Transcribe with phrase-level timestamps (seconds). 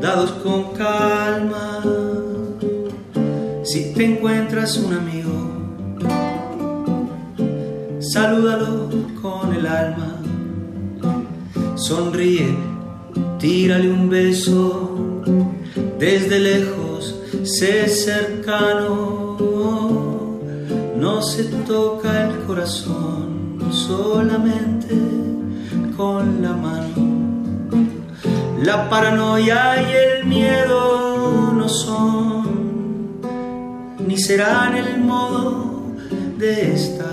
[0.00, 1.82] dados con calma.
[3.64, 5.32] Si te encuentras un amigo,
[8.00, 8.88] salúdalo
[9.20, 10.20] con el alma.
[11.74, 12.56] Sonríe,
[13.38, 15.22] tírale un beso
[15.98, 19.36] desde lejos, sé cercano.
[20.96, 24.94] No se toca el corazón solamente
[25.96, 27.05] con la mano.
[28.62, 33.20] La paranoia y el miedo no son,
[34.06, 35.92] ni serán el modo
[36.38, 37.04] de esta.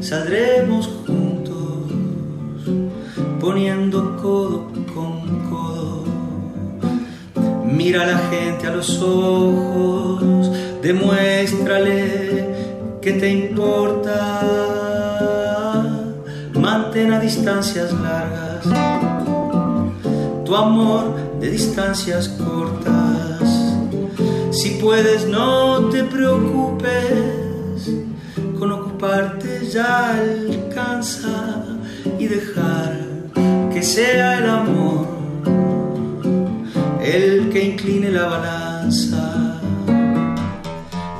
[0.00, 1.92] Saldremos juntos,
[3.40, 6.04] poniendo codo con codo.
[7.64, 10.50] Mira a la gente a los ojos,
[10.82, 12.54] demuéstrale
[13.00, 14.92] que te importa
[16.54, 19.01] mantén a distancias largas
[20.52, 23.40] tu amor de distancias cortas.
[24.50, 27.88] Si puedes, no te preocupes,
[28.58, 31.64] con ocuparte ya alcanza
[32.18, 33.00] y dejar
[33.72, 35.06] que sea el amor
[37.02, 39.58] el que incline la balanza.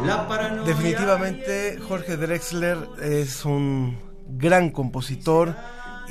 [0.05, 3.97] La Definitivamente Jorge Drexler es un
[4.29, 5.57] gran compositor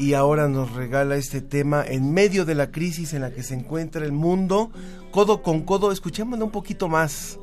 [0.02, 3.54] y ahora nos regala este tema en medio de la crisis en la que se
[3.54, 4.72] encuentra el mundo,
[5.12, 7.38] codo con codo, escuchémoslo un poquito más.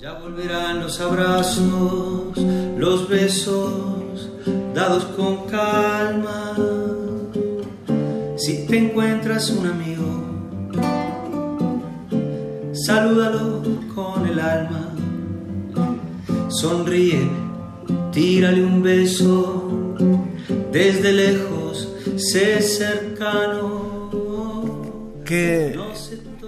[0.00, 2.38] Ya volverán los abrazos,
[2.78, 4.30] los besos
[4.72, 6.54] dados con calma.
[8.36, 10.04] Si te encuentras un amigo,
[12.72, 13.62] salúdalo
[13.96, 14.94] con el alma.
[16.50, 17.28] Sonríe,
[18.12, 19.94] tírale un beso
[20.70, 21.63] desde lejos,
[22.16, 24.10] sé cercano.
[25.24, 25.78] ¿Qué,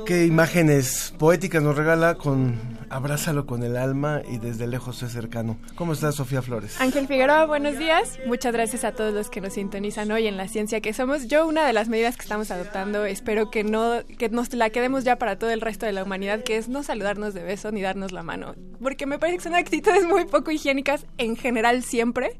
[0.04, 5.58] qué imágenes poéticas nos regala con Abrázalo con el alma y desde lejos sé cercano.
[5.74, 6.80] ¿Cómo estás, Sofía Flores?
[6.80, 8.18] Ángel Figueroa, buenos días.
[8.26, 11.26] Muchas gracias a todos los que nos sintonizan hoy en la ciencia que somos.
[11.26, 15.04] Yo, una de las medidas que estamos adoptando, espero que no que nos la quedemos
[15.04, 17.82] ya para todo el resto de la humanidad, que es no saludarnos de beso ni
[17.82, 18.54] darnos la mano.
[18.80, 22.38] Porque me parece que son actitudes muy poco higiénicas en general siempre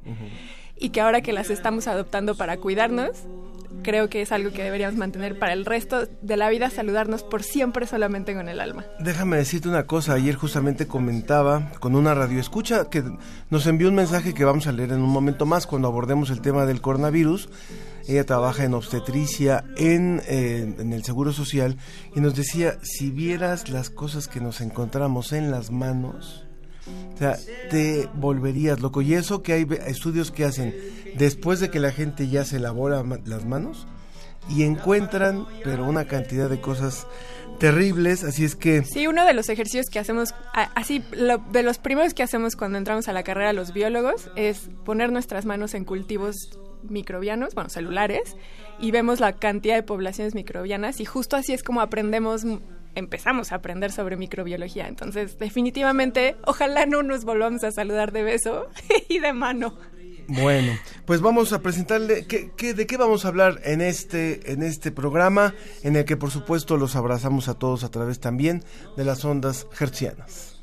[0.79, 3.13] y que ahora que las estamos adoptando para cuidarnos,
[3.83, 7.43] creo que es algo que deberíamos mantener para el resto de la vida, saludarnos por
[7.43, 8.85] siempre solamente con el alma.
[8.99, 13.05] Déjame decirte una cosa, ayer justamente comentaba con una radioescucha que
[13.51, 16.41] nos envió un mensaje que vamos a leer en un momento más cuando abordemos el
[16.41, 17.49] tema del coronavirus.
[18.09, 21.77] Ella trabaja en obstetricia en, eh, en el Seguro Social
[22.15, 26.46] y nos decía, si vieras las cosas que nos encontramos en las manos,
[27.15, 27.37] o sea,
[27.71, 29.03] te volverías loco.
[29.03, 30.75] Y eso que hay estudios que hacen
[31.17, 33.87] después de que la gente ya se elabora las manos
[34.49, 37.07] y encuentran, pero una cantidad de cosas
[37.59, 38.85] terribles, así es que...
[38.85, 41.03] Sí, uno de los ejercicios que hacemos, así,
[41.51, 45.47] de los primeros que hacemos cuando entramos a la carrera los biólogos, es poner nuestras
[45.47, 46.37] manos en cultivos
[46.83, 48.37] microbianos, bueno, celulares,
[48.79, 52.45] y vemos la cantidad de poblaciones microbianas y justo así es como aprendemos
[52.97, 54.89] empezamos a aprender sobre microbiología.
[54.89, 58.67] Entonces, definitivamente, ojalá no nos volvamos a saludar de beso
[59.09, 59.79] y de mano.
[60.29, 60.73] Bueno,
[61.05, 64.91] pues vamos a presentarle ¿qué, qué, de qué vamos a hablar en este en este
[64.91, 68.65] programa en el que por supuesto los abrazamos a todos a través también
[68.97, 70.59] de las ondas hertzianas.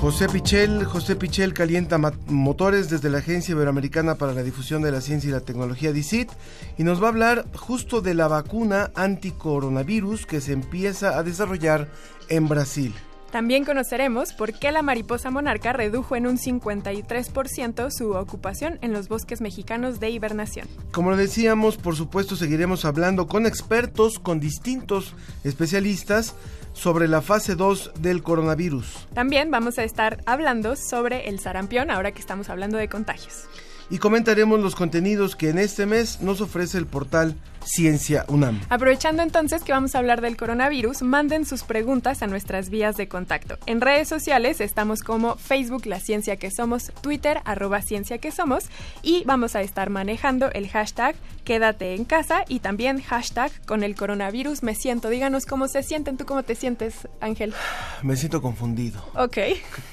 [0.00, 5.02] José Pichel, José Pichel calienta motores desde la Agencia Iberoamericana para la Difusión de la
[5.02, 6.30] Ciencia y la Tecnología DICIT
[6.78, 11.88] y nos va a hablar justo de la vacuna anticoronavirus que se empieza a desarrollar
[12.30, 12.94] en Brasil.
[13.30, 19.08] También conoceremos por qué la mariposa monarca redujo en un 53% su ocupación en los
[19.08, 20.66] bosques mexicanos de hibernación.
[20.92, 25.14] Como lo decíamos, por supuesto seguiremos hablando con expertos, con distintos
[25.44, 26.34] especialistas
[26.80, 29.06] sobre la fase 2 del coronavirus.
[29.12, 33.44] También vamos a estar hablando sobre el sarampión, ahora que estamos hablando de contagios.
[33.90, 38.60] y comentaremos los contenidos que en este mes nos ofrece el portal Ciencia UNAM.
[38.68, 43.08] Aprovechando entonces que vamos a hablar del coronavirus, manden sus preguntas a nuestras vías de
[43.08, 43.58] contacto.
[43.66, 48.64] En redes sociales estamos como Facebook La Ciencia que Somos, Twitter arroba Ciencia que Somos
[49.02, 53.96] y vamos a estar manejando el hashtag Quédate en casa y también hashtag con el
[53.96, 55.08] coronavirus me siento.
[55.08, 57.54] Díganos cómo se sienten, tú cómo te sientes, Ángel.
[58.02, 59.04] Me siento confundido.
[59.14, 59.38] Ok.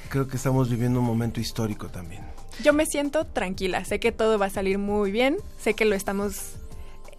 [0.09, 2.21] Creo que estamos viviendo un momento histórico también.
[2.63, 5.95] Yo me siento tranquila, sé que todo va a salir muy bien, sé que lo
[5.95, 6.55] estamos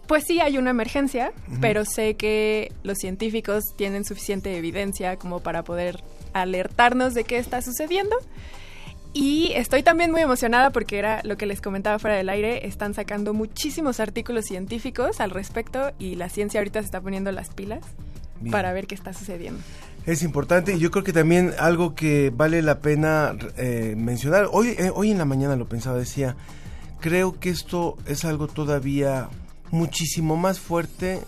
[0.09, 5.63] pues sí hay una emergencia, pero sé que los científicos tienen suficiente evidencia como para
[5.63, 6.03] poder
[6.33, 8.15] alertarnos de qué está sucediendo.
[9.13, 12.95] Y estoy también muy emocionada porque era lo que les comentaba fuera del aire, están
[12.95, 17.81] sacando muchísimos artículos científicos al respecto y la ciencia ahorita se está poniendo las pilas
[18.49, 19.61] para ver qué está sucediendo.
[20.07, 24.69] Es importante y yo creo que también algo que vale la pena eh, mencionar, hoy,
[24.69, 26.35] eh, hoy en la mañana lo pensaba, decía,
[26.99, 29.29] creo que esto es algo todavía
[29.71, 31.21] muchísimo más fuerte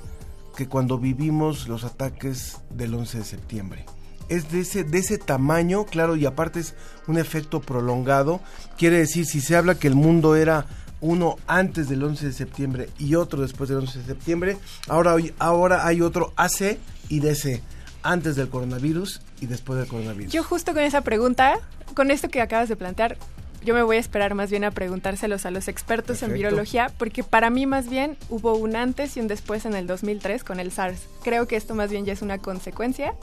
[0.56, 3.86] que cuando vivimos los ataques del 11 de septiembre.
[4.30, 6.76] Es de ese, de ese tamaño, claro, y aparte es
[7.08, 8.40] un efecto prolongado.
[8.78, 10.66] Quiere decir, si se habla que el mundo era
[11.02, 14.58] uno antes del 11 de septiembre y otro después del 11 de septiembre,
[14.88, 16.78] ahora, ahora hay otro AC
[17.10, 17.62] y DC,
[18.04, 20.32] antes del coronavirus y después del coronavirus.
[20.32, 21.60] Yo justo con esa pregunta,
[21.94, 23.18] con esto que acabas de plantear,
[23.64, 27.24] yo me voy a esperar más bien a preguntárselos a los expertos en virología, porque
[27.24, 30.72] para mí más bien hubo un antes y un después en el 2003 con el
[30.72, 31.08] SARS.
[31.24, 33.14] Creo que esto más bien ya es una consecuencia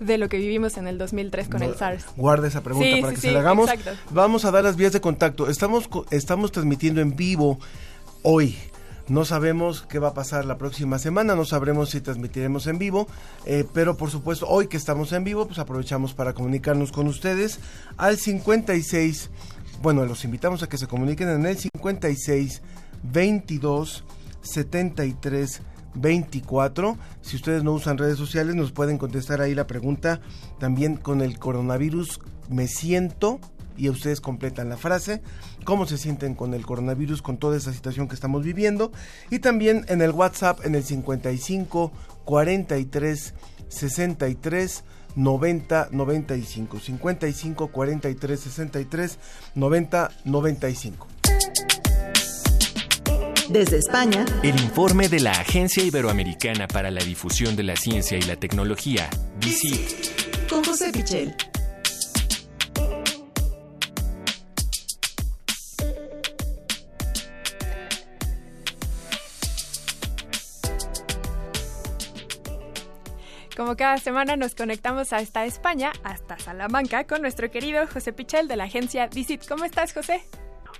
[0.00, 2.04] de lo que vivimos en el 2003 con el SARS.
[2.16, 3.70] Guarda esa pregunta para que se la hagamos.
[4.10, 5.48] Vamos a dar las vías de contacto.
[5.48, 7.58] Estamos, estamos transmitiendo en vivo
[8.22, 8.56] hoy.
[9.08, 13.08] No sabemos qué va a pasar la próxima semana, no sabremos si transmitiremos en vivo,
[13.44, 17.58] eh, pero por supuesto hoy que estamos en vivo, pues aprovechamos para comunicarnos con ustedes
[17.96, 19.30] al 56
[19.80, 22.62] bueno, los invitamos a que se comuniquen en el 56
[23.02, 24.04] 22
[24.42, 25.62] 73
[25.94, 26.98] 24.
[27.22, 30.20] Si ustedes no usan redes sociales, nos pueden contestar ahí la pregunta.
[30.58, 33.40] También con el coronavirus me siento
[33.76, 35.22] y ustedes completan la frase.
[35.64, 38.92] ¿Cómo se sienten con el coronavirus, con toda esa situación que estamos viviendo?
[39.30, 41.90] Y también en el WhatsApp en el 55
[42.24, 43.34] 43
[43.68, 44.84] 63
[45.16, 49.18] 90 95 55 43 63
[49.54, 51.06] 90 95
[53.50, 58.22] desde España, el informe de la Agencia Iberoamericana para la Difusión de la Ciencia y
[58.22, 59.10] la Tecnología,
[59.40, 61.34] DICIT, con José Pichel.
[73.60, 78.56] Como cada semana nos conectamos hasta España, hasta Salamanca, con nuestro querido José Pichel de
[78.56, 79.46] la agencia DICIT.
[79.46, 80.22] ¿Cómo estás, José?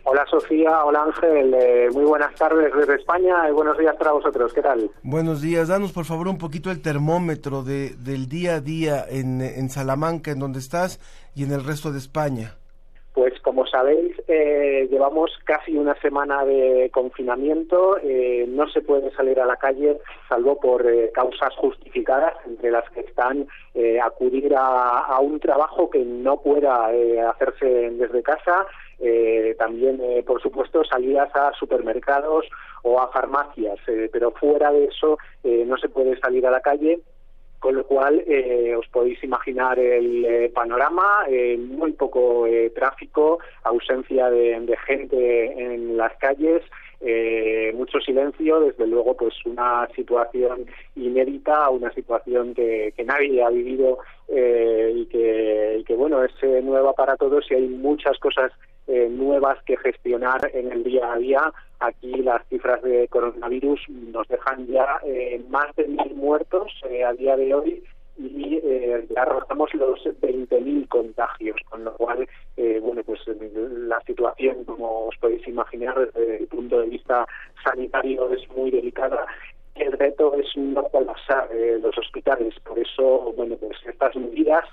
[0.05, 4.55] Hola Sofía, hola Ángel, eh, muy buenas tardes desde España y buenos días para vosotros,
[4.55, 4.91] ¿qué tal?
[5.03, 9.43] Buenos días, danos por favor un poquito el termómetro de, del día a día en,
[9.43, 11.01] en Salamanca, en donde estás,
[11.35, 12.60] y en el resto de España.
[13.13, 17.99] Pues como sabéis, eh, llevamos casi una semana de confinamiento.
[18.03, 19.99] Eh, no se puede salir a la calle
[20.29, 23.49] salvo por eh, causas justificadas, entre las que están
[24.03, 26.91] acudir a, un trabajo que no pueda
[27.31, 28.67] hacerse desde casa.
[29.59, 32.47] también, por supuesto, salidas a supermercados
[32.83, 33.79] o a farmacias.
[34.13, 37.01] pero fuera de eso, no se puede salir a la calle
[38.01, 45.53] cual eh, os podéis imaginar el eh, panorama, eh, muy poco tráfico, ausencia de, gente
[45.53, 46.63] en las calles,
[47.75, 53.99] mucho silencio, desde luego pues una situación inédita, una situación que, nadie ha vivido
[54.29, 56.33] y que, bueno es
[56.63, 58.53] nueva para todos y hay muchas cosas
[58.87, 61.53] nuevas que gestionar en el día a día.
[61.81, 65.01] Aquí las cifras de coronavirus nos dejan ya
[65.49, 67.83] más de mil muertos eh, a día de hoy
[68.21, 72.29] y eh, ya rozamos los 20.000 contagios, con lo cual,
[72.83, 77.27] bueno, pues la situación, como os podéis imaginar, desde el punto de vista
[77.65, 79.27] sanitario es muy delicada
[79.81, 81.49] el reto es no colapsar
[81.83, 82.55] los hospitales.
[82.61, 84.65] Por eso, bueno, pues estas medidas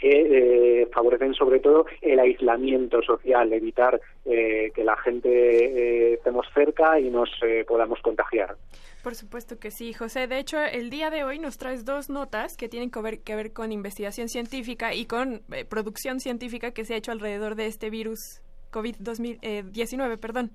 [0.00, 6.46] que eh, favorecen sobre todo el aislamiento social, evitar eh, que la gente eh, estemos
[6.54, 7.30] cerca y nos
[7.66, 8.56] podamos contagiar.
[9.02, 10.26] Por supuesto que sí, José.
[10.26, 13.36] De hecho, el día de hoy nos traes dos notas que tienen que ver, que
[13.36, 17.90] ver con investigación científica y con producción científica que se ha hecho alrededor de este
[17.90, 20.50] virus COVID-19, perdón.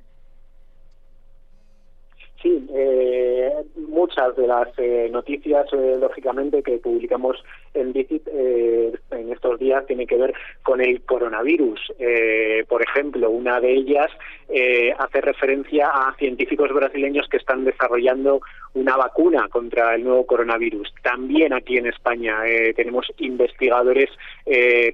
[2.42, 2.68] Sí,
[3.92, 7.38] muchas de las eh, noticias, eh, lógicamente, que publicamos
[7.74, 11.94] en Digit en estos días tienen que ver con el coronavirus.
[12.68, 14.12] por ejemplo, una de ellas
[14.98, 18.42] hace referencia a científicos brasileños que están desarrollando
[18.74, 20.94] una vacuna contra el nuevo coronavirus.
[21.02, 22.38] También aquí en España
[22.76, 24.10] tenemos investigadores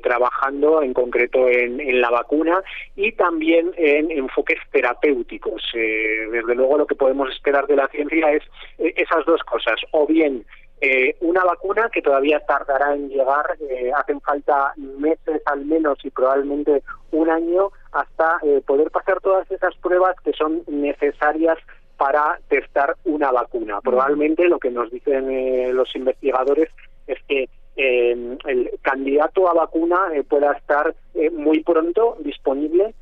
[0.02, 2.62] trabajando en concreto en, en, la vacuna
[2.96, 5.64] y también en enfoques terapéuticos.
[5.74, 8.44] desde luego lo que podemos esperar de la ciencia es
[8.78, 10.46] eh, esas dos cosas, o bien
[10.80, 16.12] eh, una vacuna que todavía tardará en llegar, eh, hacen falta meses al menos y
[16.12, 21.58] probablemente un año hasta poder pasar todas esas pruebas que son necesarias
[21.98, 23.82] para testar una vacuna.
[23.82, 26.70] Probablemente lo que nos dicen los investigadores
[27.08, 29.98] es que el candidato a vacuna
[30.30, 30.94] pueda estar
[31.32, 32.94] muy pronto disponible,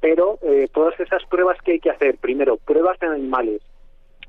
[0.00, 0.38] pero
[0.72, 3.60] todas esas pruebas que hay que hacer, primero, pruebas en animales,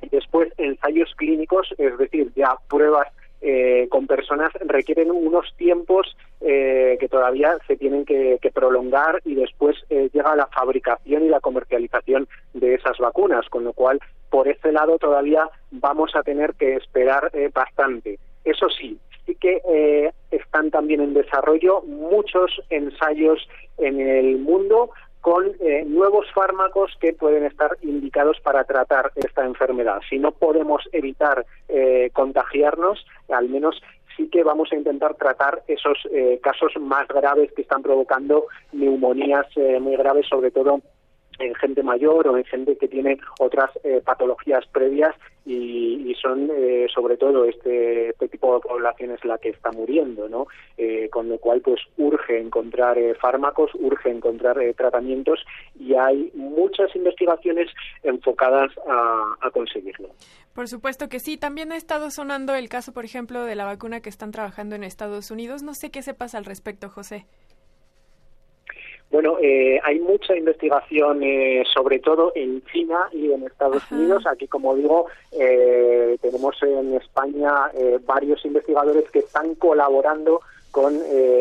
[0.10, 3.08] Después, ensayos clínicos, es decir, ya pruebas
[3.44, 9.76] eh, con personas requieren unos tiempos eh, que todavía se tienen que, prolongar y después
[9.90, 14.72] eh, llega la fabricación y la comercialización de esas vacunas, con lo cual por ese
[14.72, 18.20] lado todavía vamos a tener que esperar bastante.
[18.46, 23.48] Eso sí, sí que están también en desarrollo muchos ensayos
[23.80, 24.92] en el mundo
[25.22, 30.02] con eh, nuevos fármacos que pueden estar indicados para tratar esta enfermedad.
[30.10, 33.82] Si no podemos evitar eh, contagiarnos, al menos
[34.18, 39.48] sí que vamos a intentar tratar esos eh, casos más graves que están provocando neumonías
[39.80, 40.82] muy graves, sobre todo
[41.42, 43.72] en gente mayor o en gente que tiene otras
[44.06, 49.72] patologías previas y, son eh, sobre todo este, este, tipo de poblaciones la que está
[49.72, 50.46] muriendo, ¿no?
[50.78, 55.40] Eh, con lo cual pues urge encontrar eh, fármacos, urge encontrar tratamientos
[55.80, 57.70] y hay muchas investigaciones
[58.04, 60.10] enfocadas a, a conseguirlo.
[60.54, 61.38] Por supuesto que sí.
[61.38, 64.84] También ha estado sonando el caso, por ejemplo, de la vacuna que están trabajando en
[64.84, 65.64] Estados Unidos.
[65.64, 67.26] No sé qué sepas al respecto, José.
[69.12, 74.26] Bueno, eh, hay mucha investigación, eh, sobre todo en China y en Estados Unidos.
[74.26, 77.72] Aquí, como digo, eh, tenemos en España
[78.06, 80.42] varios investigadores que están colaborando
[80.72, 80.98] con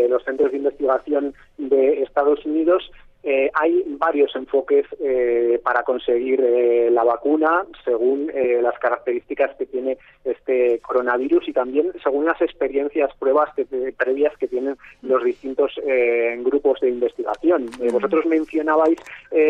[0.08, 2.90] los centros de investigación de Estados Unidos
[3.22, 8.30] eh, hay varios enfoques eh, para conseguir eh, la vacuna según
[8.62, 13.50] las características que tiene este coronavirus y también según las experiencias, pruebas
[13.96, 15.72] previas que tienen los distintos
[16.38, 17.66] grupos de investigación.
[17.92, 18.98] vosotros mencionabais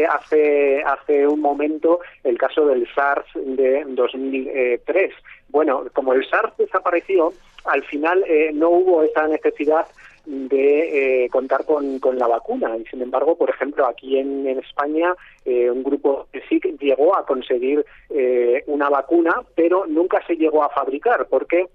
[0.09, 5.13] hace, hace un momento el caso del SARS de 2003.
[5.49, 7.33] Bueno, como el SARS desapareció,
[7.65, 8.25] al final
[8.55, 9.87] no hubo esa necesidad
[10.27, 12.77] de eh, contar con, con, la vacuna.
[12.77, 17.25] Y sin embargo, por ejemplo, aquí en, España, eh, un grupo de SIC llegó a
[17.25, 21.67] conseguir eh, una vacuna, pero nunca se llegó a fabricar, porque,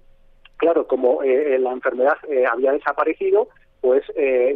[0.56, 2.16] claro, como la enfermedad
[2.50, 3.48] había desaparecido,
[3.86, 4.02] pues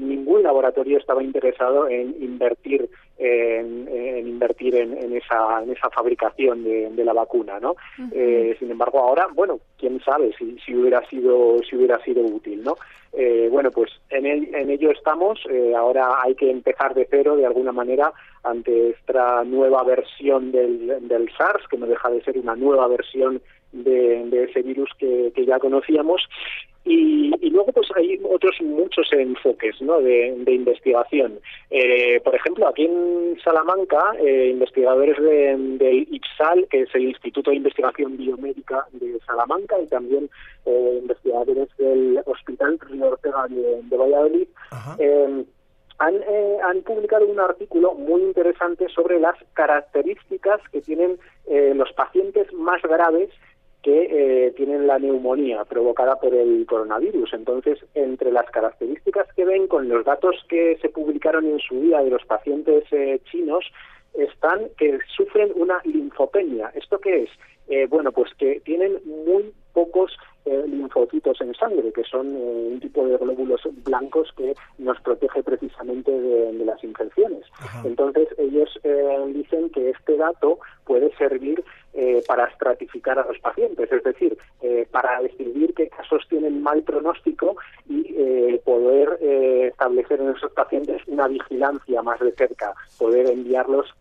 [0.00, 7.12] ningún laboratorio estaba interesado en invertir en, invertir en, esa, en esa fabricación de, la
[7.12, 7.76] vacuna, ¿no?
[8.12, 12.64] Eh, sin embargo, ahora, bueno, quién sabe si, si hubiera sido si hubiera sido útil,
[12.64, 12.76] ¿no?
[13.12, 15.38] Eh, bueno, pues en, en ello estamos.
[15.50, 21.06] Eh, ahora hay que empezar de cero de alguna manera ante esta nueva versión del,
[21.06, 25.30] del SARS, que no deja de ser una nueva versión de, de ese virus que,
[25.34, 26.22] que ya conocíamos
[26.84, 30.00] y, y, luego pues hay otros muchos enfoques ¿no?
[30.00, 31.38] de, de investigación.
[31.70, 37.50] Eh, por ejemplo, aquí en Salamanca, eh, investigadores de, del IPSAL, que es el Instituto
[37.50, 40.30] de Investigación Biomédica de Salamanca, y también
[40.64, 44.49] eh, investigadores del Hospital Río Ortega de, de Valladolid,
[44.99, 45.44] eh,
[46.00, 51.92] han, eh, han, publicado un artículo muy interesante sobre las características que tienen eh, los
[51.92, 53.28] pacientes más graves
[53.82, 57.32] que eh, tienen la neumonía provocada por el coronavirus.
[57.32, 62.02] Entonces, entre las características que ven con los datos que se publicaron en su día
[62.02, 63.64] de los pacientes eh, chinos,
[64.14, 66.72] están que sufren una linfopenia.
[66.75, 67.30] ¿Esto qué es?
[67.70, 70.16] Eh, bueno, pues que tienen muy pocos
[70.66, 76.64] linfocitos en sangre, que son un tipo de glóbulos blancos que nos protege precisamente de,
[76.64, 77.44] las infecciones.
[77.84, 78.68] Entonces, ellos
[79.32, 81.62] dicen que este dato puede servir
[81.92, 86.84] eh, para estratificar a los pacientes, es decir, eh, para decidir qué casos tienen mal
[86.84, 87.56] pronóstico
[87.88, 93.92] y eh, poder establecer en esos pacientes una vigilancia más de cerca, poder enviarlos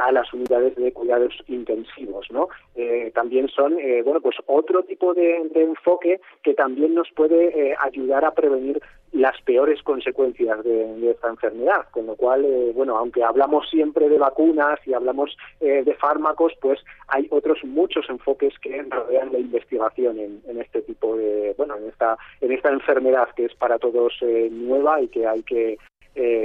[0.00, 2.48] a las unidades de cuidados intensivos, ¿no?
[2.74, 8.24] Eh, también son, eh, bueno, pues otro tipo de, enfoque que también nos puede ayudar
[8.24, 8.80] a prevenir
[9.12, 14.78] las peores consecuencias de, esta enfermedad, con lo cual, bueno, aunque hablamos siempre de vacunas
[14.86, 20.60] y hablamos de fármacos, pues hay otros muchos enfoques que rodean la investigación en, en,
[20.60, 24.14] este tipo de, bueno, en esta, en esta enfermedad que es para todos
[24.50, 25.78] nueva y que hay que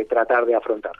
[0.10, 0.94] tratar de afrontar.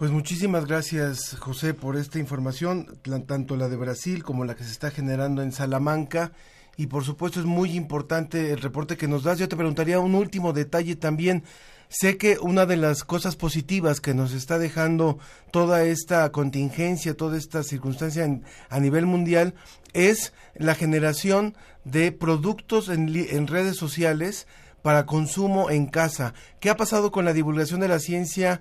[0.00, 4.72] Pues muchísimas gracias, José, por esta información, tanto la de Brasil como la que se
[4.72, 6.32] está generando en Salamanca.
[6.78, 9.38] Y por supuesto es muy importante el reporte que nos das.
[9.38, 11.44] Yo te preguntaría un último detalle también.
[11.90, 15.18] Sé que una de las cosas positivas que nos está dejando
[15.50, 18.26] toda esta contingencia, toda esta circunstancia
[18.70, 19.52] a nivel mundial
[19.92, 21.54] es la generación
[21.84, 24.46] de productos en, en redes sociales
[24.82, 26.34] para consumo en casa.
[26.60, 28.60] ¿Qué ha pasado con la divulgación de la ciencia,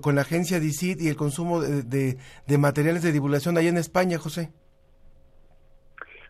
[0.00, 4.18] con la agencia DICIT y el consumo de, de, materiales de divulgación allá en España,
[4.18, 4.50] José?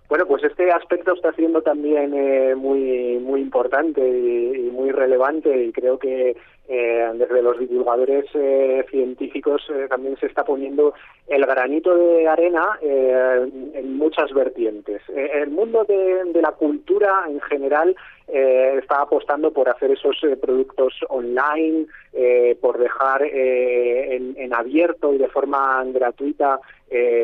[0.09, 5.73] Bueno, pues este aspecto está siendo también eh, muy muy importante y, muy relevante y
[5.73, 6.35] creo que
[6.69, 10.95] eh, desde los divulgadores eh, científicos también se está poniendo
[11.27, 15.03] el granito de arena en muchas vertientes.
[15.09, 17.95] el mundo de, la cultura en general
[18.29, 24.55] eh, está apostando por hacer esos eh, productos online, eh, por dejar eh, en, en,
[24.55, 26.61] abierto y de forma gratuita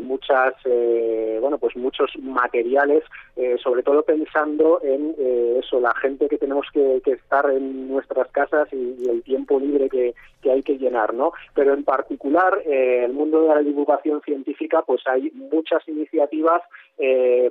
[0.03, 0.53] muchas,
[1.41, 3.03] bueno, pues muchos materiales,
[3.63, 5.17] sobre todo pensando en
[5.59, 9.89] eso, la gente que tenemos que, estar en nuestras casas y, y el tiempo libre
[9.89, 11.33] que, que, hay que llenar, ¿no?
[11.55, 16.61] Pero en particular, el mundo de la divulgación científica, pues hay muchas iniciativas,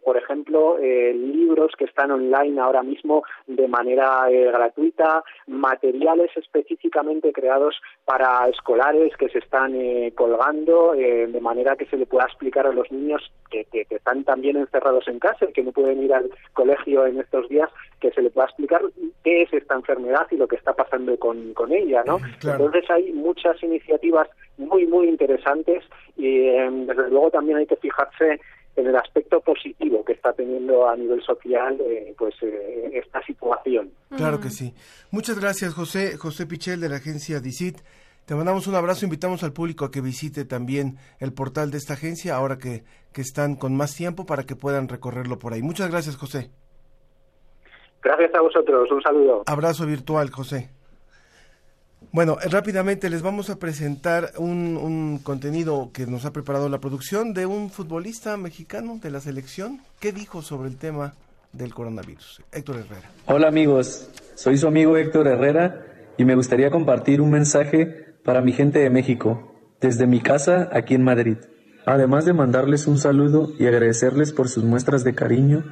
[0.06, 7.76] por ejemplo, libros que están online ahora mismo de manera eh, gratuita, materiales específicamente creados
[8.06, 12.68] para escolares que se están eh, colgando eh, de manera que se le pueda explicar
[12.68, 16.14] a los niños que, que, están también encerrados en casa y que no pueden ir
[16.14, 17.70] al colegio en estos días,
[18.00, 18.82] que se le pueda explicar
[19.24, 22.20] qué es esta enfermedad y lo que está pasando con, con ella, ¿no?
[22.44, 25.84] Entonces hay muchas iniciativas muy, muy interesantes
[26.18, 28.40] y desde luego también hay que fijarse
[28.76, 33.92] en el aspecto positivo que está teniendo a nivel social eh, pues eh, esta situación.
[34.16, 34.74] Claro que sí.
[35.12, 37.78] Muchas gracias José José Pichel de la agencia DICIT.
[38.26, 41.94] Te mandamos un abrazo, invitamos al público a que visite también el portal de esta
[41.94, 45.62] agencia ahora que, que están con más tiempo para que puedan recorrerlo por ahí.
[45.62, 46.50] Muchas gracias José.
[48.02, 49.44] Gracias a vosotros, un saludo.
[49.46, 50.70] Abrazo virtual José.
[52.14, 57.48] Bueno, rápidamente les vamos a presentar un, contenido que nos ha preparado la producción de
[57.48, 59.82] un futbolista mexicano de la selección.
[60.00, 61.16] ¿Qué dijo sobre el tema
[61.54, 62.44] del coronavirus?
[62.52, 63.10] Héctor Herrera.
[63.26, 68.54] Hola amigos, soy su amigo Héctor Herrera y me gustaría compartir un mensaje para mi
[68.54, 71.38] gente de México, desde mi casa aquí en Madrid.
[71.88, 75.64] Además de mandarles un saludo y agradecerles por sus muestras de cariño,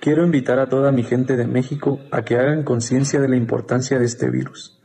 [0.00, 3.98] quiero invitar a toda mi gente de México a que hagan conciencia de la importancia
[3.98, 4.78] de este virus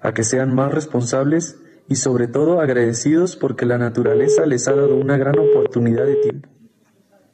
[0.00, 1.58] a que sean más responsables
[1.88, 6.48] y sobre todo agradecidos porque la naturaleza les ha dado una gran oportunidad de tiempo.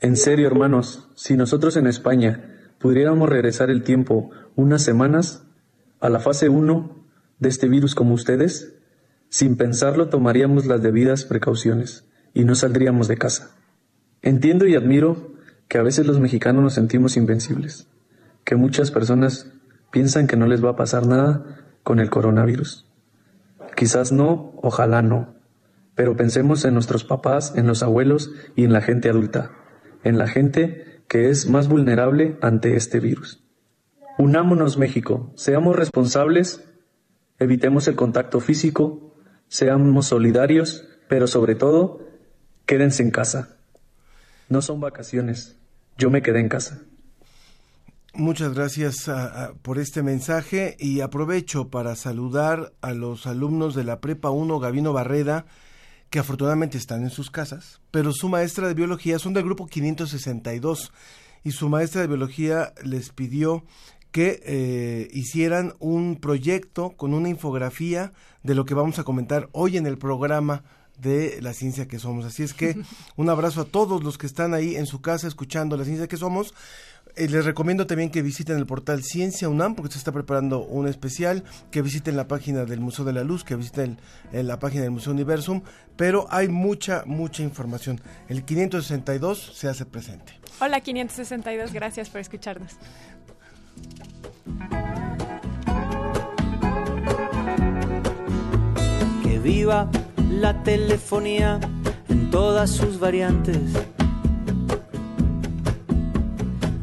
[0.01, 5.47] En serio, hermanos, si nosotros en España pudiéramos regresar el tiempo unas semanas
[6.01, 7.07] a la fase 1
[7.39, 8.77] de este virus como ustedes,
[9.29, 13.57] sin pensarlo tomaríamos las debidas precauciones y no saldríamos de casa.
[14.23, 15.35] Entiendo y admiro
[15.69, 17.89] que a veces los mexicanos nos sentimos invencibles,
[18.45, 19.53] que muchas personas
[19.91, 22.85] piensan que no les va a pasar nada con el coronavirus.
[23.77, 25.37] Quizás no, ojalá no,
[25.95, 29.53] pero pensemos en nuestros papás, en los abuelos y en la gente adulta,
[30.03, 33.41] en la gente que es más vulnerable ante este virus.
[34.19, 36.69] Unámonos México, seamos responsables,
[37.39, 39.15] evitemos el contacto físico,
[39.47, 42.01] seamos solidarios, pero sobre todo,
[42.67, 43.59] quédense en casa.
[44.49, 45.57] No son vacaciones,
[45.97, 46.83] yo me quedé en casa.
[48.19, 49.11] Muchas gracias
[49.61, 54.95] por este mensaje y aprovecho para saludar a los alumnos de la Prepa 1 Gavino
[54.95, 55.45] Barreda,
[56.09, 60.95] que afortunadamente están en sus casas, pero su maestra de biología son del grupo 562
[61.45, 63.65] y su maestra de biología les pidió
[64.13, 69.77] que eh, hicieran un proyecto con una infografía de lo que vamos a comentar hoy
[69.77, 70.65] en el programa
[70.99, 72.25] de la ciencia que somos.
[72.25, 72.77] Así es que
[73.17, 76.17] un abrazo a todos los que están ahí en su casa escuchando la ciencia que
[76.17, 76.55] somos.
[77.19, 80.87] Eh, les recomiendo también que visiten el portal Ciencia UNAM porque se está preparando un
[80.87, 83.99] especial, que visiten la página del Museo de la Luz, que visiten
[84.33, 85.63] la página del Museo Universum,
[85.97, 88.03] pero hay mucha, mucha información.
[88.29, 90.35] El 562 se hace presente.
[90.61, 92.73] Hola 562, gracias por escucharnos.
[99.23, 99.91] Que viva
[100.31, 101.61] la telefonía
[102.11, 103.73] en todas sus variantes.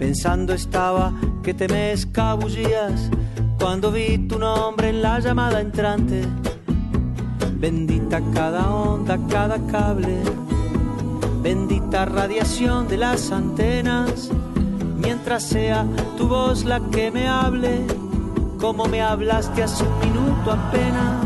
[0.04, 1.14] Pensando estaba
[1.44, 3.10] que te me escabullías
[3.58, 6.24] cuando vi tu nombre en la llamada entrante.
[7.56, 10.20] Bendita cada onda, cada cable,
[11.42, 14.30] bendita radiación de las antenas,
[14.98, 15.88] mientras sea
[16.18, 17.88] tu voz la que me hable,
[18.60, 21.26] como me hablaste hace un minuto apenas.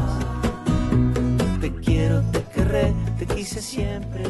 [1.62, 4.26] Te quiero, te querré, te quise siempre.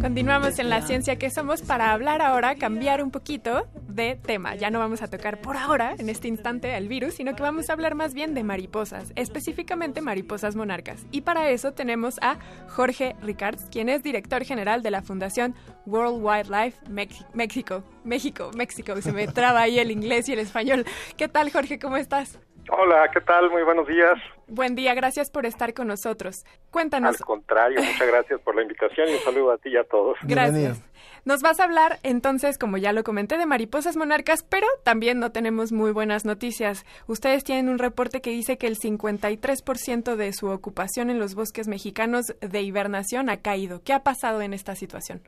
[0.00, 4.54] Continuamos en la ciencia que somos para hablar ahora, cambiar un poquito de tema.
[4.54, 7.70] Ya no vamos a tocar por ahora, en este instante, el virus, sino que vamos
[7.70, 11.06] a hablar más bien de mariposas, específicamente mariposas monarcas.
[11.10, 15.54] Y para eso tenemos a Jorge Ricards, quien es director general de la Fundación
[15.86, 17.82] World Wildlife México.
[18.04, 20.84] México, México, se me traba ahí el inglés y el español.
[21.16, 21.78] ¿Qué tal, Jorge?
[21.78, 22.38] ¿Cómo estás?
[22.70, 23.50] Hola, ¿qué tal?
[23.50, 24.18] Muy buenos días.
[24.46, 26.44] Buen día, gracias por estar con nosotros.
[26.70, 27.16] Cuéntanos.
[27.16, 30.18] Al contrario, muchas gracias por la invitación y un saludo a ti y a todos.
[30.22, 30.82] Gracias.
[31.24, 35.32] Nos vas a hablar entonces, como ya lo comenté, de mariposas monarcas, pero también no
[35.32, 36.86] tenemos muy buenas noticias.
[37.06, 41.68] Ustedes tienen un reporte que dice que el 53% de su ocupación en los bosques
[41.68, 43.82] mexicanos de hibernación ha caído.
[43.84, 45.20] ¿Qué ha pasado en esta situación?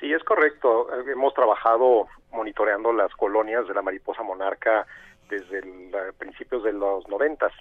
[0.00, 0.88] Sí, es correcto.
[1.08, 4.86] Hemos trabajado monitoreando las colonias de la mariposa monarca
[5.28, 7.52] desde el, principios de los noventas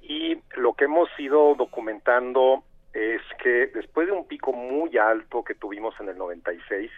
[0.00, 5.54] y lo que hemos ido documentando es que después de un pico muy alto que
[5.54, 6.90] tuvimos en el 96,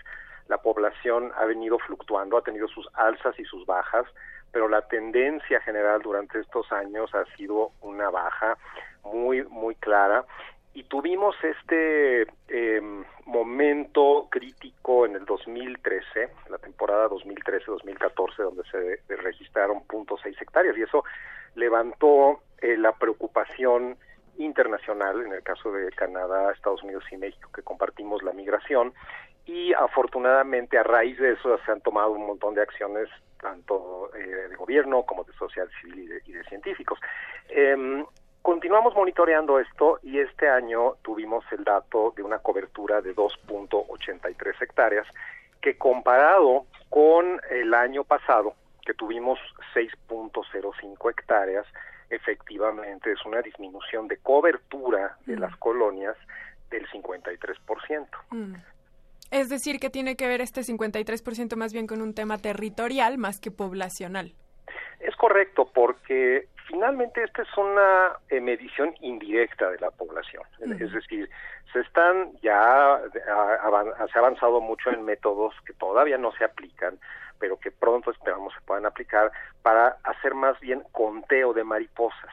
[0.49, 4.07] la población ha venido fluctuando, ha tenido sus alzas y sus bajas,
[4.53, 8.59] pero la tendencia general durante estos años ha sido una baja
[9.05, 10.25] muy, muy clara.
[10.75, 12.81] Y tuvimos este eh,
[13.27, 21.05] momento crítico en el 2013, la temporada 2013-2014, donde se registraron .6 hectáreas y eso
[21.55, 23.97] levantó eh, la preocupación
[24.38, 28.92] internacional, en el caso de Canadá, Estados Unidos y México, que compartimos la migración,
[29.47, 33.09] y afortunadamente a raíz de eso se han tomado un montón de acciones
[33.40, 36.99] tanto eh, de gobierno como de social civil y de, científicos.
[37.51, 38.05] Eh,
[38.40, 45.07] continuamos monitoreando esto y este año tuvimos el dato de una cobertura de 2.83 hectáreas
[45.61, 49.38] que comparado con el año pasado que tuvimos
[49.75, 51.66] 6.05 hectáreas
[52.11, 56.17] efectivamente es una disminución de cobertura de las colonias
[56.71, 58.07] del 53%.
[58.31, 58.55] Mm.
[59.31, 63.40] Es decir, que tiene que ver este 53% más bien con un tema territorial más
[63.40, 64.33] que poblacional.
[65.01, 70.43] Es correcto, porque finalmente esta es una eh, medición indirecta de la población.
[70.61, 71.29] Es decir,
[71.73, 76.99] se están ya, se ha avanzado mucho en métodos que todavía no se aplican,
[77.38, 82.33] pero que pronto esperamos se puedan aplicar para hacer más bien conteo de mariposas.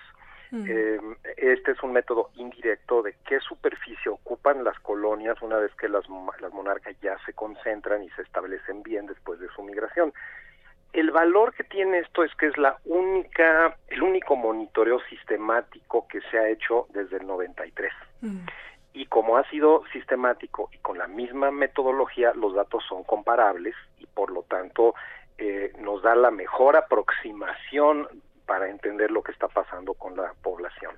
[0.53, 5.87] Em, este es un método indirecto de qué superficie ocupan las colonias una vez que
[5.87, 6.03] las,
[6.41, 10.11] las monarcas ya se concentran y se establecen bien después de su migración
[10.93, 16.19] el valor que tiene esto es que es la única, el único monitoreo sistemático que
[16.29, 17.91] se ha hecho desde el 93.
[18.21, 18.39] Mm.
[18.93, 23.75] Y como ha sido sistemático y con la misma metodología, los datos son comparables
[24.13, 24.93] por lo tanto
[25.37, 28.07] eh, nos da la mejor aproximación
[28.45, 30.93] para entender lo que está pasando con la población.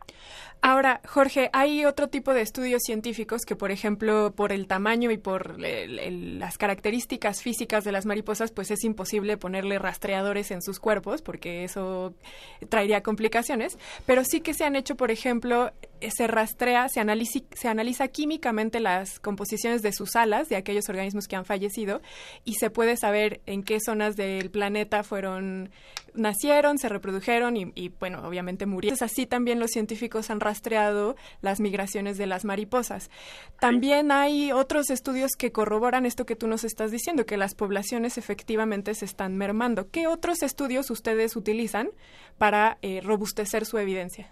[0.61, 5.17] Ahora, Jorge, hay otro tipo de estudios científicos que, por ejemplo, por el tamaño y
[5.17, 11.21] por las características físicas de las mariposas, pues es imposible ponerle rastreadores en sus cuerpos
[11.21, 12.15] porque eso
[12.69, 15.71] traería complicaciones, pero sí que se han hecho, por ejemplo,
[16.11, 21.27] se rastrea, se analiza, se analiza químicamente las composiciones de sus alas, de aquellos organismos
[21.27, 22.01] que han fallecido,
[22.43, 25.69] y se puede saber en qué zonas del planeta fueron
[26.13, 28.97] nacieron, se reprodujeron y, bueno, obviamente murieron.
[29.01, 33.09] así también los científicos han rastreado las migraciones de las mariposas.
[33.59, 38.17] También hay otros estudios que corroboran esto que tú nos estás diciendo, que las poblaciones
[38.17, 39.89] efectivamente se están mermando.
[39.89, 41.89] ¿Qué otros estudios ustedes utilizan
[42.37, 44.29] para eh, robustecer su evidencia?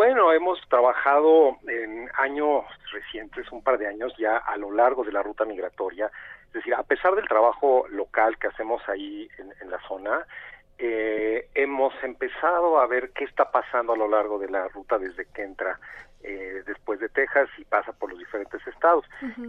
[0.00, 5.12] Bueno, hemos trabajado en años recientes, un par de años ya a lo largo de
[5.12, 6.10] la ruta migratoria.
[6.46, 9.28] Es decir, a pesar del trabajo local que hacemos ahí
[9.60, 10.24] en la zona,
[10.78, 15.26] eh, hemos empezado a ver qué está pasando a lo largo de la ruta desde
[15.26, 15.78] que entra
[16.22, 19.04] eh, después de Texas y pasa por los diferentes estados.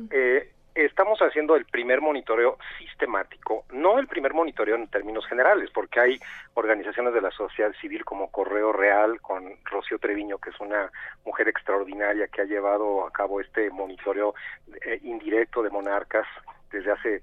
[0.10, 6.00] eh, estamos haciendo el primer monitoreo sistemático, no el primer monitoreo en términos generales, porque
[6.00, 6.20] hay
[6.54, 10.92] organizaciones de la sociedad civil como Correo Real, con Rocío Treviño, que es una
[11.26, 14.34] mujer extraordinaria que ha llevado a cabo este monitoreo
[14.86, 16.28] eh, indirecto de monarcas
[16.72, 17.22] desde hace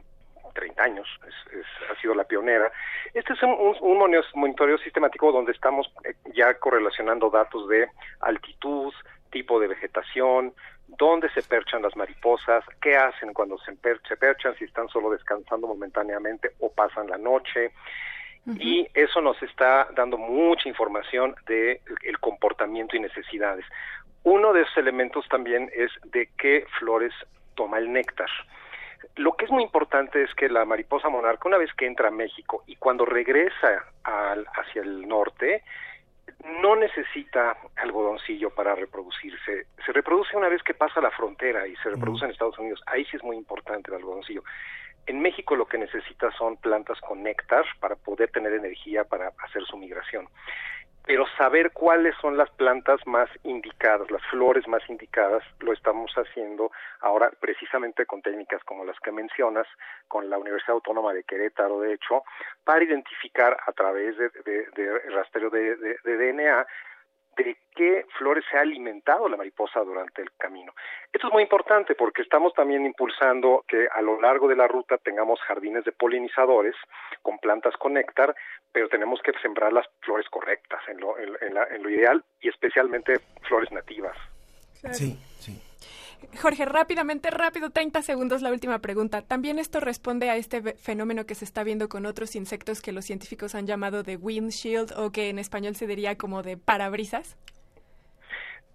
[0.54, 2.70] 30 años, es, ha sido la pionera.
[3.14, 3.98] Este es un, un,
[4.34, 7.88] monitoreo sistemático donde estamos eh, ya correlacionando datos de
[8.20, 8.92] altitud,
[9.30, 10.52] tipo de vegetación,
[10.86, 16.52] dónde se perchan las mariposas, qué hacen cuando se, perchan, si están solo descansando momentáneamente
[16.60, 17.72] o pasan la noche.
[18.58, 23.66] Y eso nos está dando mucha información de el comportamiento y necesidades.
[24.22, 27.12] Uno de esos elementos también es de qué flores
[27.54, 28.30] toma el néctar.
[29.16, 32.12] Lo que es muy importante es que la mariposa monarca, una vez que entra a
[32.12, 35.62] México y cuando regresa al, hacia el norte,
[36.62, 39.66] no necesita algodoncillo para reproducirse.
[39.84, 42.82] Se reproduce una vez que pasa la frontera y se reproduce en Estados Unidos.
[42.86, 44.42] Ahí sí es muy importante el algodoncillo.
[45.06, 49.64] En México lo que necesita son plantas con néctar para poder tener energía para hacer
[49.64, 50.28] su migración
[51.08, 56.70] pero saber cuáles son las plantas más indicadas, las flores más indicadas, lo estamos haciendo
[57.00, 59.66] ahora precisamente con técnicas como las que mencionas,
[60.06, 62.24] con la Universidad Autónoma de Querétaro, de hecho,
[62.62, 66.66] para identificar a través de, de, rastreo de, de DNA
[67.44, 70.72] de qué flores se ha alimentado la mariposa durante el camino.
[71.12, 74.98] Esto es muy importante porque estamos también impulsando que a lo largo de la ruta
[74.98, 76.74] tengamos jardines de polinizadores
[77.22, 78.34] con plantas con néctar,
[78.72, 83.70] pero tenemos que sembrar las flores correctas en lo, en, lo ideal y especialmente flores
[83.72, 84.16] nativas.
[84.92, 85.67] Sí, sí.
[86.40, 89.22] Jorge, rápidamente, rápido, 30 segundos la última pregunta.
[89.22, 93.04] ¿También esto responde a este fenómeno que se está viendo con otros insectos que los
[93.04, 97.36] científicos han llamado de windshield o que en español se diría como de parabrisas?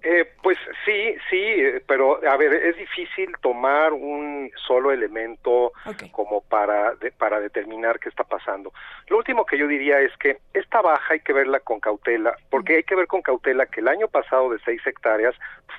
[0.06, 5.72] Eh, pues sí, sí, pero a ver, es difícil tomar un solo elemento
[6.12, 8.74] como para, para determinar qué está pasando.
[9.08, 12.76] Lo último que yo diría es que esta baja hay que verla con cautela, porque
[12.76, 15.36] hay que ver con cautela que el año pasado de seis hectáreas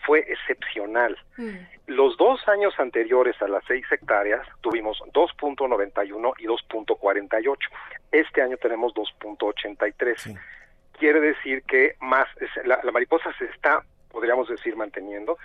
[0.06, 1.18] fue excepcional.
[1.36, 1.58] Mm.
[1.88, 7.56] Los dos años anteriores a las seis hectáreas tuvimos 2.91 y 2.48.
[8.10, 10.40] Este año tenemos 2.83.
[10.98, 12.26] quiere decir que más
[12.64, 13.82] la, la, mariposa se está
[14.14, 15.36] podríamos decir, manteniendo.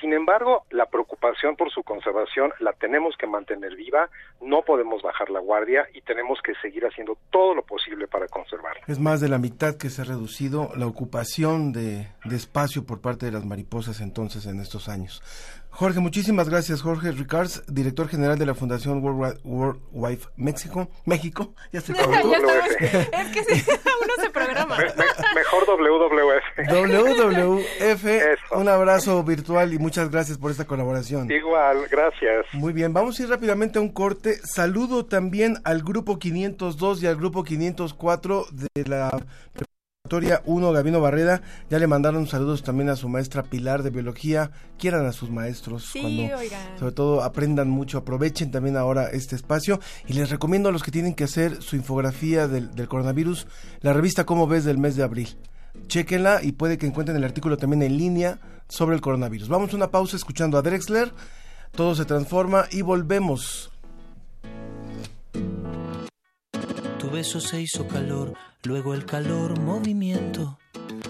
[0.00, 4.10] Sin embargo, la preocupación por su conservación la tenemos que mantener viva,
[4.42, 8.82] no podemos bajar la guardia y tenemos que seguir haciendo todo lo posible para conservarla.
[8.86, 13.00] Es más de la mitad que se ha reducido la ocupación de, de espacio por
[13.00, 15.22] parte de las mariposas entonces en estos años.
[15.70, 16.82] Jorge, muchísimas gracias.
[16.82, 20.88] Jorge Ricards, director general de la Fundación World, World Wide México.
[21.04, 23.70] México, ya se Es que sí,
[24.02, 24.76] uno se programa.
[25.76, 26.68] WWF.
[26.70, 28.04] WWF.
[28.56, 31.30] Un abrazo virtual y muchas gracias por esta colaboración.
[31.30, 32.46] Igual, gracias.
[32.52, 34.36] Muy bien, vamos a ir rápidamente a un corte.
[34.44, 39.10] Saludo también al grupo 502 y al grupo 504 de la
[40.44, 44.50] 1, Gabino Barreda, ya le mandaron saludos también a su maestra Pilar de Biología.
[44.78, 45.90] Quieran a sus maestros.
[45.92, 46.38] cuando,
[46.78, 49.80] Sobre todo aprendan mucho, aprovechen también ahora este espacio.
[50.06, 53.46] Y les recomiendo a los que tienen que hacer su infografía del, coronavirus,
[53.80, 55.36] la revista Cómo ves del mes de abril.
[55.86, 58.38] Chequenla y puede que encuentren el artículo también en línea
[58.68, 59.48] sobre el coronavirus.
[59.48, 61.12] Vamos a una pausa escuchando a Drexler.
[61.72, 63.70] Todo se transforma y volvemos.
[66.98, 70.58] Tu beso se hizo calor, luego el calor movimiento,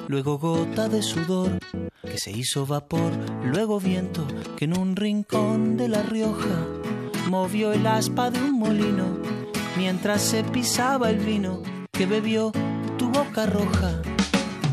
[0.07, 1.59] luego gota de sudor
[2.03, 3.13] que se hizo vapor,
[3.45, 4.27] luego viento
[4.57, 6.67] que en un rincón de La Rioja
[7.29, 9.19] movió el aspa de un molino
[9.77, 12.53] mientras se pisaba el vino que bebió
[12.97, 14.03] tu boca roja.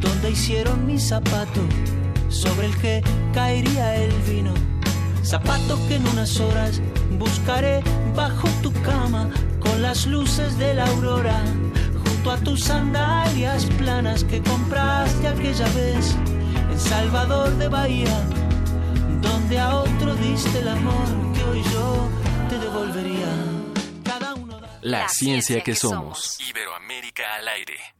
[0.00, 1.60] donde hicieron mi zapato
[2.28, 4.52] sobre el que caería el vino
[5.30, 6.80] zapato que en unas horas
[7.18, 7.82] buscaré
[8.14, 11.40] bajo tu cama con las luces de la aurora,
[12.04, 16.16] junto a tus sandalias planas que compraste aquella vez
[16.70, 18.20] en Salvador de Bahía,
[19.20, 22.08] donde a otro diste el amor que hoy yo
[22.48, 23.28] te devolvería.
[24.02, 26.38] Cada uno La, ciencia, que, somos.
[26.40, 27.99] Iberoamérica al aire.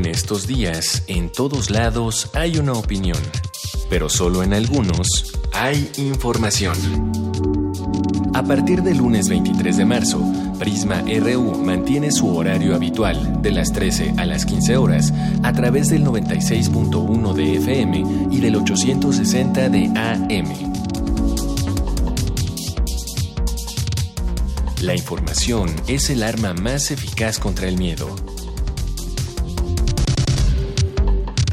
[0.00, 3.18] En estos días, en todos lados hay una opinión,
[3.90, 7.12] pero solo en algunos hay información.
[8.32, 10.22] A partir del lunes 23 de marzo,
[10.58, 15.90] Prisma RU mantiene su horario habitual de las 13 a las 15 horas a través
[15.90, 20.70] del 96.1 de FM y del 860 de AM.
[24.80, 28.16] La información es el arma más eficaz contra el miedo.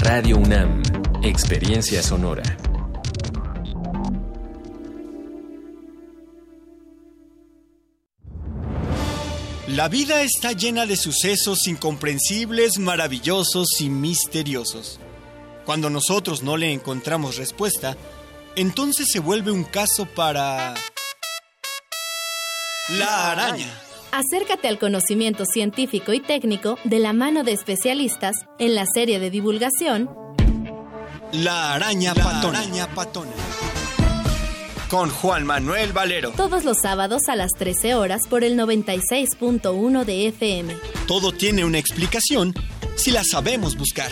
[0.09, 0.81] Radio UNAM,
[1.21, 2.41] Experiencia Sonora.
[9.67, 15.01] La vida está llena de sucesos incomprensibles, maravillosos y misteriosos.
[15.65, 17.97] Cuando nosotros no le encontramos respuesta,
[18.55, 20.73] entonces se vuelve un caso para...
[22.91, 23.86] La araña.
[24.11, 29.29] Acércate al conocimiento científico y técnico de la mano de especialistas en la serie de
[29.29, 30.09] divulgación
[31.33, 32.59] La araña patona.
[32.59, 33.31] araña patona.
[34.89, 36.31] Con Juan Manuel Valero.
[36.31, 40.73] todos los sábados a las 13 horas por el 96.1 de FM.
[41.07, 42.53] Todo tiene una explicación
[42.95, 44.09] si la sabemos buscar.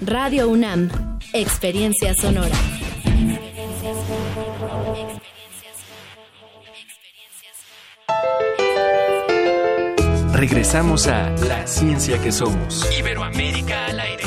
[0.00, 0.90] Radio UNAM,
[1.34, 2.56] Experiencia Sonora.
[10.32, 12.86] Regresamos a La Ciencia que Somos.
[12.98, 14.24] Iberoamérica al aire.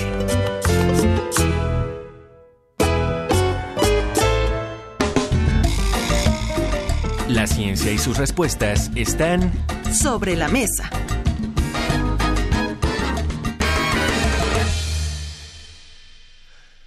[7.27, 9.51] La ciencia y sus respuestas están
[9.91, 10.89] Sobre la mesa.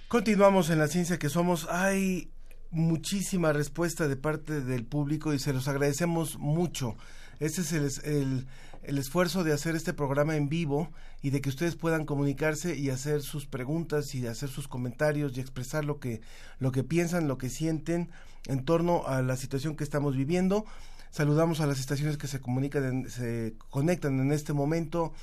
[0.07, 1.67] Continuamos en la ciencia que somos.
[1.69, 2.31] Hay
[2.71, 6.95] muchísima respuesta de parte del público y se los agradecemos mucho.
[7.39, 8.47] Ese es el, es- el-
[8.87, 10.89] el esfuerzo de hacer este programa en vivo
[11.21, 15.41] y de que ustedes puedan comunicarse y hacer sus preguntas y hacer sus comentarios y
[15.41, 16.21] expresar lo que,
[16.59, 18.09] lo que piensan, lo que sienten
[18.45, 20.65] en torno a la situación que estamos viviendo.
[21.17, 25.13] Saludamos a las estaciones que se comunican, se conectan en este momento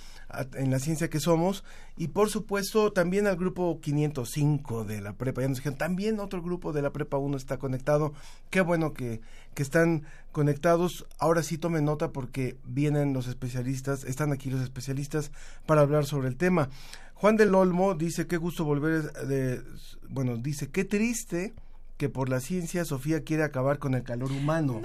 [0.55, 1.63] en la ciencia que somos
[1.97, 5.43] y por supuesto también al grupo 505 de la prepa.
[5.43, 8.13] Ya nos dijeron, también otro grupo de la prepa 1 está conectado.
[8.51, 9.21] Qué bueno que,
[9.55, 10.03] que están
[10.33, 11.07] conectados.
[11.21, 15.31] Ahora sí tomen nota porque vienen los especialistas, están aquí los especialistas
[15.65, 16.71] para hablar sobre el tema.
[17.15, 19.63] Juan del Olmo dice, qué gusto volver de...
[20.09, 21.55] Bueno, dice, qué triste
[21.97, 24.81] que por la ciencia Sofía quiere acabar con el calor humano.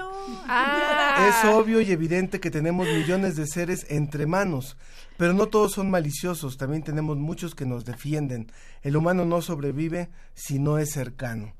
[0.47, 1.27] Ah.
[1.27, 4.77] Es obvio y evidente que tenemos millones de seres entre manos,
[5.17, 8.51] pero no todos son maliciosos, también tenemos muchos que nos defienden.
[8.83, 11.53] El humano no sobrevive si no es cercano.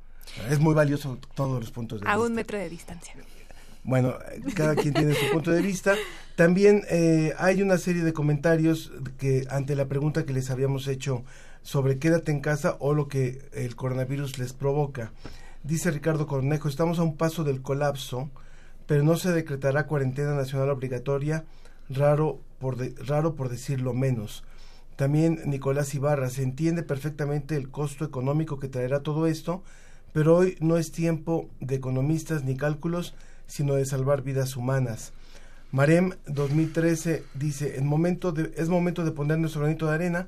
[0.49, 2.27] Es muy valioso todos los puntos de A vista.
[2.27, 3.15] un metro de distancia.
[3.83, 4.13] Bueno,
[4.55, 5.95] cada quien tiene su punto de vista.
[6.35, 11.23] También eh, hay una serie de comentarios que ante la pregunta que les habíamos hecho
[11.69, 15.11] sobre quédate en casa o lo que el coronavirus les provoca.
[15.61, 18.31] Dice Ricardo Cornejo, estamos a un paso del colapso,
[18.87, 21.45] pero no se decretará cuarentena nacional obligatoria,
[21.87, 24.43] raro por, de- raro por decirlo menos.
[24.95, 29.61] También Nicolás Ibarra, se entiende perfectamente el costo económico que traerá todo esto,
[30.11, 33.13] pero hoy no es tiempo de economistas ni cálculos,
[33.45, 35.13] sino de salvar vidas humanas.
[35.71, 40.27] Marem 2013 dice, en momento de, es momento de poner nuestro granito de arena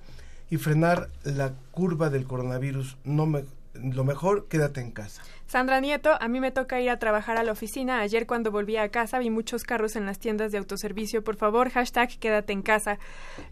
[0.52, 2.98] y frenar la curva del coronavirus.
[3.06, 5.24] No me, lo mejor, quédate en casa.
[5.48, 8.02] Sandra Nieto, a mí me toca ir a trabajar a la oficina.
[8.02, 11.24] Ayer cuando volví a casa vi muchos carros en las tiendas de autoservicio.
[11.24, 13.00] Por favor, hashtag quédate en casa.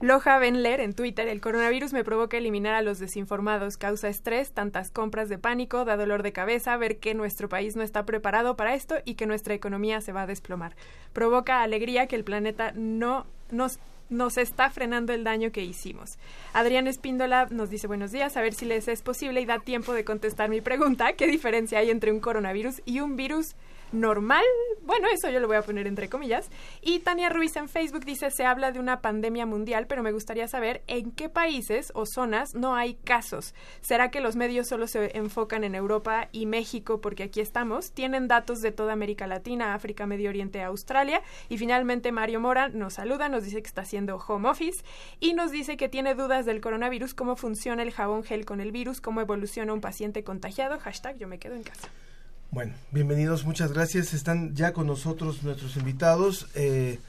[0.02, 3.78] Loja Benler en Twitter, el coronavirus me provoca eliminar a los desinformados.
[3.78, 7.82] Causa estrés, tantas compras de pánico, da dolor de cabeza, ver que nuestro país no
[7.82, 10.76] está preparado para esto y que nuestra economía se va a desplomar.
[11.14, 16.17] Provoca alegría que el planeta no nos nos está frenando el daño que hicimos.
[16.54, 19.93] Adrián Espíndola nos dice buenos días, a ver si les es posible y da tiempo
[19.93, 23.56] de contestar mi pregunta, ¿qué diferencia hay entre un coronavirus y un virus
[23.91, 24.43] normal.
[24.82, 26.49] Bueno, eso yo lo voy a poner entre comillas.
[26.82, 30.47] Y Tania Ruiz en Facebook dice, se habla de una pandemia mundial, pero me gustaría
[30.47, 33.54] saber en qué países o zonas no hay casos.
[33.82, 37.91] ¿Será que los medios solo se enfocan en Europa y México porque aquí estamos?
[37.91, 41.21] Tienen datos de toda América Latina, África, Medio Oriente, Australia.
[41.49, 44.83] Y finalmente Mario Mora nos saluda, nos dice que está haciendo home office
[45.19, 48.71] y nos dice que tiene dudas del coronavirus, cómo funciona el jabón gel con el
[48.71, 50.79] virus, cómo evoluciona un paciente contagiado.
[50.79, 51.90] Hashtag yo me quedo en casa.
[52.52, 54.15] Bueno, bienvenidos, muchas gracias.
[54.15, 56.47] Están ya con nosotros nuestros invitados.
[56.56, 57.00] Eh,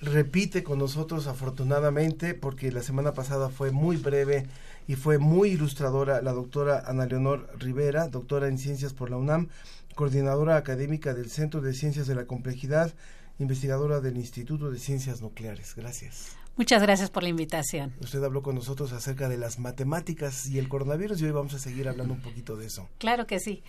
[0.00, 4.46] repite con nosotros afortunadamente porque la semana pasada fue muy breve
[4.86, 9.48] y fue muy ilustradora la doctora Ana Leonor Rivera, doctora en ciencias por la UNAM,
[9.96, 12.94] coordinadora académica del Centro de Ciencias de la Complejidad,
[13.40, 15.74] investigadora del Instituto de Ciencias Nucleares.
[15.74, 16.36] Gracias.
[16.56, 17.94] Muchas gracias por la invitación.
[18.00, 21.58] Usted habló con nosotros acerca de las matemáticas y el coronavirus y hoy vamos a
[21.58, 22.88] seguir hablando un poquito de eso.
[22.98, 23.62] Claro que sí.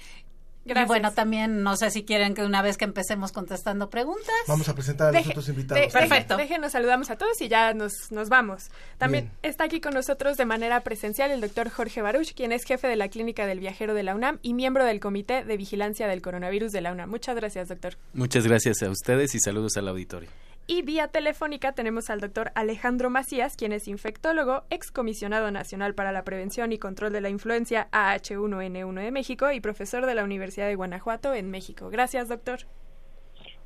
[0.63, 4.33] Y bueno, también no sé si quieren que una vez que empecemos contestando preguntas.
[4.47, 5.91] Vamos a presentar a los otros invitados.
[5.91, 6.37] perfecto.
[6.37, 8.69] Déjenos saludamos a todos y ya nos, nos vamos.
[8.97, 12.87] También está aquí con nosotros de manera presencial el doctor Jorge Baruch, quien es jefe
[12.87, 16.21] de la Clínica del Viajero de la UNAM y miembro del Comité de Vigilancia del
[16.21, 17.09] Coronavirus de la UNAM.
[17.09, 17.97] Muchas gracias, doctor.
[18.13, 20.29] Muchas gracias a ustedes y saludos al auditorio.
[20.73, 26.23] Y vía telefónica tenemos al doctor Alejandro Macías, quien es infectólogo, excomisionado nacional para la
[26.23, 30.75] prevención y control de la influencia AH1N1 de México y profesor de la Universidad de
[30.75, 31.89] Guanajuato en México.
[31.89, 32.59] Gracias, doctor.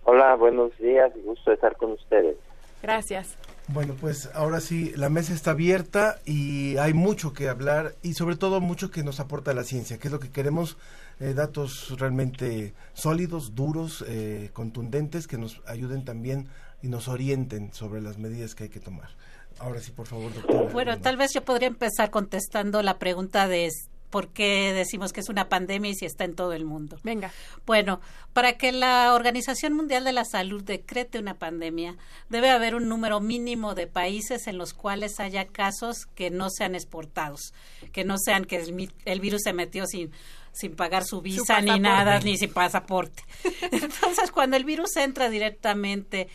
[0.04, 2.38] Hola, buenos días, gusto estar con ustedes.
[2.82, 3.38] Gracias.
[3.68, 8.36] Bueno, pues ahora sí, la mesa está abierta y hay mucho que hablar y sobre
[8.36, 10.78] todo mucho que nos aporta la ciencia, que es lo que queremos,
[11.20, 16.48] eh, datos realmente sólidos, duros, eh, contundentes, que nos ayuden también
[16.86, 19.10] y nos orienten sobre las medidas que hay que tomar.
[19.58, 20.72] Ahora sí, por favor, doctora.
[20.72, 23.72] Bueno, tal vez yo podría empezar contestando la pregunta de
[24.12, 27.00] por qué decimos que es una pandemia y si está en todo el mundo.
[27.04, 27.32] Venga.
[27.66, 28.02] Bueno,
[28.34, 31.98] para que la Organización Mundial de la Salud decrete una pandemia,
[32.30, 36.76] debe haber un número mínimo de países en los cuales haya casos que no sean
[36.76, 37.54] exportados,
[37.94, 38.58] que no sean que
[39.06, 40.12] el, virus se metió sin
[40.54, 43.24] sin pagar su visa ni nada, ni sin pasaporte.
[43.72, 46.30] Entonces, cuando el virus entra directamente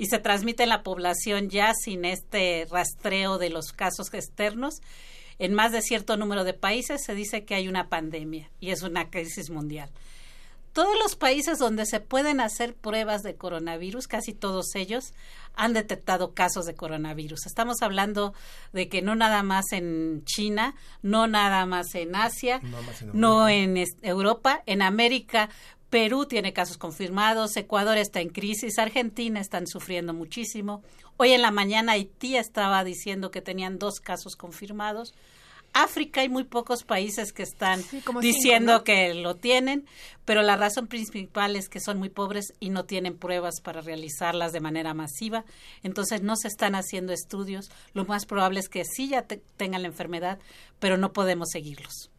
[0.00, 4.80] y se transmite en la población ya sin este rastreo de los casos externos,
[5.38, 8.80] en más de cierto número de países se dice que hay una pandemia y es
[8.80, 9.90] una crisis mundial.
[10.72, 15.12] Todos los países donde se pueden hacer pruebas de coronavirus, casi todos ellos,
[15.54, 17.44] han detectado casos de coronavirus.
[17.44, 18.32] Estamos hablando
[18.72, 22.62] de que no nada más en China, no nada más en Asia,
[23.12, 25.50] no, en Europa, en América
[25.90, 30.82] Perú tiene casos confirmados, Ecuador está en crisis, Argentina están sufriendo muchísimo.
[31.16, 35.14] Hoy en la mañana Haití estaba diciendo que tenían dos casos confirmados.
[35.72, 37.82] África hay muy pocos países que están
[38.20, 39.86] diciendo que lo tienen,
[40.24, 44.52] pero la razón principal es que son muy pobres y no tienen pruebas para realizarlas
[44.52, 45.44] de manera masiva.
[45.82, 47.70] Entonces no se están haciendo estudios.
[47.94, 49.26] Lo más probable es que sí ya
[49.56, 50.38] tengan la enfermedad,
[50.80, 52.10] pero no podemos seguirlos.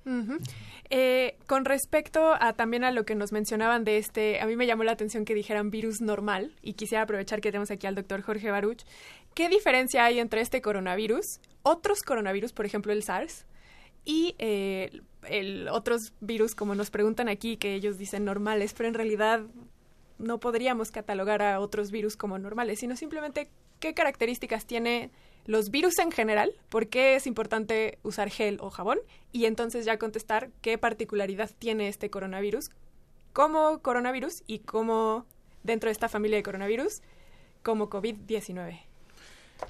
[0.94, 4.68] Eh, con respecto a también a lo que nos mencionaban de este, a mí me
[4.68, 8.22] llamó la atención que dijeran virus normal y quisiera aprovechar que tenemos aquí al doctor
[8.22, 8.84] Jorge Baruch.
[9.34, 13.46] ¿Qué diferencia hay entre este coronavirus, otros coronavirus, por ejemplo el SARS,
[14.04, 15.02] y eh,
[15.72, 19.44] otros virus, como nos preguntan aquí, que ellos dicen normales, pero en realidad
[20.18, 25.10] no podríamos catalogar a otros virus como normales, sino simplemente qué características tiene
[25.46, 29.00] los virus en general, por qué es importante usar gel o jabón,
[29.32, 32.70] y entonces ya contestar qué particularidad tiene este coronavirus
[33.34, 35.26] como coronavirus y cómo
[35.64, 37.02] dentro de esta familia de coronavirus
[37.64, 38.91] como COVID-19.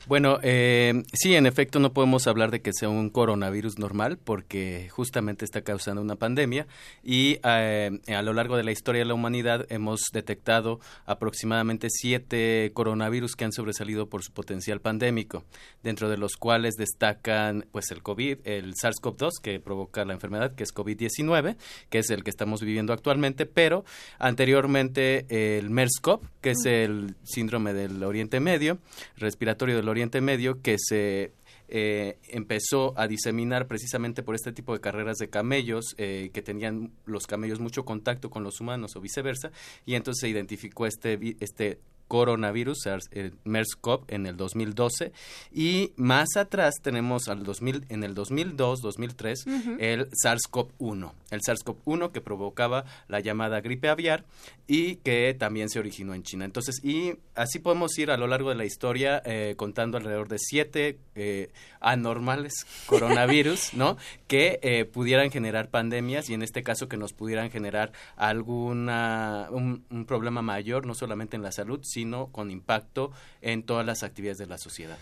[0.07, 4.89] Bueno, eh, sí, en efecto no podemos hablar de que sea un coronavirus normal porque
[4.89, 6.67] justamente está causando una pandemia
[7.03, 12.71] y eh, a lo largo de la historia de la humanidad hemos detectado aproximadamente siete
[12.73, 15.43] coronavirus que han sobresalido por su potencial pandémico,
[15.83, 20.63] dentro de los cuales destacan pues el COVID, el SARS-CoV-2 que provoca la enfermedad, que
[20.63, 21.57] es COVID-19,
[21.89, 23.85] que es el que estamos viviendo actualmente, pero
[24.19, 28.79] anteriormente el MERS-CoV, que es el síndrome del Oriente Medio,
[29.17, 31.33] respiratorio del Oriente Medio que se
[31.67, 36.91] eh, empezó a diseminar precisamente por este tipo de carreras de camellos eh, que tenían
[37.05, 39.51] los camellos mucho contacto con los humanos o viceversa
[39.85, 41.79] y entonces se identificó este este
[42.11, 45.13] coronavirus, el MERS-CoV en el 2012
[45.53, 49.45] y más atrás tenemos al 2000 en el 2002, 2003
[49.79, 54.25] el SARS-CoV-1, el SARS-CoV-1 que provocaba la llamada gripe aviar
[54.67, 56.43] y que también se originó en China.
[56.43, 60.37] Entonces, y así podemos ir a lo largo de la historia eh, contando alrededor de
[60.37, 61.49] siete eh,
[61.79, 63.95] anormales coronavirus, ¿no?
[64.27, 69.85] Que eh, pudieran generar pandemias y en este caso que nos pudieran generar alguna un,
[69.89, 72.00] un problema mayor, no solamente en la salud, sino
[72.31, 74.97] con impacto en todas las actividades de la sociedad.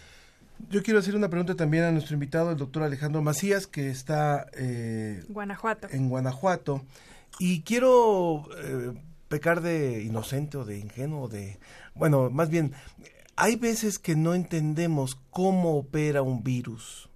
[0.70, 4.48] Yo quiero hacer una pregunta también a nuestro invitado, el doctor Alejandro Macías, que está
[5.30, 5.88] Guanajuato.
[5.92, 6.82] en Guanajuato.
[7.40, 8.48] Y quiero
[9.30, 11.60] pecar de inocente o de ingenuo, de...
[11.96, 12.74] Bueno, más bien,
[13.36, 17.09] hay veces que no entendemos cómo opera un virus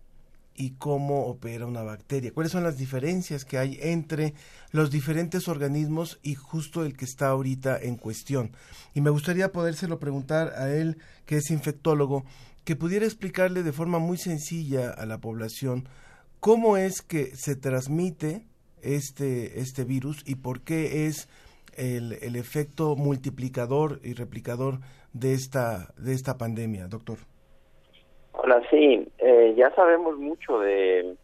[0.56, 2.34] y cómo opera una bacteria.
[2.34, 4.34] ¿Cuáles son las diferencias que hay entre
[4.72, 8.52] los diferentes organismos y justo el que está ahorita en cuestión?
[8.94, 12.24] Y me gustaría podérselo preguntar a él, que es infectólogo,
[12.64, 15.88] que pudiera explicarle de forma muy sencilla a la población
[16.40, 18.46] cómo es que se transmite
[18.82, 21.28] este, este virus y por qué es
[21.76, 24.82] el, el efecto multiplicador y replicador
[25.14, 27.20] de esta, de esta pandemia, doctor?
[28.34, 31.16] Hola, sí, eh, ya sabemos mucho de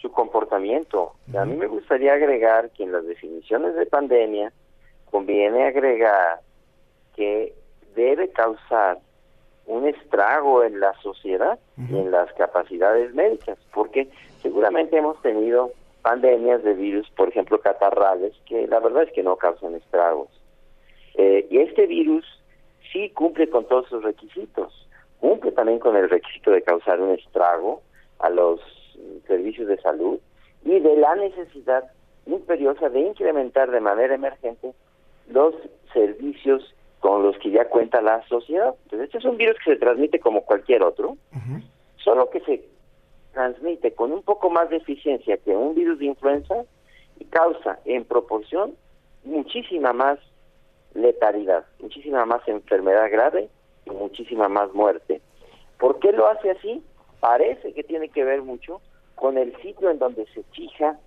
[0.00, 1.12] su comportamiento.
[1.36, 4.52] A mí me gustaría agregar que en las definiciones de pandemia
[5.10, 6.40] conviene agregar
[7.14, 7.54] que
[7.94, 8.98] debe causar
[9.66, 14.08] un estrago en la sociedad y en las capacidades médicas, porque
[14.40, 19.36] seguramente hemos tenido pandemias de virus, por ejemplo, catarrales, que la verdad es que no
[19.36, 20.28] causan estragos.
[21.14, 22.24] Eh, y este virus
[22.92, 24.81] sí cumple con todos sus requisitos.
[25.22, 27.80] Cumple también con el requisito de causar un estrago
[28.18, 28.60] a los
[29.28, 30.18] servicios de salud
[30.64, 31.84] y de la necesidad
[32.26, 34.74] imperiosa de incrementar de manera emergente
[35.28, 35.54] los
[35.92, 38.74] servicios con los que ya cuenta la sociedad.
[38.82, 41.16] Entonces, este es un virus que se transmite como cualquier otro,
[41.98, 42.64] solo que se
[43.32, 46.64] transmite con un poco más de eficiencia que un virus de influenza
[47.20, 48.74] y causa en proporción
[49.22, 50.18] muchísima más
[50.94, 53.48] letalidad, muchísima más enfermedad grave
[53.86, 55.20] y muchísima más muerte.
[55.78, 56.84] ¿Por qué lo hace así?
[57.20, 58.80] Parece que tiene que ver mucho
[59.14, 60.98] con el sitio en donde se fija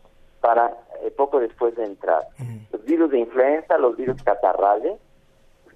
[0.41, 0.73] para
[1.03, 2.23] eh, poco después de entrar.
[2.71, 4.99] Los virus de influenza, los virus catarrales,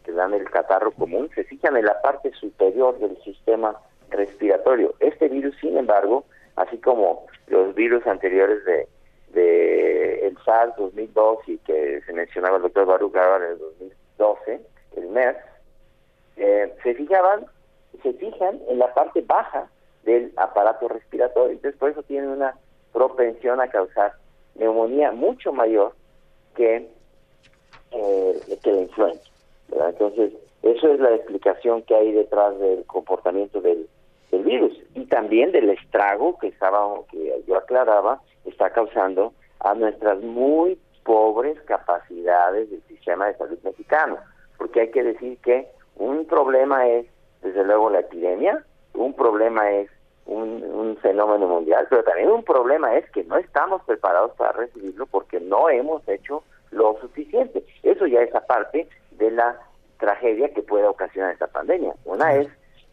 [0.03, 3.75] que dan el catarro común, se fijan en la parte superior del sistema
[4.09, 4.95] respiratorio.
[4.99, 6.25] Este virus, sin embargo,
[6.55, 8.87] así como los virus anteriores de,
[9.33, 14.61] de el SARS 2002 y que se mencionaba el doctor Baruch en el 2012,
[14.97, 15.37] el MERS,
[16.39, 17.45] eh, se fijaban,
[18.01, 19.69] se fijan en la parte baja
[20.03, 22.55] del aparato respiratorio, entonces por eso tienen una
[22.93, 24.13] propensión a causar
[24.55, 25.93] neumonía mucho mayor
[26.55, 26.87] que,
[27.91, 29.29] eh, que la influenza.
[29.71, 30.33] Entonces,
[30.63, 33.87] eso es la explicación que hay detrás del comportamiento del,
[34.31, 34.77] del virus.
[34.95, 41.59] Y también del estrago que estaba que yo aclaraba está causando a nuestras muy pobres
[41.61, 44.17] capacidades del sistema de salud mexicano.
[44.57, 45.67] Porque hay que decir que
[45.99, 47.05] un problema es
[47.41, 49.89] desde luego la epidemia un problema es
[50.25, 55.05] un, un fenómeno mundial pero también un problema es que no estamos preparados para recibirlo
[55.05, 57.63] porque no hemos hecho lo suficiente.
[57.83, 59.59] Eso ya es aparte de la
[59.97, 61.93] tragedia que puede ocasionar esta pandemia.
[62.05, 62.47] Una es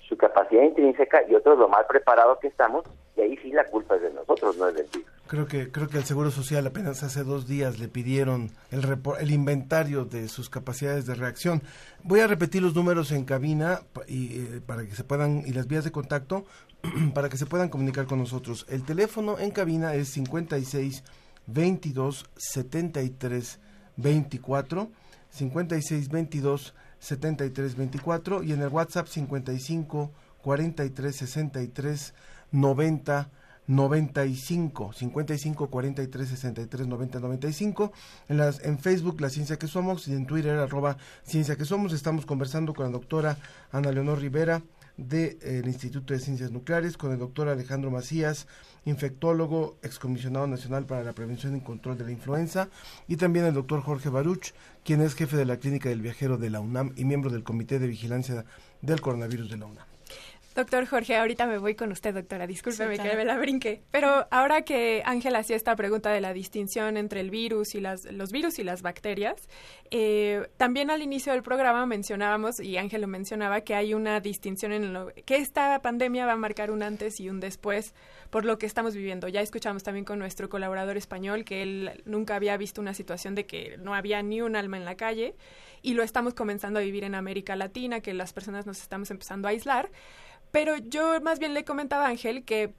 [0.09, 2.85] su capacidad intrínseca y otro lo mal preparado que estamos
[3.17, 5.07] y ahí sí la culpa es de nosotros, no es del virus.
[5.27, 8.85] Creo que creo que el Seguro Social apenas hace dos días le pidieron el,
[9.19, 11.63] el inventario de sus capacidades de reacción.
[12.05, 15.67] Voy a repetir los números en cabina y eh, para que se puedan y las
[15.67, 16.45] vías de contacto
[17.15, 18.67] para que se puedan comunicar con nosotros.
[18.69, 21.03] El teléfono en cabina es 56
[21.47, 23.61] 22 73
[23.97, 24.91] 24
[25.31, 30.13] 56 22 7324 y en el WhatsApp 55
[30.43, 32.15] 43 63
[32.53, 33.31] 90
[33.69, 37.93] 95 55 43 63 90 95
[38.29, 41.93] en las en Facebook La Ciencia que Somos y en Twitter arroba Ciencia que Somos
[41.93, 43.39] estamos conversando con la doctora
[43.73, 44.63] Ana Leonor Rivera
[44.97, 48.47] del Instituto de Ciencias Nucleares, con el doctor Alejandro Macías,
[48.85, 52.69] infectólogo, excomisionado nacional para la prevención y control de la influenza,
[53.07, 56.51] y también el doctor Jorge Baruch, quien es jefe de la Clínica del Viajero de
[56.51, 58.45] la UNAM y miembro del Comité de Vigilancia
[58.81, 59.96] del Coronavirus de la UNAM.
[60.57, 62.47] Doctor Jorge, ahorita me voy con usted, doctora.
[62.47, 63.83] Discúlpeme que me la brinque.
[63.91, 68.07] Pero ahora que Ángel hacía esta pregunta de la distinción entre el virus y las,
[68.07, 69.51] los virus y las bacterias,
[69.91, 74.73] eh, también al inicio del programa mencionábamos, y Ángel lo mencionaba, que hay una distinción
[74.73, 77.95] en lo que esta pandemia va a marcar un antes y un después
[78.31, 79.29] por lo que estamos viviendo.
[79.29, 83.45] Ya escuchamos también con nuestro colaborador español que él nunca había visto una situación de
[83.45, 85.35] que no había ni un alma en la calle
[85.83, 89.49] y lo estamos comenzando a vivir en América Latina, que las personas nos estamos empezando
[89.49, 89.91] a aislar.
[90.57, 92.73] Pero yo más bien le comentaba a Ángel que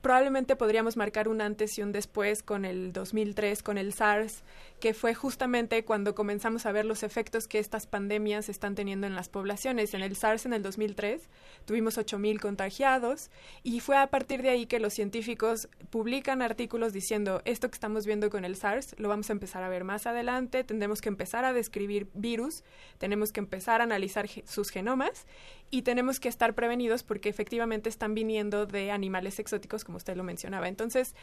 [0.00, 4.42] probablemente podríamos marcar un antes y un después con el 2003, con el SARS,
[4.82, 9.14] que fue justamente cuando comenzamos a ver los efectos que estas pandemias están teniendo en
[9.14, 9.94] las poblaciones.
[9.94, 11.28] En el SARS en el 2003
[11.66, 13.30] tuvimos 8.000 contagiados
[13.62, 18.06] y fue a partir de ahí que los científicos publican artículos diciendo esto que estamos
[18.06, 21.44] viendo con el SARS lo vamos a empezar a ver más adelante, tendremos que empezar
[21.44, 22.64] a describir virus,
[22.98, 25.26] tenemos que empezar a analizar sus genomas
[25.70, 30.24] y tenemos que estar prevenidos porque efectivamente están viniendo de animales exóticos como usted lo
[30.24, 30.66] mencionaba.
[30.66, 31.14] Entonces,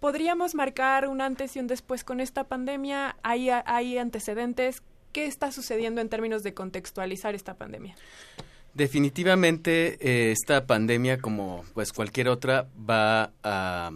[0.00, 3.01] podríamos marcar un antes y un después con esta pandemia.
[3.22, 4.82] ¿Hay, antecedentes?
[5.12, 7.94] ¿Qué está sucediendo en términos de contextualizar esta pandemia?
[8.74, 13.90] Definitivamente eh, esta pandemia, como pues cualquier otra, va a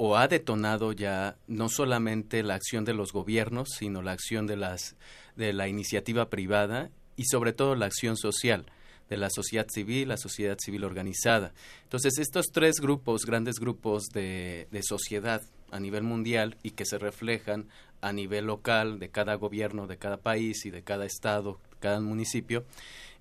[0.00, 4.56] o ha detonado ya no solamente la acción de los gobiernos, sino la acción de
[4.56, 4.96] las
[5.34, 8.66] de la iniciativa privada y sobre todo la acción social
[9.08, 11.52] de la sociedad civil, la sociedad civil organizada.
[11.82, 16.98] Entonces, estos tres grupos, grandes grupos de, de sociedad a nivel mundial y que se
[16.98, 17.68] reflejan
[18.00, 22.64] a nivel local de cada gobierno, de cada país y de cada estado, cada municipio,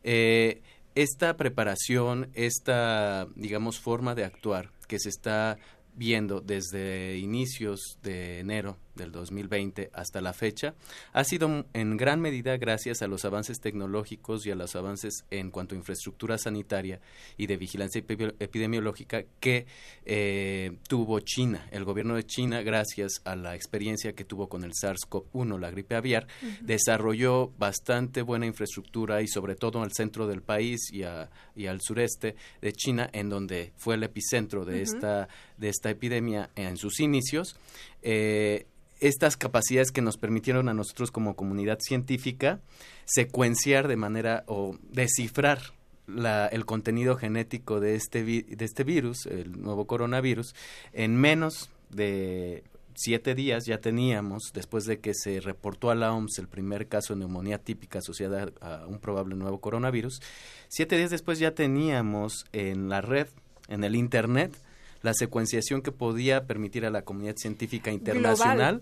[0.04, 0.62] eh,
[0.96, 5.58] esta preparación, esta, digamos, forma de actuar que se está
[5.96, 10.76] viendo desde inicios de enero del 2020 hasta la fecha
[11.14, 15.52] ha sido en gran medida gracias a los avances tecnológicos y a los avances en
[15.52, 17.00] cuanto a infraestructura sanitaria
[17.38, 19.66] y de vigilancia epidemiológica que
[20.06, 21.68] eh, tuvo China.
[21.72, 25.96] El gobierno de China, gracias a la experiencia que tuvo con el SARS-CoV-1, la gripe
[25.96, 26.28] aviar,
[26.62, 32.74] desarrolló bastante buena infraestructura y sobre todo al centro del país y, al sureste de
[32.74, 35.28] China, en donde fue el epicentro de, esta,
[35.58, 37.56] de esta epidemia en sus inicios.
[38.02, 38.66] Eh,
[39.00, 42.60] estas capacidades que nos permitieron a nosotros como comunidad científica
[43.06, 45.60] secuenciar de manera o descifrar
[46.08, 50.56] el contenido genético de este, de este virus, el nuevo coronavirus,
[50.94, 52.64] en menos de
[52.96, 57.14] siete días ya teníamos, después de que se reportó a la OMS el primer caso
[57.14, 60.22] de neumonía típica asociada a un probable nuevo coronavirus,
[60.68, 63.28] siete días después ya teníamos en la red,
[63.68, 64.58] en el Internet,
[65.02, 68.80] la secuenciación que podía permitir a la comunidad científica internacional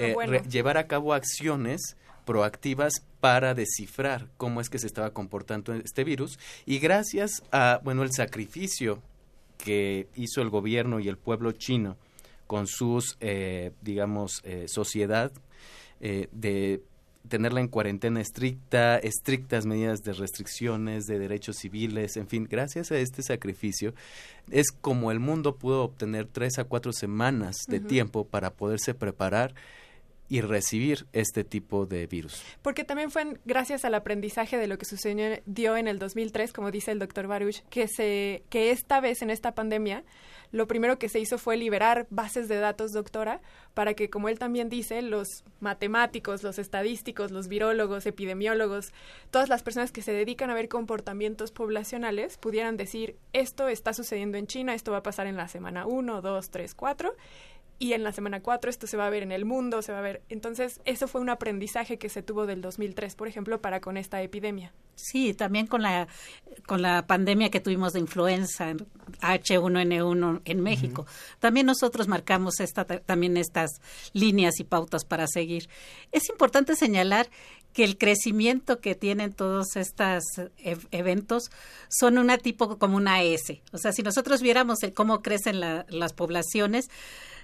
[0.00, 6.04] eh, llevar a cabo acciones proactivas para descifrar cómo es que se estaba comportando este
[6.04, 6.38] virus.
[6.64, 9.02] Y gracias a bueno el sacrificio
[9.58, 11.96] que hizo el gobierno y el pueblo chino
[12.46, 15.32] con sus eh, digamos eh, sociedad
[15.98, 16.82] de
[17.28, 22.98] tenerla en cuarentena estricta, estrictas medidas de restricciones, de derechos civiles, en fin, gracias a
[22.98, 23.94] este sacrificio,
[24.50, 29.54] es como el mundo pudo obtener tres a cuatro semanas de tiempo para poderse preparar
[30.28, 32.42] y recibir este tipo de virus.
[32.62, 36.90] Porque también fue gracias al aprendizaje de lo que sucedió en el 2003, como dice
[36.90, 40.04] el doctor Baruch, que, se, que esta vez en esta pandemia
[40.52, 43.40] lo primero que se hizo fue liberar bases de datos, doctora,
[43.74, 48.92] para que, como él también dice, los matemáticos, los estadísticos, los virólogos, epidemiólogos,
[49.30, 54.38] todas las personas que se dedican a ver comportamientos poblacionales pudieran decir, esto está sucediendo
[54.38, 57.14] en China, esto va a pasar en la semana 1, 2, 3, 4
[57.78, 59.98] y en la semana 4 esto se va a ver en el mundo, se va
[59.98, 60.22] a ver.
[60.28, 64.22] Entonces, eso fue un aprendizaje que se tuvo del 2003, por ejemplo, para con esta
[64.22, 64.72] epidemia.
[64.94, 66.08] Sí, también con la
[66.66, 68.72] con la pandemia que tuvimos de influenza
[69.20, 71.06] H1N1 en México.
[71.38, 73.70] También nosotros marcamos esta también estas
[74.14, 75.68] líneas y pautas para seguir.
[76.12, 77.28] Es importante señalar
[77.76, 80.24] que el crecimiento que tienen todos estos
[80.92, 81.50] eventos
[81.90, 83.60] son una tipo como una S.
[83.70, 86.88] O sea, si nosotros viéramos el cómo crecen las poblaciones,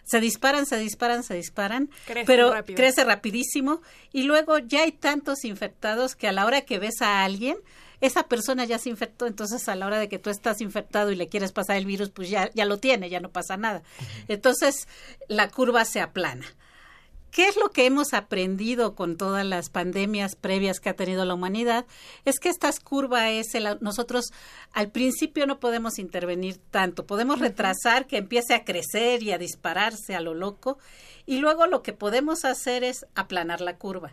[0.05, 1.91] se disparan, se disparan, se disparan,
[2.25, 7.03] pero crece rapidísimo y luego ya hay tantos infectados que a la hora que ves
[7.03, 7.59] a alguien,
[8.01, 11.15] esa persona ya se infectó, entonces a la hora de que tú estás infectado y
[11.15, 13.83] le quieres pasar el virus, pues ya, ya lo tiene, ya no pasa nada.
[14.29, 14.89] Entonces
[15.29, 16.47] la curva se aplana.
[17.33, 21.33] ¿Qué es lo que hemos aprendido con todas las pandemias previas que ha tenido la
[21.33, 21.87] humanidad?
[22.27, 24.27] Es que esta curva es, el, nosotros
[24.71, 30.15] al principio no podemos intervenir tanto, podemos retrasar que empiece a crecer y a dispararse
[30.15, 30.77] a lo loco
[31.25, 34.13] y luego lo que podemos hacer es aplanar la curva.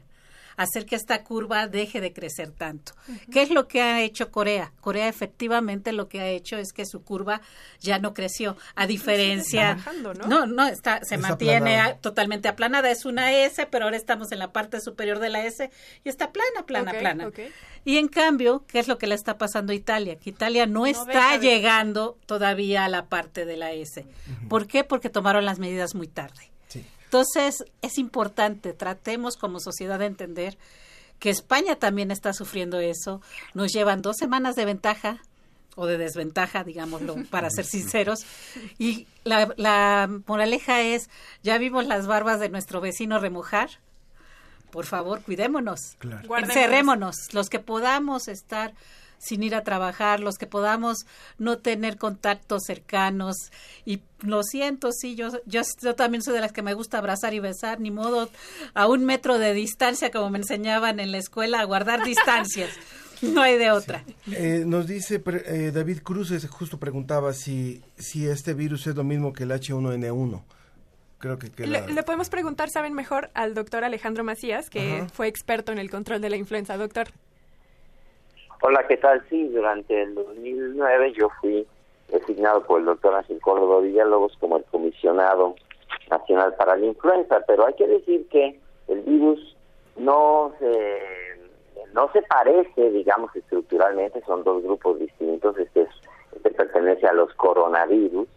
[0.59, 2.91] Hacer que esta curva deje de crecer tanto.
[3.31, 4.73] ¿Qué es lo que ha hecho Corea?
[4.81, 7.41] Corea efectivamente lo que ha hecho es que su curva
[7.79, 9.77] ya no creció, a diferencia...
[10.27, 10.45] ¿no?
[10.45, 12.91] no, está, se mantiene totalmente aplanada.
[12.91, 15.71] Es una S, pero ahora estamos en la parte superior de la S
[16.03, 17.31] y está plana, plana, plana.
[17.85, 20.17] Y en cambio, ¿qué es lo que le está pasando a Italia?
[20.17, 24.05] Que Italia no, está llegando todavía a la parte de la S.
[24.49, 24.83] ¿Por qué?
[24.83, 26.48] Porque tomaron las medidas muy tarde.
[27.09, 30.59] Entonces, es importante, tratemos como sociedad de entender
[31.17, 33.19] que España también está sufriendo eso.
[33.55, 35.19] Nos llevan dos semanas de ventaja
[35.75, 38.27] o de desventaja, digámoslo, para ser sinceros.
[38.77, 41.09] Y la, la moraleja es,
[41.41, 43.71] ya vimos las barbas de nuestro vecino remojar.
[44.69, 45.97] Por favor, cuidémonos.
[46.37, 47.33] Encerrémonos.
[47.33, 48.75] Los que podamos estar
[49.19, 51.05] sin ir a trabajar, los que podamos
[51.37, 53.35] no tener contactos cercanos.
[53.85, 57.33] Y lo siento, sí, yo, yo, yo también soy de las que me gusta abrazar
[57.33, 58.29] y besar, ni modo
[58.73, 62.71] a un metro de distancia, como me enseñaban en la escuela, a guardar distancias.
[63.21, 64.05] No hay de otra.
[64.31, 69.33] Eh, nos dice eh, David Cruz, justo preguntaba si, si este virus es lo mismo
[69.33, 70.41] que el H1N1.
[71.17, 75.77] Creo que, le, podemos preguntar, saben mejor, al doctor Alejandro Macías, que fue experto en
[75.77, 76.77] el control de la influenza.
[76.77, 77.09] Doctor.
[78.61, 79.23] Hola, ¿qué tal?
[79.29, 81.65] Sí, durante el 2009 yo fui
[82.09, 85.55] designado por el doctor Ángel Córdoba Villalobos como el comisionado
[86.11, 89.55] nacional para la influenza, pero hay que decir que el virus
[89.95, 90.99] no se,
[91.93, 95.87] no se parece, digamos, estructuralmente, son dos grupos distintos, este,
[96.35, 98.27] este pertenece a los coronavirus,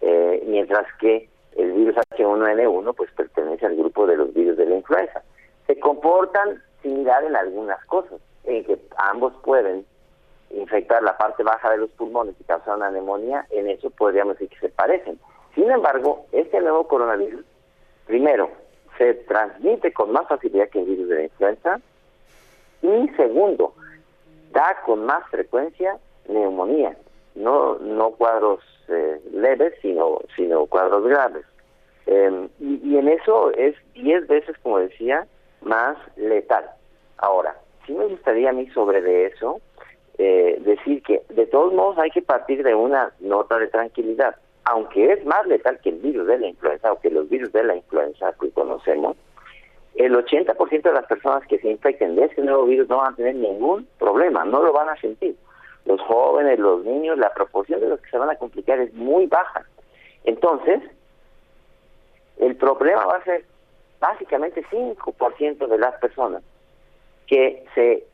[0.00, 4.76] eh, mientras que el virus H1N1 pues pertenece al grupo de los virus de la
[4.76, 5.24] influenza.
[5.66, 9.84] Se comportan similar en algunas cosas en que ambos pueden
[10.50, 14.48] infectar la parte baja de los pulmones y causar una neumonía, en eso podríamos decir
[14.48, 15.18] que se parecen.
[15.54, 17.44] Sin embargo, este nuevo coronavirus,
[18.06, 18.50] primero,
[18.98, 21.80] se transmite con más facilidad que el virus de la influenza
[22.82, 23.74] y segundo,
[24.52, 26.96] da con más frecuencia neumonía,
[27.34, 31.44] no no cuadros eh, leves, sino sino cuadros graves.
[32.06, 35.26] Em, y, en eso es 10 veces, como decía,
[35.60, 36.70] más letal.
[37.18, 39.60] Ahora, sí me gustaría a mí sobre de eso
[40.18, 44.36] eh, decir que de todos modos hay que partir de una nota de tranquilidad.
[44.64, 47.62] Aunque es más letal que el virus de la influenza o que los virus de
[47.62, 49.16] la influenza que conocemos,
[49.94, 53.16] el 80% de las personas que se infecten de ese nuevo virus no van a
[53.16, 55.36] tener ningún problema, no lo van a sentir.
[55.84, 59.26] Los jóvenes, los niños, la proporción de los que se van a complicar es muy
[59.26, 59.64] baja.
[60.24, 60.82] Entonces,
[62.38, 63.44] el problema va a ser
[64.00, 66.42] básicamente 5% de las personas
[67.26, 68.04] que se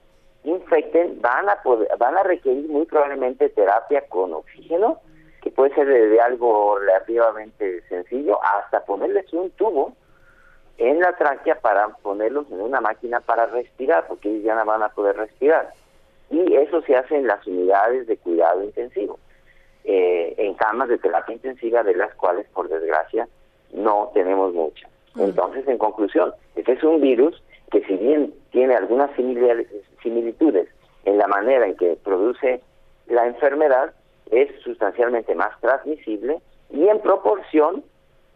[0.44, 5.00] infecten van a poder, van a requerir muy probablemente terapia con oxígeno,
[5.40, 9.92] que puede ser desde algo relativamente sencillo hasta ponerles un tubo
[10.78, 14.82] en la tráquea para ponerlos en una máquina para respirar, porque ellos ya no van
[14.82, 15.70] a poder respirar.
[16.30, 19.18] Y eso se hace en las unidades de cuidado intensivo,
[19.84, 23.28] eh, en camas de terapia intensiva, de las cuales, por desgracia,
[23.72, 24.90] no tenemos muchas.
[25.14, 25.22] Mm.
[25.22, 27.42] Entonces, en conclusión, este es un virus
[27.72, 30.68] que si bien tiene algunas similitudes
[31.04, 32.60] en la manera en que produce
[33.08, 33.94] la enfermedad,
[34.30, 37.82] es sustancialmente más transmisible y en proporción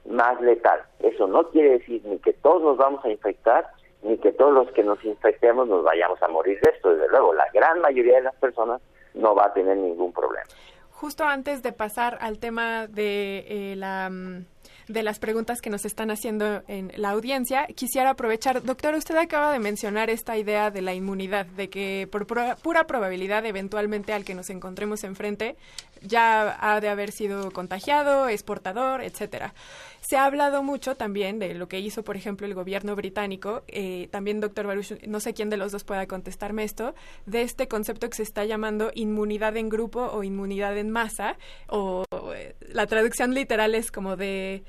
[0.09, 0.80] más letal.
[1.01, 3.66] Eso no quiere decir ni que todos nos vamos a infectar,
[4.03, 6.91] ni que todos los que nos infectemos nos vayamos a morir de esto.
[6.95, 8.80] Desde luego, la gran mayoría de las personas
[9.14, 10.47] no va a tener ningún problema.
[10.91, 14.47] Justo antes de pasar al tema de eh, la mm,
[14.89, 17.66] de las preguntas que nos están haciendo en la audiencia.
[17.74, 22.26] Quisiera aprovechar, doctor, usted acaba de mencionar esta idea de la inmunidad, de que por
[22.26, 25.57] pura probabilidad eventualmente al que nos encontremos enfrente
[26.03, 29.55] ya ha de haber sido contagiado, exportador, etcétera.
[30.01, 34.09] Se ha hablado mucho también de lo que hizo, por ejemplo, el gobierno británico, eh,
[34.13, 36.95] también, doctor Baruch, no sé quién de los dos pueda contestarme esto,
[37.27, 42.05] de este concepto que se está llamando inmunidad en grupo o inmunidad en masa, o
[42.35, 44.63] eh, la traducción literal es como de...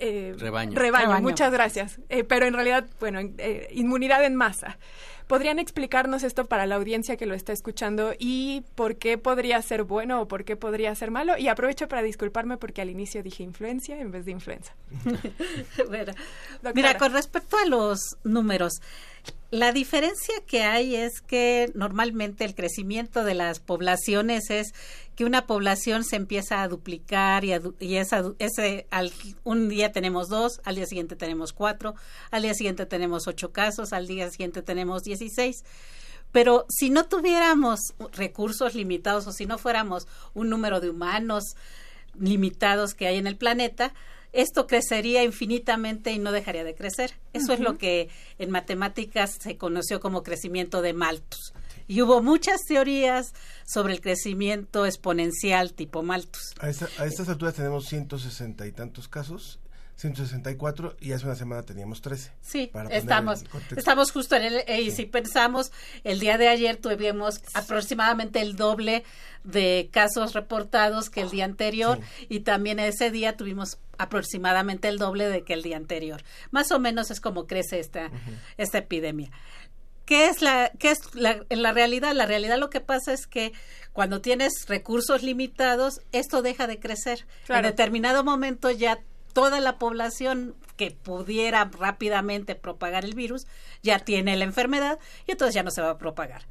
[0.00, 0.78] Eh, rebaño.
[0.78, 1.20] rebaño.
[1.20, 2.00] muchas gracias.
[2.28, 3.20] pero en realidad, bueno,
[3.72, 4.78] inmunidad en masa.
[5.28, 9.84] ¿Podrían explicarnos esto para la audiencia que lo está escuchando y por qué podría ser
[9.84, 11.36] bueno o por qué podría ser malo?
[11.36, 14.72] Y aprovecho para disculparme porque al inicio dije influencia en vez de influenza.
[16.74, 18.80] Mira, con respecto a los números,
[19.50, 24.74] la diferencia que hay es que normalmente el crecimiento de las poblaciones es
[25.16, 29.12] que una población se empieza a duplicar y, y ese, al,
[29.44, 31.94] un día tenemos dos, al día siguiente tenemos cuatro,
[32.30, 35.64] al día siguiente tenemos ocho casos, al día siguiente tenemos dieciséis.
[36.30, 37.80] Pero si no tuviéramos
[38.12, 41.56] recursos limitados o si no fuéramos un número de humanos
[42.20, 43.94] limitados que hay en el planeta,
[44.32, 47.14] esto crecería infinitamente y no dejaría de crecer.
[47.32, 48.08] Eso es lo que
[48.38, 51.52] en matemáticas se conoció como crecimiento de Malthus.
[51.86, 53.32] Y hubo muchas teorías
[53.66, 56.54] sobre el crecimiento exponencial tipo Malthus.
[56.60, 59.58] A, a estas alturas tenemos 160 y tantos casos
[59.98, 62.30] 164 y hace una semana teníamos 13.
[62.40, 63.44] Sí, estamos,
[63.76, 65.72] estamos justo en el, y si pensamos,
[66.04, 69.02] el día de ayer tuvimos aproximadamente el doble
[69.42, 75.28] de casos reportados que el día anterior y también ese día tuvimos aproximadamente el doble
[75.28, 76.22] de que el día anterior.
[76.52, 78.12] Más o menos es como crece esta,
[78.56, 79.32] esta epidemia.
[80.04, 82.14] ¿Qué es la, qué es la, en la realidad?
[82.14, 83.52] La realidad lo que pasa es que
[83.92, 87.26] cuando tienes recursos limitados, esto deja de crecer.
[87.48, 89.00] En determinado momento ya
[89.38, 93.46] toda la población que pudiera rápidamente propagar el virus
[93.84, 96.42] ya tiene la enfermedad y entonces ya no se va a propagar.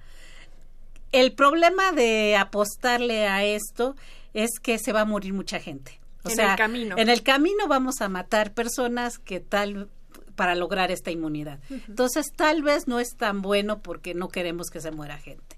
[1.12, 3.98] El problema de apostarle a esto
[4.34, 6.00] es que se va a morir mucha gente.
[6.24, 6.96] O en el camino.
[6.98, 9.90] En el camino vamos a matar personas que tal
[10.38, 11.60] para lograr esta inmunidad.
[11.70, 15.58] Entonces, tal vez no es tan bueno porque no queremos que se muera gente.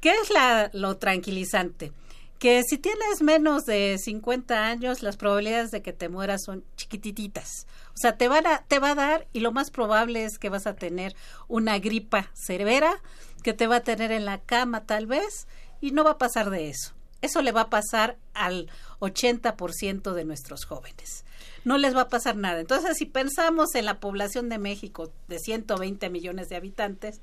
[0.00, 1.92] ¿Qué es la, lo tranquilizante?
[2.40, 7.66] Que si tienes menos de 50 años, las probabilidades de que te mueras son chiquititas.
[7.88, 10.48] O sea, te, van a, te va a dar y lo más probable es que
[10.48, 11.14] vas a tener
[11.48, 13.02] una gripa severa,
[13.42, 15.48] que te va a tener en la cama tal vez,
[15.82, 16.94] y no va a pasar de eso.
[17.20, 18.70] Eso le va a pasar al
[19.00, 21.26] 80% de nuestros jóvenes.
[21.66, 22.60] No les va a pasar nada.
[22.60, 27.20] Entonces, si pensamos en la población de México de 120 millones de habitantes,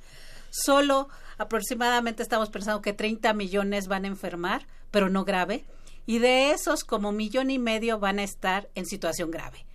[0.52, 1.10] solo
[1.40, 5.66] aproximadamente estamos pensando que 30 millones van a enfermar, pero no grave,
[6.06, 9.66] y de esos como millón y medio van a estar en situación grave.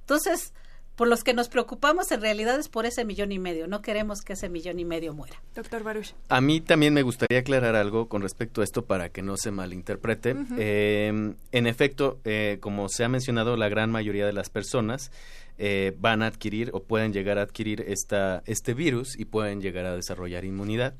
[0.00, 0.52] Entonces,
[0.98, 3.68] por los que nos preocupamos en realidad es por ese millón y medio.
[3.68, 5.40] No queremos que ese millón y medio muera.
[5.54, 6.12] Doctor Baruch.
[6.28, 9.52] A mí también me gustaría aclarar algo con respecto a esto para que no se
[9.52, 10.34] malinterprete.
[10.58, 15.12] Eh, en efecto, eh, como se ha mencionado, la gran mayoría de las personas
[15.56, 19.86] eh, van a adquirir o pueden llegar a adquirir esta, este virus y pueden llegar
[19.86, 20.94] a desarrollar inmunidad.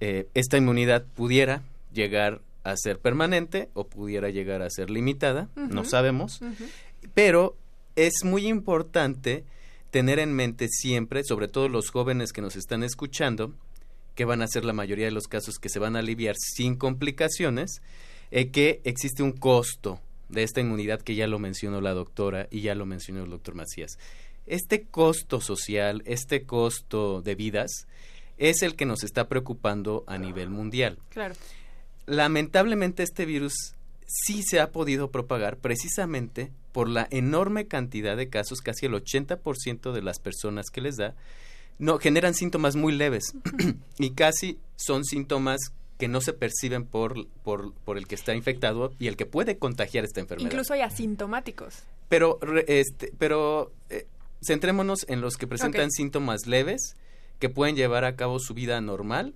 [0.00, 1.60] esta inmunidad pudiera
[1.92, 6.40] llegar a ser permanente o pudiera llegar a ser limitada, no sabemos,
[7.14, 7.56] pero
[7.96, 9.44] es muy importante
[9.90, 13.54] tener en mente siempre, sobre todo los jóvenes que nos están escuchando,
[14.14, 16.76] que van a ser la mayoría de los casos que se van a aliviar sin
[16.76, 17.82] complicaciones,
[18.30, 22.60] eh, que existe un costo de esta inmunidad que ya lo mencionó la doctora y
[22.60, 23.98] ya lo mencionó el doctor Macías.
[24.46, 27.86] Este costo social, este costo de vidas,
[28.38, 30.98] es el que nos está preocupando a nivel mundial.
[31.10, 31.34] Claro.
[32.06, 33.74] Lamentablemente este virus
[34.06, 39.92] sí se ha podido propagar precisamente por la enorme cantidad de casos, casi el 80%
[39.92, 41.14] de las personas que les da,
[41.78, 43.34] no generan síntomas muy leves
[43.98, 48.92] y casi son síntomas que no se perciben por, por, por, el que está infectado
[48.98, 50.50] y el que puede contagiar esta enfermedad.
[50.50, 51.82] Incluso hay asintomáticos.
[52.08, 54.06] Pero, este, pero eh,
[54.42, 56.96] centrémonos en los que presentan síntomas leves
[57.38, 59.34] que pueden llevar a cabo su vida normal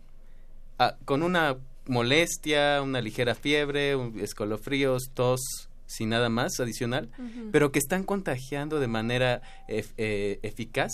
[0.78, 5.40] ah, con una molestia, una ligera fiebre, escalofríos, tos,
[5.86, 7.10] sin nada más adicional,
[7.52, 10.92] pero que están contagiando de manera eh, eficaz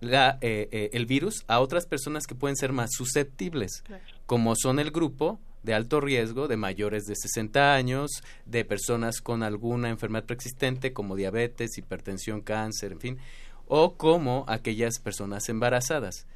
[0.00, 3.82] la, eh, eh, el virus a otras personas que pueden ser más susceptibles,
[4.26, 8.10] como son el grupo de alto riesgo de mayores de 60 años,
[8.46, 13.18] de personas con alguna enfermedad preexistente como diabetes, hipertensión, cáncer, en fin,
[13.66, 16.26] o como aquellas personas embarazadas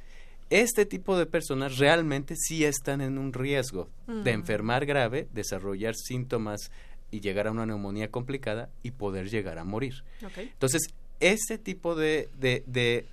[0.49, 6.71] este tipo de personas realmente sí están en un riesgo de enfermar grave, desarrollar síntomas
[7.11, 10.03] y llegar a una neumonía complicada y poder llegar a morir.
[10.37, 12.63] Entonces, ese tipo de, de,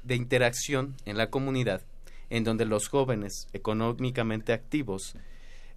[0.02, 1.82] de, interacción en la comunidad,
[2.28, 5.14] en donde los jóvenes económicamente activos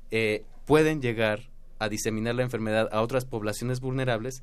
[0.09, 1.41] eh, pueden llegar
[1.79, 4.41] a diseminar la enfermedad a otras poblaciones vulnerables,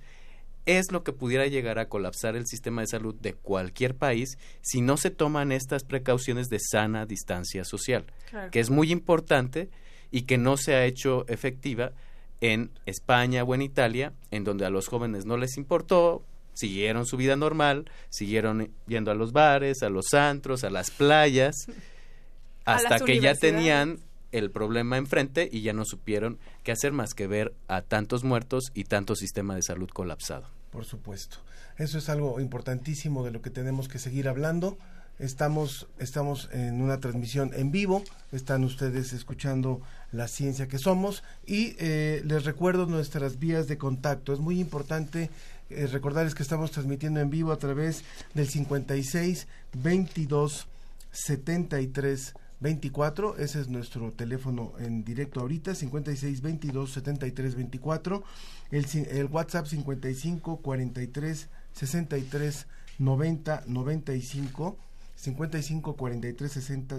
[0.66, 4.80] es lo que pudiera llegar a colapsar el sistema de salud de cualquier país si
[4.80, 8.04] no se toman estas precauciones de sana distancia social,
[8.50, 9.70] que es muy importante
[10.10, 11.92] y que no se ha hecho efectiva
[12.40, 17.16] en España o en Italia, en donde a los jóvenes no les importó, siguieron su
[17.16, 21.54] vida normal, siguieron yendo a los bares, a los antros, a las playas,
[22.64, 23.98] hasta que ya tenían
[24.32, 28.70] el problema enfrente y ya no supieron qué hacer más que ver a tantos muertos
[28.74, 30.46] y tanto sistema de salud colapsado.
[30.70, 31.38] Por supuesto.
[31.78, 34.78] Eso es algo importantísimo de lo que tenemos que seguir hablando.
[35.18, 38.02] Estamos, estamos en una transmisión en vivo,
[38.32, 44.32] están ustedes escuchando la ciencia que somos y eh, les recuerdo nuestras vías de contacto.
[44.32, 45.28] Es muy importante
[45.68, 48.02] eh, recordarles que estamos transmitiendo en vivo a través
[48.34, 50.66] del 56 22
[51.12, 58.22] 73 24, ese es nuestro teléfono en directo ahorita, 56 22 73 24,
[58.70, 62.66] el, el WhatsApp 55 43 63
[62.98, 64.78] 90 95,
[65.16, 66.96] 55 43 60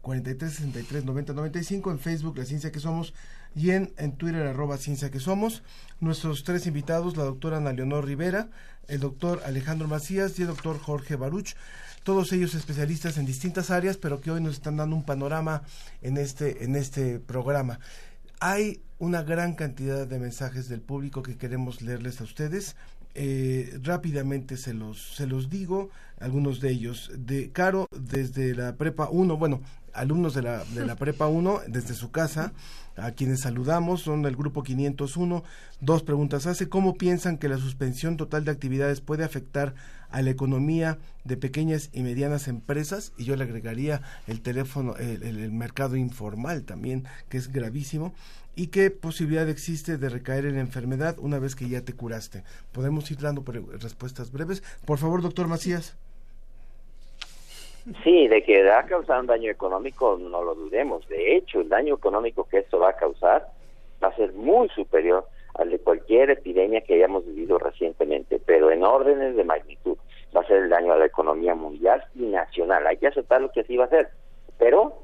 [0.00, 3.14] 43 63 90 95 en Facebook La Ciencia que Somos
[3.54, 5.62] y en, en Twitter arroba Ciencia que Somos.
[6.00, 8.48] Nuestros tres invitados, la doctora Ana Leonor Rivera,
[8.88, 11.54] el doctor Alejandro Macías y el doctor Jorge Baruch,
[12.10, 15.62] todos ellos especialistas en distintas áreas, pero que hoy nos están dando un panorama
[16.02, 17.78] en este, en este programa.
[18.40, 22.74] Hay una gran cantidad de mensajes del público que queremos leerles a ustedes.
[23.14, 27.12] Eh, rápidamente se los, se los digo, algunos de ellos.
[27.16, 29.60] De Caro, desde la Prepa 1, bueno,
[29.92, 32.52] alumnos de la, de la Prepa 1, desde su casa,
[32.96, 35.42] a quienes saludamos, son del grupo 501.
[35.80, 39.74] Dos preguntas hace, ¿cómo piensan que la suspensión total de actividades puede afectar
[40.10, 43.12] a la economía de pequeñas y medianas empresas?
[43.16, 48.14] Y yo le agregaría el teléfono, el, el mercado informal también, que es gravísimo
[48.56, 52.44] y qué posibilidad existe de recaer en la enfermedad una vez que ya te curaste.
[52.72, 53.42] Podemos ir dando
[53.78, 54.62] respuestas breves.
[54.84, 55.96] Por favor, doctor Macías.
[58.04, 61.06] Sí, de que va a causar un daño económico, no lo dudemos.
[61.08, 63.48] De hecho, el daño económico que esto va a causar
[64.02, 68.84] va a ser muy superior al de cualquier epidemia que hayamos vivido recientemente, pero en
[68.84, 69.96] órdenes de magnitud.
[70.36, 72.86] Va a ser el daño a la economía mundial y nacional.
[72.86, 74.10] Hay que aceptar lo que así va a ser,
[74.58, 74.94] pero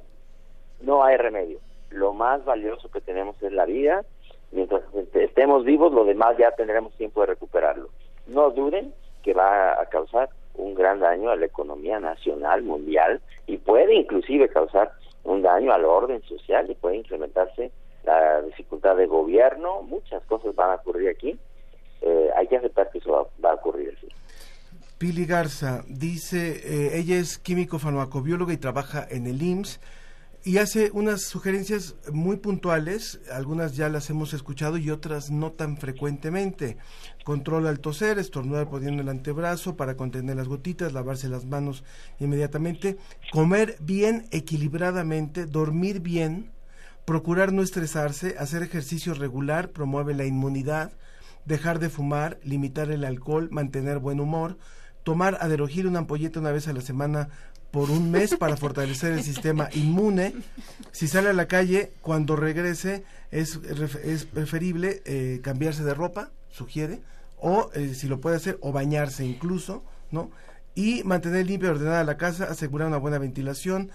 [0.80, 1.58] no hay remedio.
[1.90, 4.04] Lo más valioso que tenemos es la vida.
[4.52, 4.82] Mientras
[5.14, 7.88] estemos vivos, lo demás ya tendremos tiempo de recuperarlo.
[8.28, 13.58] No duden que va a causar un gran daño a la economía nacional, mundial, y
[13.58, 14.92] puede inclusive causar
[15.24, 17.70] un daño al orden social y puede incrementarse
[18.04, 21.38] la dificultad de gobierno, muchas cosas van a ocurrir aquí.
[22.00, 24.08] Eh, hay que aceptar que eso va, a ocurrir así.
[24.98, 29.80] Pili Garza dice, eh, ella es químico farmacobióloga y trabaja en el IMSS
[30.46, 35.76] y hace unas sugerencias muy puntuales, algunas ya las hemos escuchado y otras no tan
[35.76, 36.76] frecuentemente.
[37.24, 41.82] Controla el toser, estornudar poniendo el antebrazo para contener las gotitas, lavarse las manos
[42.20, 42.96] inmediatamente,
[43.32, 46.52] comer bien equilibradamente, dormir bien,
[47.04, 50.92] procurar no estresarse, hacer ejercicio regular, promueve la inmunidad,
[51.44, 54.58] dejar de fumar, limitar el alcohol, mantener buen humor,
[55.02, 57.30] tomar aderogir una ampolleta una vez a la semana
[57.76, 60.32] por un mes para fortalecer el sistema inmune.
[60.92, 63.60] Si sale a la calle, cuando regrese, es,
[64.02, 67.02] es preferible eh, cambiarse de ropa, sugiere,
[67.36, 70.30] o eh, si lo puede hacer, o bañarse incluso, ¿no?
[70.74, 73.90] Y mantener limpia y ordenada la casa, asegurar una buena ventilación.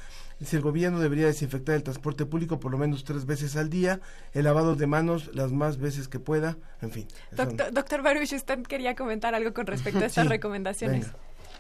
[0.46, 4.00] Si el gobierno debería desinfectar el transporte público por lo menos tres veces al día,
[4.34, 7.08] el lavado de manos las más veces que pueda, en fin.
[7.32, 11.08] Doctor, doctor Baruch, usted quería comentar algo con respecto a estas recomendaciones.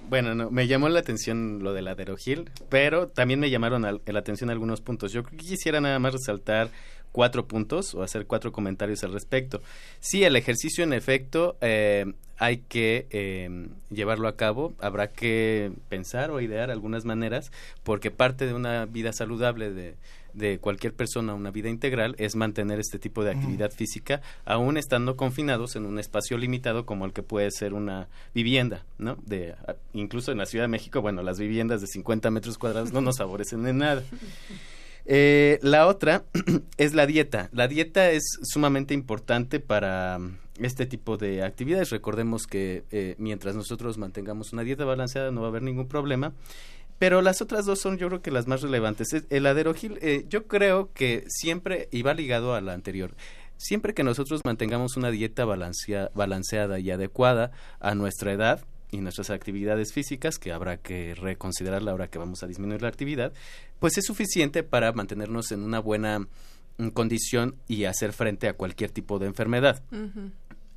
[0.10, 4.49] Bueno, no, me llamó la atención lo del aderogil, pero también me llamaron la atención
[4.49, 5.14] algunos puntos.
[5.14, 6.70] Yo quisiera nada más resaltar
[7.12, 9.62] cuatro puntos o hacer cuatro comentarios al respecto.
[9.99, 16.32] Sí, el ejercicio en efecto eh, hay que eh, llevarlo a cabo, habrá que pensar
[16.32, 17.52] o idear algunas maneras,
[17.84, 19.95] porque parte de una vida saludable de
[20.34, 25.16] de cualquier persona una vida integral es mantener este tipo de actividad física aún estando
[25.16, 29.18] confinados en un espacio limitado como el que puede ser una vivienda, ¿no?
[29.26, 29.56] De
[29.94, 33.18] incluso en la Ciudad de México, bueno, las viviendas de 50 metros cuadrados no nos
[33.18, 34.04] favorecen en nada.
[35.06, 36.26] Eh, la otra
[36.78, 37.50] es la dieta.
[37.52, 40.20] La dieta es sumamente importante para
[40.60, 41.90] este tipo de actividades.
[41.90, 46.34] Recordemos que eh, mientras nosotros mantengamos una dieta balanceada no va a haber ningún problema.
[47.02, 49.08] Pero las otras dos son yo creo que las más relevantes.
[49.32, 53.16] El aderogil, eh, yo creo que siempre, y va ligado a la anterior,
[53.58, 59.93] siempre que nosotros mantengamos una dieta balanceada y adecuada a nuestra edad y nuestras actividades
[59.93, 63.34] físicas, que habrá que reconsiderar la hora que vamos a disminuir la actividad,
[63.80, 66.20] pues es suficiente para mantenernos en una buena
[66.78, 69.82] mm, condición y hacer frente a cualquier tipo de enfermedad.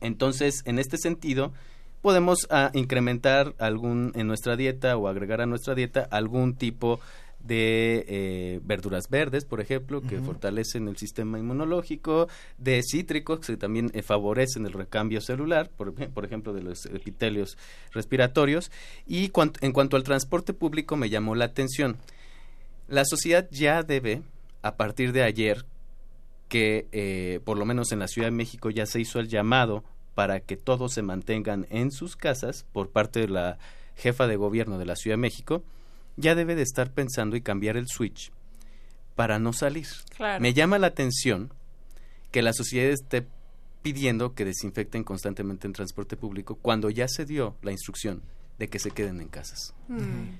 [0.01, 1.53] Entonces, en este sentido,
[2.05, 7.01] podemos ah, incrementar algún en nuestra dieta o agregar a nuestra dieta algún tipo
[7.41, 12.29] de eh, verduras verdes, por ejemplo, que fortalecen el sistema inmunológico,
[12.59, 17.57] de cítricos que también eh, favorecen el recambio celular, por, por, ejemplo, de los epitelios
[17.93, 18.71] respiratorios.
[19.07, 19.33] Y
[19.63, 21.97] en cuanto al transporte público, me llamó la atención.
[22.87, 24.21] La sociedad ya debe,
[24.61, 25.65] a partir de ayer,
[26.51, 29.85] que eh, por lo menos en la Ciudad de México ya se hizo el llamado
[30.15, 33.59] para que todos se mantengan en sus casas por parte de la
[33.97, 35.63] jefa de gobierno de la Ciudad de México,
[36.17, 38.31] ya debe de estar pensando y cambiar el switch
[39.17, 39.87] para no salir.
[40.41, 41.53] Me llama la atención
[42.31, 43.27] que la sociedad esté
[43.83, 48.23] pidiendo que desinfecten constantemente en transporte público cuando ya se dio la instrucción
[48.59, 49.75] de que se queden en casas.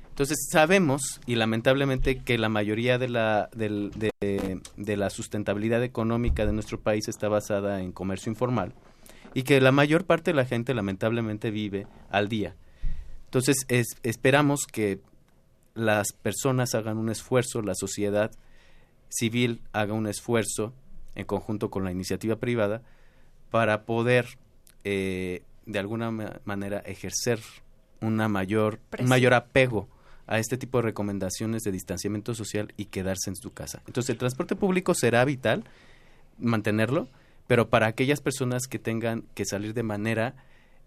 [0.09, 6.47] Entonces sabemos y lamentablemente que la mayoría de la, del- de, de la sustentabilidad económica
[6.47, 8.73] de nuestro país está basada en comercio informal
[9.35, 12.55] y que la mayor parte de la gente lamentablemente vive al día.
[13.27, 15.01] Entonces es- esperamos que
[15.75, 18.31] las personas hagan un esfuerzo, la sociedad
[19.09, 20.73] civil haga un esfuerzo
[21.17, 22.83] en conjunto con la iniciativa privada
[23.51, 24.27] para poder
[24.85, 27.41] eh, de alguna ma- manera ejercer
[28.01, 29.89] una mayor, un mayor apego
[30.27, 33.83] a este tipo de recomendaciones de distanciamiento social y quedarse en su casa.
[33.87, 35.65] Entonces el transporte público será vital
[36.39, 37.09] mantenerlo,
[37.47, 40.35] pero para aquellas personas que tengan que salir de manera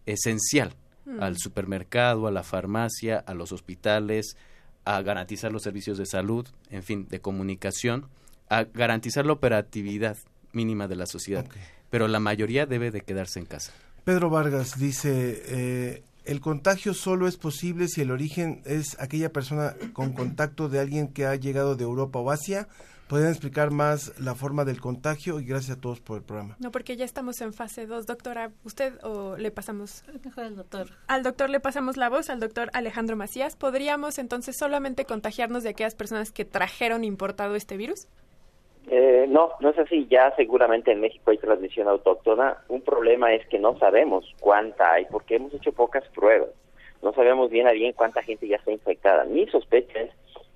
[0.05, 0.75] esencial
[1.07, 1.23] Mm.
[1.23, 4.35] al supermercado, a la farmacia, a los hospitales,
[4.83, 8.07] a garantizar los servicios de salud, en fin, de comunicación,
[8.49, 10.17] a garantizar la operatividad
[10.51, 11.45] mínima de la sociedad.
[11.89, 13.71] Pero la mayoría debe de quedarse en casa.
[14.03, 19.75] Pedro Vargas dice, eh, el contagio solo es posible si el origen es aquella persona
[19.93, 22.67] con contacto de alguien que ha llegado de Europa o Asia.
[23.07, 25.39] ¿Podrían explicar más la forma del contagio?
[25.39, 26.57] Y gracias a todos por el programa.
[26.59, 28.05] No, porque ya estamos en fase 2.
[28.05, 30.03] Doctora, ¿usted o le pasamos?
[30.25, 30.87] Mejor el doctor.
[31.07, 33.55] Al doctor le pasamos la voz, al doctor Alejandro Macías.
[33.55, 38.07] ¿Podríamos entonces solamente contagiarnos de aquellas personas que trajeron importado este virus?
[38.89, 40.05] Eh, no, no es así.
[40.09, 42.57] Ya seguramente en México hay transmisión autóctona.
[42.67, 46.49] Un problema es que no sabemos cuánta hay porque hemos hecho pocas pruebas.
[47.01, 49.23] No sabemos bien a bien cuánta gente ya está infectada.
[49.23, 50.11] Mi sospecha es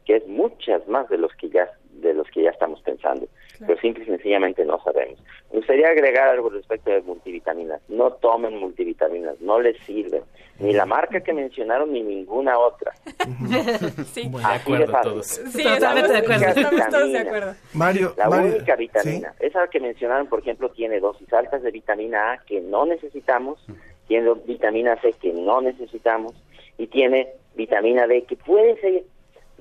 [0.06, 1.70] que es muchas más de los que ya
[2.02, 3.28] de los que ya estamos pensando.
[3.60, 5.20] Pero simple y sencillamente no sabemos.
[5.52, 7.80] Me gustaría agregar algo respecto de multivitaminas.
[7.89, 10.24] No tomen multivitaminas, no les sirven.
[10.60, 12.91] Ni la marca que mencionaron ni ninguna otra.
[14.14, 15.26] sí, de Así de acuerdo todos.
[15.28, 16.45] Sí, La estamos de única acuerdo.
[16.62, 17.56] Estamos todos de vitamina- acuerdo.
[17.74, 22.34] Mario, La Mario, única vitamina, esa que mencionaron, por ejemplo, tiene dosis altas de vitamina
[22.34, 23.64] A que no necesitamos,
[24.08, 26.34] tiene vitamina C que no necesitamos
[26.78, 29.04] y tiene vitamina D que puede ser.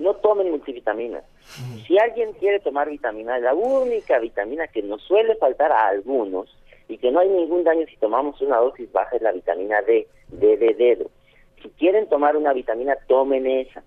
[0.01, 1.25] No tomen multivitaminas.
[1.87, 6.57] Si alguien quiere tomar vitamina la única vitamina que nos suele faltar a algunos
[6.89, 10.09] y que no hay ningún daño si tomamos una dosis baja es la vitamina D,
[10.29, 11.11] D de dedo.
[11.63, 13.83] Si quieren tomar una vitamina, tomen esa.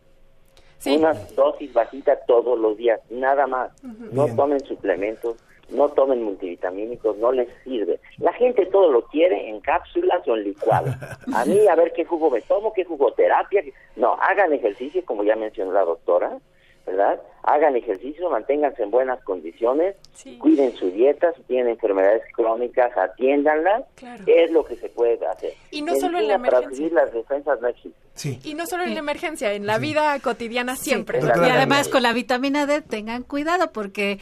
[0.86, 3.72] Una dosis bajita todos los días, nada más.
[3.84, 4.36] No Bien.
[4.36, 5.38] tomen suplementos,
[5.74, 8.00] no tomen multivitamínicos, no les sirve.
[8.20, 10.94] La gente todo lo quiere en cápsulas o en licuado.
[11.34, 13.64] A mí, a ver qué jugo me tomo, qué jugoterapia.
[13.96, 16.38] No, hagan ejercicio, como ya mencionó la doctora,
[16.86, 17.22] ¿verdad?
[17.44, 19.96] Hagan ejercicio, manténganse en buenas condiciones,
[20.40, 23.84] cuiden su dieta, si tienen enfermedades crónicas, atiéndanlas.
[23.96, 24.24] Claro.
[24.28, 25.54] Es lo que se puede hacer.
[25.72, 26.78] Y no solo en la para emergencia.
[26.78, 28.40] subir las defensas no existe.
[28.48, 31.20] Y no solo en la emergencia, en la vida cotidiana siempre.
[31.20, 34.20] Y además con la vitamina D tengan cuidado porque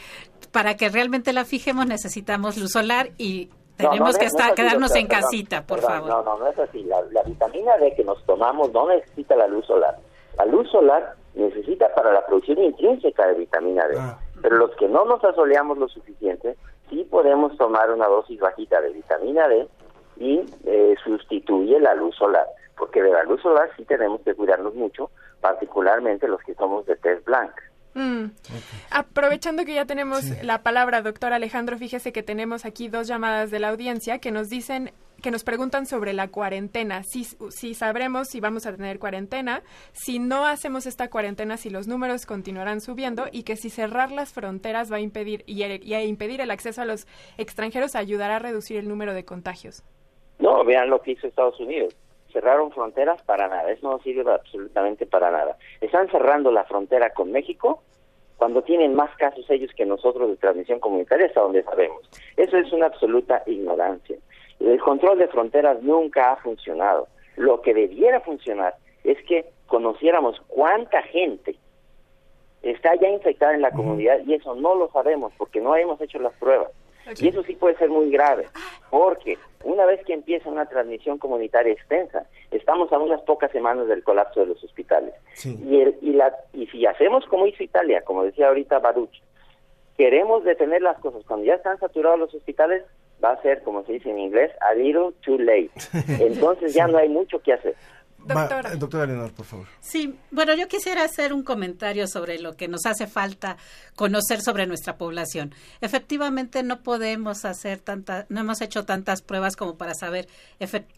[0.50, 4.94] para que realmente la fijemos necesitamos luz solar y tenemos no, que no estar, quedarnos
[4.94, 6.10] en perdón, casita, por perdón, favor.
[6.10, 6.82] No, no, no es así.
[6.84, 9.96] La, la vitamina D que nos tomamos no necesita la luz solar.
[10.36, 13.98] La luz solar necesita para la producción intrínseca de vitamina D.
[14.40, 16.56] Pero los que no nos asoleamos lo suficiente,
[16.90, 19.68] sí podemos tomar una dosis bajita de vitamina D
[20.16, 22.46] y eh, sustituye la luz solar.
[22.76, 25.10] Porque de la luz solar sí tenemos que cuidarnos mucho,
[25.40, 27.62] particularmente los que somos de tez blanca.
[27.94, 28.26] Mm.
[28.90, 33.58] Aprovechando que ya tenemos la palabra, doctor Alejandro, fíjese que tenemos aquí dos llamadas de
[33.58, 34.92] la audiencia que nos dicen,
[35.22, 37.24] que nos preguntan sobre la cuarentena, si,
[37.74, 39.62] sabremos si vamos a tener cuarentena,
[39.92, 44.32] si no hacemos esta cuarentena, si los números continuarán subiendo y que si cerrar las
[44.32, 47.06] fronteras va a impedir y, y a impedir el acceso a los
[47.38, 49.82] extranjeros ayudará a reducir el número de contagios.
[50.38, 51.94] No, vean lo que hizo Estados Unidos.
[52.32, 53.70] Cerraron fronteras para nada.
[53.70, 55.56] Eso no sirve absolutamente para nada.
[55.80, 57.82] Están cerrando la frontera con México
[58.42, 62.02] cuando tienen más casos ellos que nosotros de transmisión comunitaria, hasta donde sabemos.
[62.36, 64.16] Eso es una absoluta ignorancia.
[64.64, 67.08] El control de fronteras nunca ha funcionado.
[67.36, 71.56] Lo que debiera funcionar es que conociéramos cuánta gente
[72.62, 76.18] está ya infectada en la comunidad y eso no lo sabemos porque no hemos hecho
[76.18, 76.68] las pruebas.
[77.18, 78.46] Y eso sí puede ser muy grave,
[78.88, 84.04] porque una vez que empieza una transmisión comunitaria extensa, estamos a unas pocas semanas del
[84.04, 85.12] colapso de los hospitales.
[85.68, 89.20] Y, el- y, la, y si hacemos como hizo Italia, como decía ahorita Baruch,
[89.96, 92.84] queremos detener las cosas cuando ya están saturados los hospitales,
[93.22, 95.70] va a ser, como se dice en inglés, a little too late.
[96.22, 97.74] Entonces ya no hay mucho que hacer.
[98.24, 98.76] Doctora.
[98.76, 99.66] doctora Leonor, por favor.
[99.80, 103.56] Sí, bueno, yo quisiera hacer un comentario sobre lo que nos hace falta
[103.96, 105.52] conocer sobre nuestra población.
[105.80, 110.28] Efectivamente, no podemos hacer tanta, no hemos hecho tantas pruebas como para saber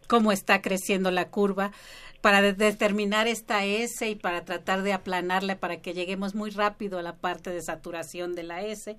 [0.07, 1.73] cómo está creciendo la curva,
[2.21, 6.99] para de- determinar esta S y para tratar de aplanarla para que lleguemos muy rápido
[6.99, 8.99] a la parte de saturación de la S.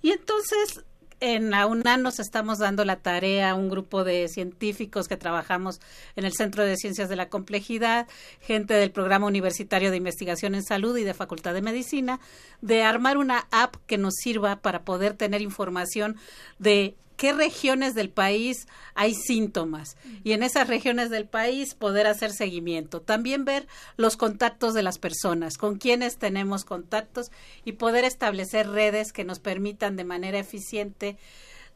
[0.00, 0.84] Y entonces
[1.20, 5.80] en la UNAM nos estamos dando la tarea, un grupo de científicos que trabajamos
[6.16, 8.06] en el Centro de Ciencias de la Complejidad,
[8.40, 12.20] gente del Programa Universitario de Investigación en Salud y de Facultad de Medicina,
[12.60, 16.16] de armar una app que nos sirva para poder tener información
[16.58, 22.30] de qué regiones del país hay síntomas y en esas regiones del país poder hacer
[22.30, 23.02] seguimiento.
[23.02, 23.66] También ver
[23.96, 27.26] los contactos de las personas, con quienes tenemos contactos
[27.64, 31.18] y poder establecer redes que nos permitan de manera eficiente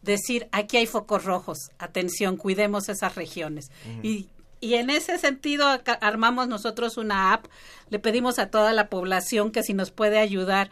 [0.00, 3.70] decir, aquí hay focos rojos, atención, cuidemos esas regiones.
[4.02, 4.28] Y
[4.60, 5.66] y en ese sentido
[6.00, 7.46] armamos nosotros una app,
[7.90, 10.70] le pedimos a toda la población que si nos puede ayudar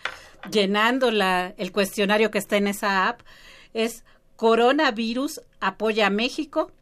[0.48, 3.22] llenando la, el cuestionario que está en esa app,
[3.74, 4.04] es
[4.40, 6.72] coronavirus apoya México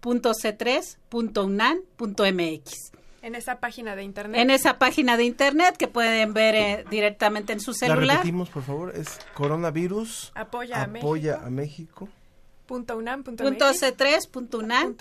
[0.00, 2.92] .c3.unan.mx.
[3.22, 4.40] En esa página de internet.
[4.40, 8.04] En esa página de internet que pueden ver eh, directamente en su celular.
[8.04, 12.08] La repetimos, por favor, es coronavirus apoya, apoya a México.
[12.64, 14.94] Punto unam, punto c3, punto unam,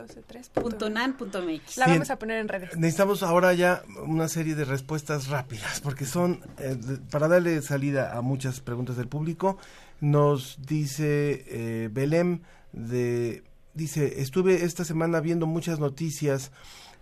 [0.55, 1.77] punto unam, punto mx.
[1.77, 2.75] La vamos a poner en redes.
[2.75, 6.75] Necesitamos ahora ya una serie de respuestas rápidas, porque son eh,
[7.11, 9.59] para darle salida a muchas preguntas del público.
[10.01, 13.43] Nos dice eh, Belém de
[13.73, 16.51] dice estuve esta semana viendo muchas noticias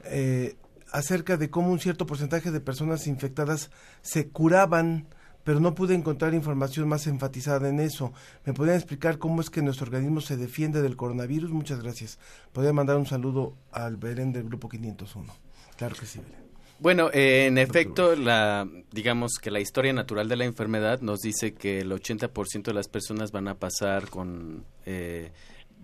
[0.05, 0.55] eh,
[0.91, 3.71] acerca de cómo un cierto porcentaje de personas infectadas
[4.01, 5.07] se curaban
[5.47, 8.11] pero no pude encontrar información más enfatizada en eso.
[8.43, 11.51] ¿Me podrían explicar cómo es que nuestro organismo se defiende del coronavirus?
[11.51, 12.19] Muchas gracias.
[12.51, 15.33] Podría mandar un saludo al Belén del Grupo 501.
[15.77, 16.46] Claro que sí, Belén.
[16.79, 21.53] Bueno, eh, en efecto, la, digamos que la historia natural de la enfermedad nos dice
[21.53, 25.31] que el 80% de las personas van a pasar con, eh,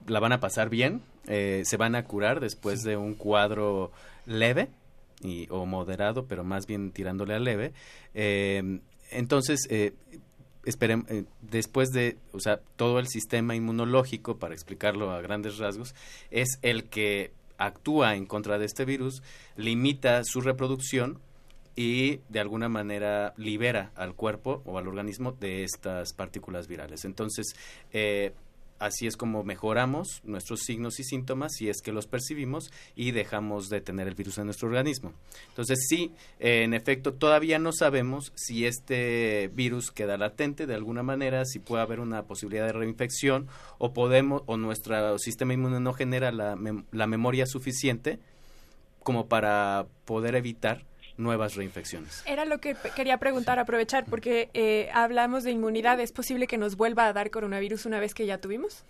[0.08, 3.92] la van a pasar bien, eh, se van a curar después de un cuadro
[4.26, 4.70] leve
[5.22, 7.74] y, o moderado, pero más bien tirándole a leve.
[9.14, 9.94] Entonces, eh,
[10.66, 15.94] eh, después de, o sea, todo el sistema inmunológico, para explicarlo a grandes rasgos,
[16.32, 17.32] es el que
[17.66, 19.22] actúa en contra de este virus,
[19.56, 21.20] limita su reproducción
[21.76, 27.04] y de alguna manera libera al cuerpo o al organismo de estas partículas virales.
[27.06, 27.56] Entonces,
[27.92, 28.34] eh,
[28.84, 33.70] Así es como mejoramos nuestros signos y síntomas si es que los percibimos y dejamos
[33.70, 35.14] de tener el virus en nuestro organismo.
[35.48, 41.46] Entonces, sí, en efecto, todavía no sabemos si este virus queda latente de alguna manera,
[41.46, 43.48] si puede haber una posibilidad de reinfección
[43.78, 46.58] o podemos o nuestro sistema inmune no genera la,
[46.92, 48.20] la memoria suficiente
[49.02, 50.84] como para poder evitar
[51.18, 52.24] nuevas reinfecciones.
[52.26, 56.00] Era lo que quería preguntar, aprovechar, porque eh, hablamos de inmunidad.
[56.00, 58.84] ¿Es posible que nos vuelva a dar coronavirus una vez que ya tuvimos?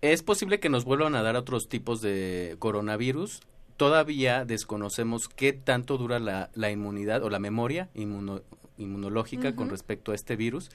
[0.00, 3.40] Es posible que nos vuelvan a dar otros tipos de coronavirus.
[3.76, 10.14] Todavía desconocemos qué tanto dura la, la inmunidad o la memoria inmunológica con respecto a
[10.14, 10.70] este virus.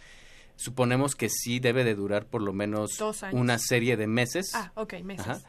[0.56, 2.92] Suponemos que sí debe de durar por lo menos
[3.32, 4.52] una serie de meses.
[4.54, 5.44] Ah, ok, meses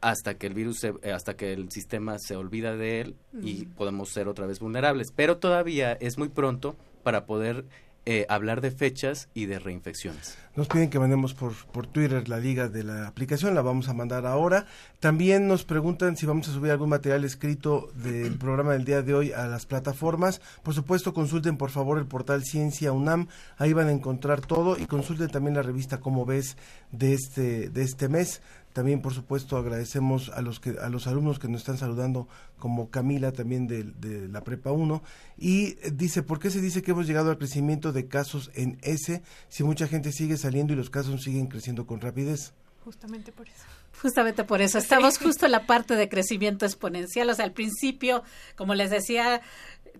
[0.00, 4.10] hasta que el virus, eh, hasta que el sistema se olvida de él y podemos
[4.10, 5.12] ser otra vez vulnerables.
[5.14, 7.64] Pero todavía es muy pronto para poder
[8.06, 10.38] eh, hablar de fechas y de reinfecciones.
[10.56, 13.92] Nos piden que mandemos por, por Twitter la liga de la aplicación, la vamos a
[13.92, 14.66] mandar ahora.
[15.00, 19.12] También nos preguntan si vamos a subir algún material escrito del programa del día de
[19.12, 20.40] hoy a las plataformas.
[20.62, 23.28] Por supuesto, consulten por favor el portal Ciencia UNAM,
[23.58, 26.56] ahí van a encontrar todo y consulten también la revista Como ves
[26.90, 28.40] de este, de este mes.
[28.72, 32.28] También, por supuesto, agradecemos a los que a los alumnos que nos están saludando,
[32.58, 35.02] como Camila también de, de, la Prepa 1.
[35.38, 39.22] Y dice, ¿por qué se dice que hemos llegado al crecimiento de casos en S
[39.48, 42.52] si mucha gente sigue saliendo y los casos siguen creciendo con rapidez?
[42.84, 43.64] Justamente por eso.
[44.00, 44.78] Justamente por eso.
[44.78, 47.28] Estamos justo en la parte de crecimiento exponencial.
[47.28, 48.22] O sea, al principio,
[48.56, 49.42] como les decía,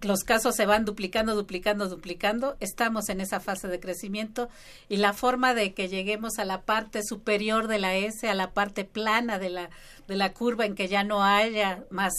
[0.03, 2.57] los casos se van duplicando, duplicando, duplicando.
[2.61, 4.49] Estamos en esa fase de crecimiento
[4.89, 8.53] y la forma de que lleguemos a la parte superior de la S, a la
[8.53, 9.71] parte plana de la,
[10.09, 12.13] de la curva en que ya no haya más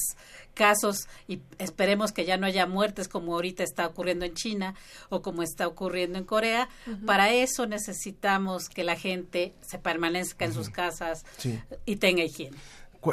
[0.54, 4.76] casos y esperemos que ya no haya muertes como ahorita está ocurriendo en China
[5.10, 6.70] o como está ocurriendo en Corea.
[7.06, 11.24] Para eso necesitamos que la gente se permanezca en sus casas
[11.86, 12.58] y tenga higiene.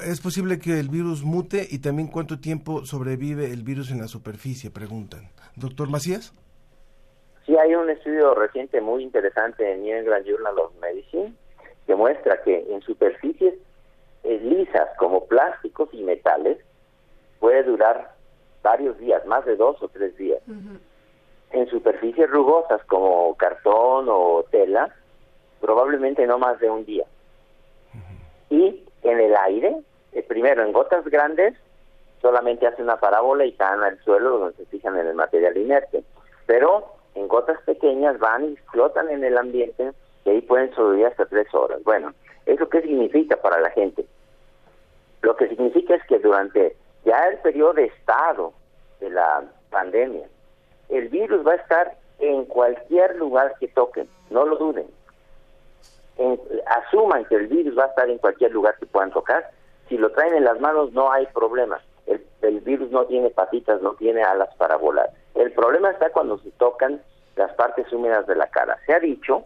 [0.04, 4.06] ¿Es posible que el virus mute y también cuánto tiempo sobrevive el virus en la
[4.06, 4.70] superficie?
[4.70, 5.30] Preguntan.
[5.56, 6.34] Doctor Macías.
[7.46, 11.32] Sí, hay un estudio reciente muy interesante en New England Journal of Medicine
[11.86, 13.54] que muestra que en superficies
[14.24, 16.58] eh, lisas como plásticos y metales
[17.40, 18.14] puede durar
[18.62, 20.42] varios días, más de dos o tres días.
[21.50, 24.94] En superficies rugosas como cartón o tela,
[25.62, 27.06] probablemente no más de un día.
[29.48, 29.76] Aire,
[30.12, 31.54] eh, primero en gotas grandes,
[32.20, 36.04] solamente hace una parábola y caen al suelo donde se fijan en el material inerte.
[36.46, 39.92] Pero en gotas pequeñas van y flotan en el ambiente
[40.24, 41.82] y ahí pueden sobrevivir hasta tres horas.
[41.84, 42.14] Bueno,
[42.46, 44.04] ¿eso qué significa para la gente?
[45.22, 48.52] Lo que significa es que durante ya el periodo de estado
[49.00, 50.26] de la pandemia,
[50.88, 54.86] el virus va a estar en cualquier lugar que toquen, no lo duden.
[56.66, 59.50] Asuman que el virus va a estar en cualquier lugar que puedan tocar.
[59.88, 61.80] Si lo traen en las manos no hay problema.
[62.06, 65.10] El, el virus no tiene patitas, no tiene alas para volar.
[65.34, 67.00] El problema está cuando se tocan
[67.36, 68.78] las partes húmedas de la cara.
[68.86, 69.44] Se ha dicho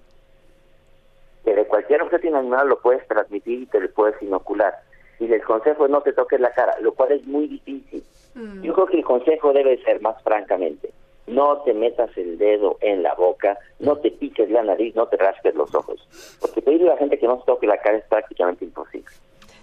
[1.45, 4.75] que de cualquier objeto inanimado lo puedes transmitir y te lo puedes inocular.
[5.19, 8.03] Y el consejo es no te toques la cara, lo cual es muy difícil.
[8.35, 8.63] Mm.
[8.63, 10.93] Yo creo que el consejo debe ser más francamente,
[11.35, 15.17] no te metas el dedo en la boca, no te piques la nariz, no te
[15.17, 16.07] rasques los ojos.
[16.41, 19.11] Porque pedirle a la gente que no se toque la cara es prácticamente imposible.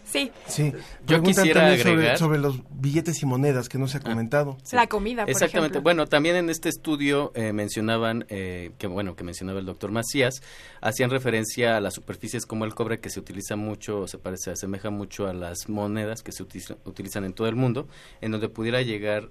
[0.10, 0.32] Sí.
[0.48, 0.74] Sí.
[1.06, 4.10] Yo quisiera agregar sobre, los billetes y monedas que no se ha ah.
[4.10, 4.58] comentado.
[4.72, 5.80] La comida, por Exactamente.
[5.80, 10.41] Bueno, también en este estudio eh, mencionaban eh, que bueno que mencionaba el doctor Macías,
[10.82, 14.90] hacían referencia a las superficies como el cobre que se utiliza mucho, se parece, asemeja
[14.90, 17.88] mucho a las monedas que se utilizan en todo el mundo,
[18.22, 19.30] en donde pudiera llegar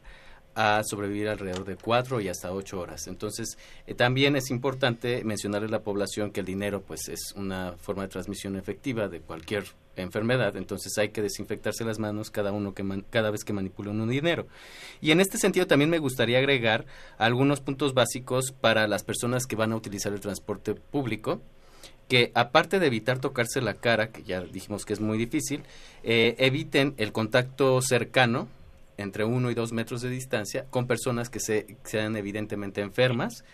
[0.55, 3.07] a sobrevivir alrededor de cuatro y hasta ocho horas.
[3.07, 3.57] Entonces,
[3.87, 8.03] eh, también es importante mencionarle a la población que el dinero, pues, es una forma
[8.03, 9.65] de transmisión efectiva de cualquier
[9.97, 14.09] enfermedad, entonces hay que desinfectarse las manos cada uno que cada vez que manipula un
[14.09, 14.47] dinero.
[15.01, 16.87] Y en este sentido también me gustaría agregar
[17.19, 21.41] algunos puntos básicos para las personas que van a utilizar el transporte público
[22.09, 25.63] que aparte de evitar tocarse la cara, que ya dijimos que es muy difícil,
[26.03, 28.49] eh, eviten el contacto cercano
[28.99, 33.45] entre uno y dos metros de distancia con personas que se, sean evidentemente enfermas,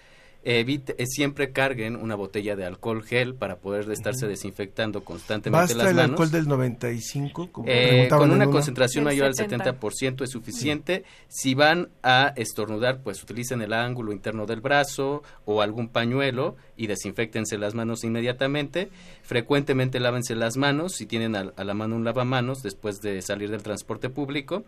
[0.45, 5.87] evite, eh, siempre carguen una botella de alcohol gel para poder estarse desinfectando constantemente las
[5.87, 5.93] manos.
[5.93, 7.49] el alcohol del 95?
[7.51, 11.05] Como eh, con una concentración mayor al 70% es suficiente.
[11.29, 16.87] Si van a estornudar, pues utilicen el ángulo interno del brazo o algún pañuelo y
[16.89, 18.91] desinfectense las manos inmediatamente.
[19.23, 23.51] Frecuentemente lávense las manos si tienen a, a la mano un lavamanos después de salir
[23.51, 24.65] del transporte público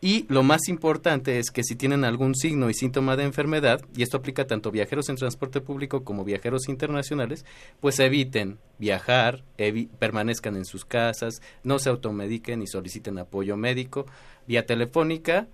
[0.00, 4.02] y lo más importante es que si tienen algún signo y síntoma de enfermedad, y
[4.02, 7.44] esto aplica tanto viajeros en transporte público como viajeros internacionales,
[7.80, 9.42] pues eviten viajar,
[9.98, 14.06] permanezcan en sus casas, no se automediquen y soliciten apoyo médico
[14.46, 15.48] vía telefónica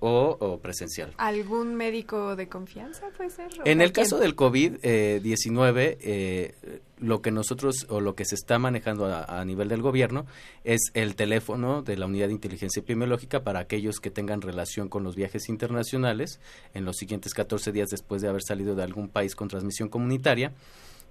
[0.00, 1.12] o, presencial.
[1.16, 3.50] ¿Algún médico de confianza puede ser?
[3.64, 6.54] En el caso del COVID-19, eh,
[6.98, 10.26] lo que nosotros o lo que se está manejando a, nivel del gobierno
[10.64, 15.02] es el teléfono de la Unidad de Inteligencia Epidemiológica para aquellos que tengan relación con
[15.02, 16.40] los viajes internacionales
[16.74, 20.52] en los siguientes 14 días después de haber salido de algún país con transmisión comunitaria.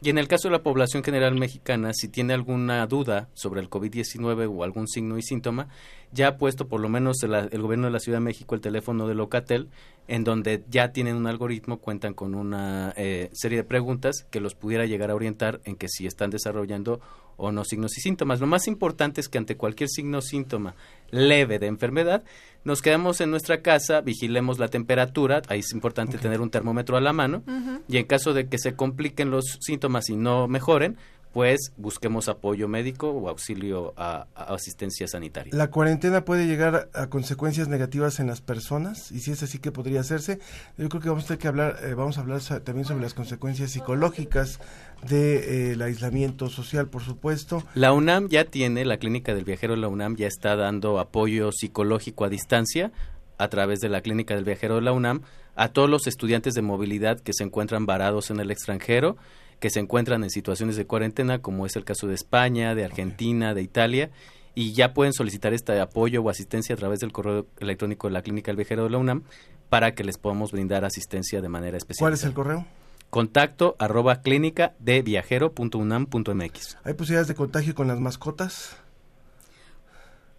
[0.02, 3.70] Y en el caso de la población general mexicana, si tiene alguna duda sobre el
[3.70, 5.68] COVID-19 o algún signo y síntoma,
[6.12, 9.08] ya ha puesto por lo menos el, gobierno de la Ciudad de México el teléfono
[9.08, 9.70] de Locatel,
[10.08, 14.54] en donde ya tienen un algoritmo, cuentan con una eh, serie de preguntas que los
[14.54, 17.00] pudiera llegar a orientar en que si están desarrollando
[17.38, 18.40] o no signos y síntomas.
[18.40, 20.76] Lo más importante es que ante cualquier signo o síntoma
[21.12, 22.24] leve de enfermedad,
[22.64, 27.02] nos quedamos en nuestra casa, vigilemos la temperatura, ahí es importante tener un termómetro a
[27.02, 27.44] la mano,
[27.88, 30.98] y en caso de que se compliquen los síntomas y no mejoren,
[31.36, 35.54] pues busquemos apoyo médico o auxilio a, asistencia sanitaria.
[35.54, 39.12] ¿La cuarentena puede llegar a, consecuencias negativas en las personas?
[39.12, 40.40] Y si es así, ¿qué podría hacerse?
[40.78, 43.14] Yo creo que vamos a tener que hablar, eh, vamos a hablar también sobre las
[43.14, 44.62] consecuencias psicológicas
[45.02, 47.66] del de, eh, aislamiento social, por supuesto.
[47.74, 51.52] La UNAM ya tiene, la clínica del viajero de la UNAM ya está dando apoyo
[51.52, 52.94] psicológico a distancia
[53.38, 55.24] a través de la clínica del viajero de la UNAM
[55.58, 59.18] a todos los estudiantes de movilidad que se encuentran varados en el extranjero
[59.66, 63.56] que se encuentran en situaciones de cuarentena, como es el caso de España, de Argentina,
[63.56, 64.12] de Italia,
[64.54, 68.22] y ya pueden solicitar este apoyo o asistencia a través del correo electrónico de la
[68.22, 69.24] Clínica del Viajero de la UNAM
[69.70, 72.04] para que les podamos brindar asistencia de manera especial.
[72.04, 72.68] ¿Cuál es el correo?
[73.10, 76.78] Contacto arroba clínica de viajero.unam.mx.
[76.84, 78.78] ¿Hay posibilidades de contagio con las mascotas?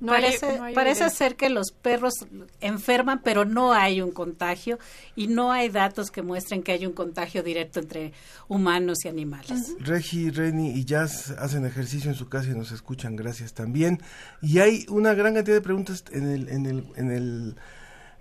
[0.05, 2.15] Parece, parece ser que los perros
[2.61, 4.79] enferman, pero no hay un contagio
[5.15, 8.13] y no hay datos que muestren que hay un contagio directo entre
[8.49, 9.75] humanos y animales.
[9.81, 14.01] Regi, Reni y Jazz hacen ejercicio en su casa y nos escuchan, gracias también.
[14.43, 17.57] Y hay una gran cantidad de preguntas en el, en el, en el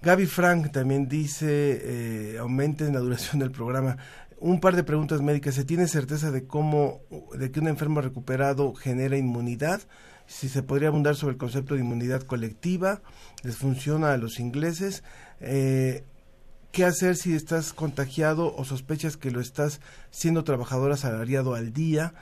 [0.01, 3.97] Gaby Frank también dice, eh, aumenten la duración del programa.
[4.37, 5.55] Un par de preguntas médicas.
[5.55, 7.01] ¿Se tiene certeza de cómo,
[7.35, 9.81] de que un enfermo recuperado genera inmunidad?
[10.27, 13.01] Si se podría abundar sobre el concepto de inmunidad colectiva,
[13.43, 15.03] les funciona a los ingleses.
[15.39, 16.03] Eh,
[16.71, 19.79] ¿Qué hacer si estás contagiado o sospechas que lo estás
[20.11, 22.13] siendo trabajador asalariado al día?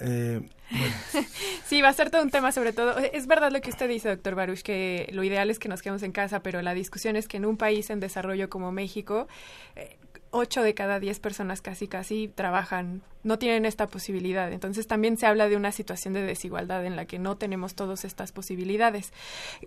[0.00, 0.40] Eh,
[1.66, 2.98] sí, va a ser todo un tema sobre todo.
[2.98, 6.02] Es verdad lo que usted dice, doctor Baruch, que lo ideal es que nos quedemos
[6.02, 9.28] en casa, pero la discusión es que en un país en desarrollo como México,
[9.76, 9.98] eh,
[10.30, 14.52] 8 de cada 10 personas casi casi trabajan, no tienen esta posibilidad.
[14.52, 18.04] Entonces también se habla de una situación de desigualdad en la que no tenemos todas
[18.04, 19.12] estas posibilidades.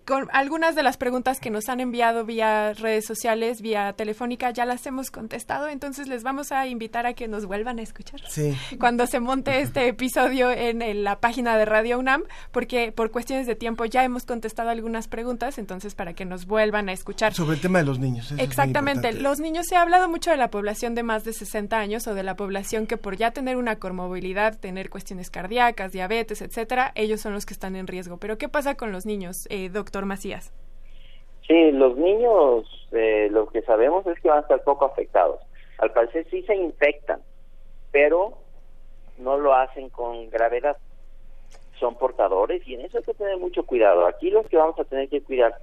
[0.05, 4.65] Con algunas de las preguntas que nos han enviado vía redes sociales, vía telefónica, ya
[4.65, 8.21] las hemos contestado, entonces les vamos a invitar a que nos vuelvan a escuchar.
[8.27, 8.55] Sí.
[8.79, 13.47] Cuando se monte este episodio en, en la página de Radio UNAM, porque por cuestiones
[13.47, 17.33] de tiempo ya hemos contestado algunas preguntas, entonces para que nos vuelvan a escuchar.
[17.33, 18.33] Sobre el tema de los niños.
[18.37, 19.13] Exactamente.
[19.13, 22.13] Los niños se ha hablado mucho de la población de más de 60 años o
[22.13, 27.21] de la población que por ya tener una comorbilidad, tener cuestiones cardíacas, diabetes, etcétera, ellos
[27.21, 28.17] son los que están en riesgo.
[28.17, 30.53] Pero ¿qué pasa con los niños, eh, doctor Macías?
[31.47, 35.39] Sí, los niños, eh, lo que sabemos es que van a estar poco afectados.
[35.79, 37.21] Al parecer sí se infectan,
[37.91, 38.37] pero
[39.17, 40.77] no lo hacen con gravedad.
[41.79, 44.05] Son portadores y en eso hay que tener mucho cuidado.
[44.05, 45.55] Aquí los que vamos a tener que cuidar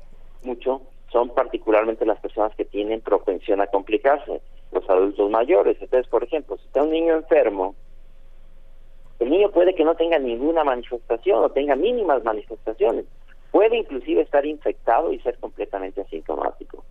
[0.43, 0.83] mucho
[1.13, 4.41] son particularmente las personas que tienen propensión a complicarse,
[4.73, 5.77] los adultos mayores.
[5.81, 7.75] Entonces, por ejemplo, si está un niño enfermo,
[9.19, 13.07] el niño puede que no tenga ninguna manifestación o tenga mínimas manifestaciones.
[13.51, 16.85] Puede inclusive estar infectado y ser completamente asintomático.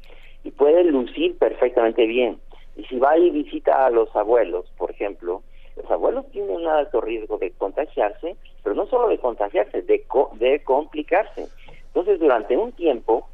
[0.43, 2.41] Y puede lucir perfectamente bien.
[2.75, 5.43] Y si va y visita a los abuelos, por ejemplo,
[5.75, 10.31] los abuelos tienen un alto riesgo de contagiarse, pero no solo de contagiarse, de, co-
[10.33, 11.47] de complicarse.
[11.87, 13.29] Entonces, durante un tiempo,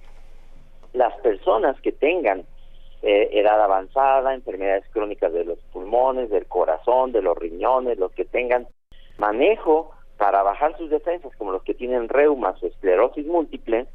[0.93, 2.45] las personas que tengan
[3.01, 8.25] eh, edad avanzada, enfermedades crónicas de los pulmones, del corazón, de los riñones, los que
[8.25, 8.67] tengan
[9.17, 13.87] manejo para bajar sus defensas, como los que tienen reumas o esclerosis múltiple,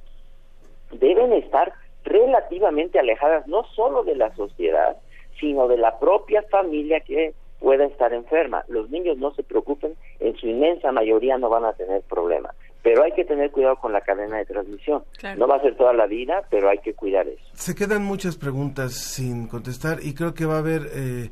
[0.93, 1.73] deben estar
[2.05, 4.97] relativamente alejadas no solo de la sociedad,
[5.41, 8.65] sino de la propia familia que pueda estar enferma.
[8.69, 12.55] Los niños no se preocupen, en su inmensa mayoría no van a tener problema.
[12.89, 15.02] Pero hay que tener cuidado con la cadena de transmisión.
[15.19, 15.39] Claro.
[15.40, 17.44] No va a ser toda la vida, pero hay que cuidar eso.
[17.52, 21.28] Se quedan muchas preguntas sin contestar y creo que va a haber, eh,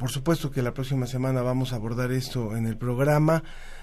[0.00, 3.42] por supuesto que la próxima semana vamos a abordar esto en el programa.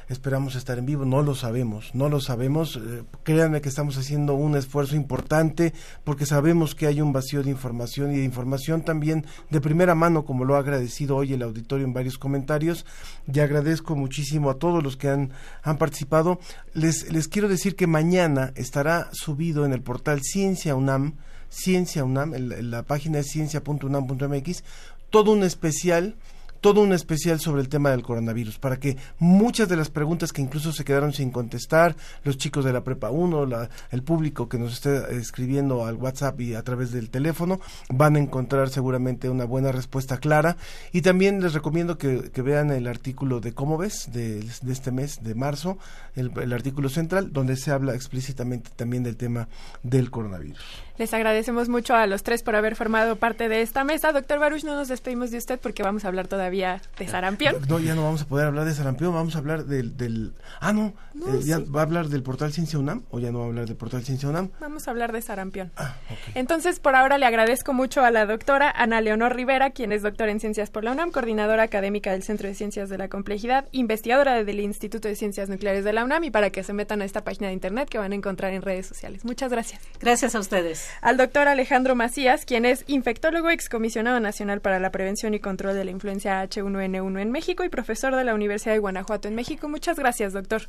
[0.10, 2.76] Esperamos estar en vivo, no lo sabemos, no lo sabemos.
[2.76, 5.74] Eh, créanme que estamos haciendo un esfuerzo importante
[6.04, 10.26] porque sabemos que hay un vacío de información y de información también de primera mano,
[10.26, 12.86] como lo ha agradecido hoy el auditorio en varios comentarios.
[13.32, 15.32] Y agradezco muchísimo a todos los que han,
[15.62, 16.40] han participado.
[16.74, 21.16] Les, les quiero decir que mañana estará subido en el portal Ciencia UNAM,
[21.50, 24.64] Ciencia UNAM, en la, la página es ciencia.unam.mx,
[25.10, 26.16] todo un especial
[26.64, 30.41] todo un especial sobre el tema del coronavirus, para que muchas de las preguntas que
[30.41, 34.57] incluso se quedaron sin contestar, los chicos de la Prepa 1, la- el público que
[34.57, 37.60] nos esté escribiendo al WhatsApp y a través del teléfono,
[37.90, 40.56] van a encontrar seguramente una buena respuesta clara.
[40.94, 45.22] Y también les recomiendo que, vean el artículo de Cómo ves, de, de este mes
[45.22, 45.77] de marzo,
[46.15, 49.49] el, el artículo central, donde se habla explícitamente también del tema
[49.84, 50.60] del coronavirus.
[50.98, 54.11] Les agradecemos mucho a los tres por haber formado parte de esta mesa.
[54.14, 57.56] Doctor Baruch, no nos despedimos de usted porque vamos a hablar todavía de sarampión.
[57.68, 59.98] No, ya no vamos a poder hablar de sarampión, vamos a hablar del...
[59.98, 61.66] del ah, no, No, eh, ¿ya sí.
[61.66, 64.04] va a hablar del portal Ciencia UNAM o ya no va a hablar del portal
[64.04, 64.50] Ciencia UNAM?
[64.60, 65.72] Vamos a hablar de sarampión.
[65.78, 65.96] Ah,
[66.36, 70.32] Entonces, por ahora le agradezco mucho a la doctora Ana Leonor Rivera, quien es doctora
[70.32, 74.44] en Ciencias por la UNAM, coordinadora académica del Centro de Ciencias de la Complejidad, investigadora
[74.44, 77.24] del Instituto de Ciencias Nucleares de la UNAM y para que se metan a esta
[77.24, 79.26] página de internet que van a encontrar en redes sociales.
[79.26, 79.82] Muchas gracias.
[80.00, 80.88] Gracias a ustedes.
[81.02, 85.86] Al doctor Alejandro Macías, quien es infectólogo, excomisionado nacional para la prevención y control de
[85.86, 89.70] la influencia H1N1 en México y profesor de la Universidad de Guanajuato en México.
[89.70, 90.64] Muchas gracias, doctor.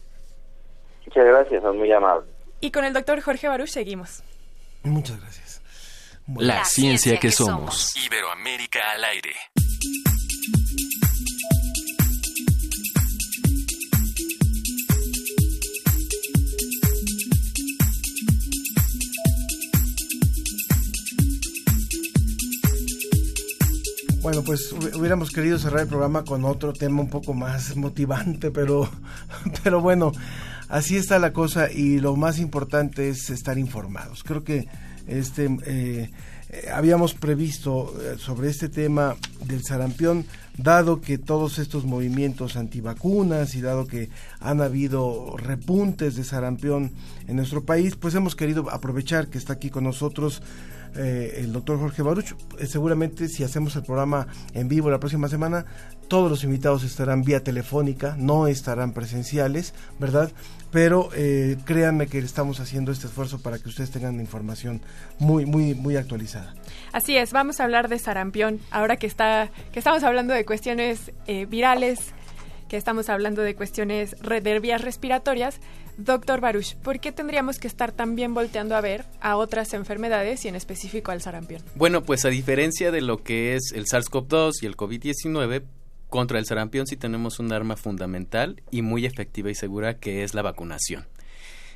[1.07, 2.29] Muchas gracias, son muy amables.
[2.61, 4.23] Y con el doctor Jorge Baruch seguimos.
[4.83, 5.63] Muchas gracias.
[6.37, 7.95] La, ciencia, que, somos.
[8.07, 9.33] Iberoamérica al aire.
[24.25, 28.51] Bueno, pues hu- hubiéramos querido cerrar el programa con otro tema un poco más motivante,
[28.51, 28.89] pero,
[29.63, 30.13] pero bueno,
[30.69, 34.25] así está la cosa y lo más importante es estar informados.
[34.25, 34.67] Creo que
[35.07, 36.11] este eh,
[36.49, 39.15] eh, habíamos previsto eh, sobre este tema
[39.47, 40.25] del sarampión,
[40.57, 44.09] dado que todos estos movimientos antivacunas y dado que
[44.41, 46.93] han habido repuntes de sarampión
[47.29, 50.41] en nuestro país, pues hemos querido aprovechar que está aquí con nosotros
[50.97, 52.35] eh, el doctor Jorge Baruch.
[52.59, 55.67] Eh, seguramente si hacemos el programa en vivo la próxima semana,
[56.09, 60.31] todos los invitados estarán vía telefónica, no estarán presenciales, ¿verdad?
[60.71, 64.81] Pero eh, créanme que estamos haciendo este esfuerzo para que ustedes tengan información
[65.19, 66.55] muy, muy, muy actualizada.
[66.93, 68.61] Así es, vamos a hablar de sarampión.
[68.71, 72.01] Ahora que está, que estamos hablando de cuestiones eh, virales,
[72.69, 75.61] que estamos hablando de cuestiones de vías respiratorias,
[75.97, 80.49] doctor Baruch, ¿por qué tendríamos que estar también volteando a ver a otras enfermedades y
[80.49, 81.63] en específico al sarampión?
[81.75, 85.63] Bueno, pues a diferencia de lo que es el SARS-CoV-2 y el COVID-19,
[86.09, 90.35] contra el sarampión sí tenemos un arma fundamental y muy efectiva y segura que es
[90.35, 91.07] la vacunación.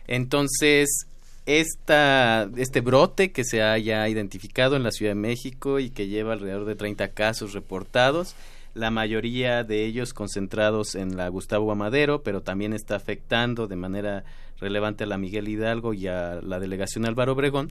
[0.06, 1.06] Entonces,
[1.46, 6.34] esta, este brote que se haya identificado en la Ciudad de México y que lleva
[6.34, 8.34] alrededor de 30 casos reportados,
[8.74, 14.24] la mayoría de ellos concentrados en la Gustavo Amadero, pero también está afectando de manera
[14.60, 17.70] relevante a la Miguel Hidalgo y a la delegación Álvaro Obregón,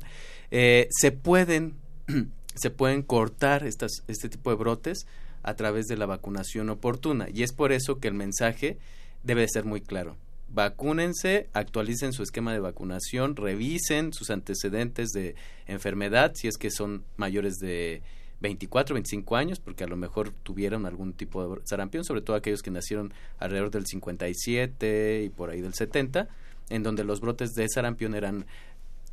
[0.52, 1.76] eh, se pueden
[2.56, 5.06] se pueden cortar estas, este tipo de brotes
[5.44, 8.78] a través de la vacunación oportuna y es por eso que el mensaje
[9.24, 10.18] debe ser muy claro.
[10.50, 15.36] Vacúnense, actualicen su esquema de vacunación, revisen sus antecedentes de
[15.68, 18.02] enfermedad, si es que son mayores de
[18.40, 22.62] 24, 25 años, porque a lo mejor tuvieron algún tipo de sarampión, sobre todo aquellos
[22.62, 26.28] que nacieron alrededor del 57 y por ahí del 70,
[26.70, 28.46] en donde los brotes de sarampión eran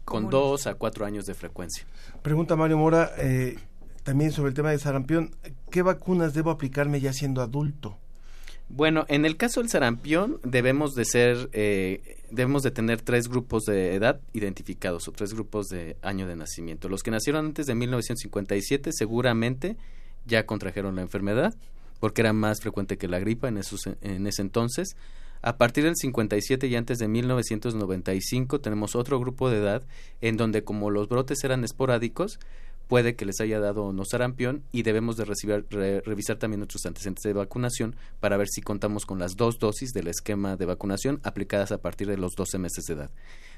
[0.04, 1.86] con dos a cuatro años de frecuencia.
[2.22, 3.56] Pregunta Mario Mora, eh,
[4.02, 5.34] también sobre el tema de sarampión,
[5.70, 7.98] ¿qué vacunas debo aplicarme ya siendo adulto?
[8.68, 13.64] Bueno, en el caso del sarampión debemos de ser, eh, debemos de tener tres grupos
[13.64, 16.88] de edad identificados o tres grupos de año de nacimiento.
[16.88, 19.76] Los que nacieron antes de 1957 seguramente
[20.26, 21.54] ya contrajeron la enfermedad
[22.00, 24.96] porque era más frecuente que la gripa en, esos, en ese entonces.
[25.40, 29.82] A partir del 57 y antes de 1995 tenemos otro grupo de edad
[30.20, 32.40] en donde como los brotes eran esporádicos,
[32.88, 37.22] puede que les haya dado no sarampión y debemos de recibir, revisar también nuestros antecedentes
[37.22, 41.72] de vacunación para ver si contamos con las dos dosis del esquema de vacunación aplicadas
[41.72, 43.10] a partir de los 12 meses de edad,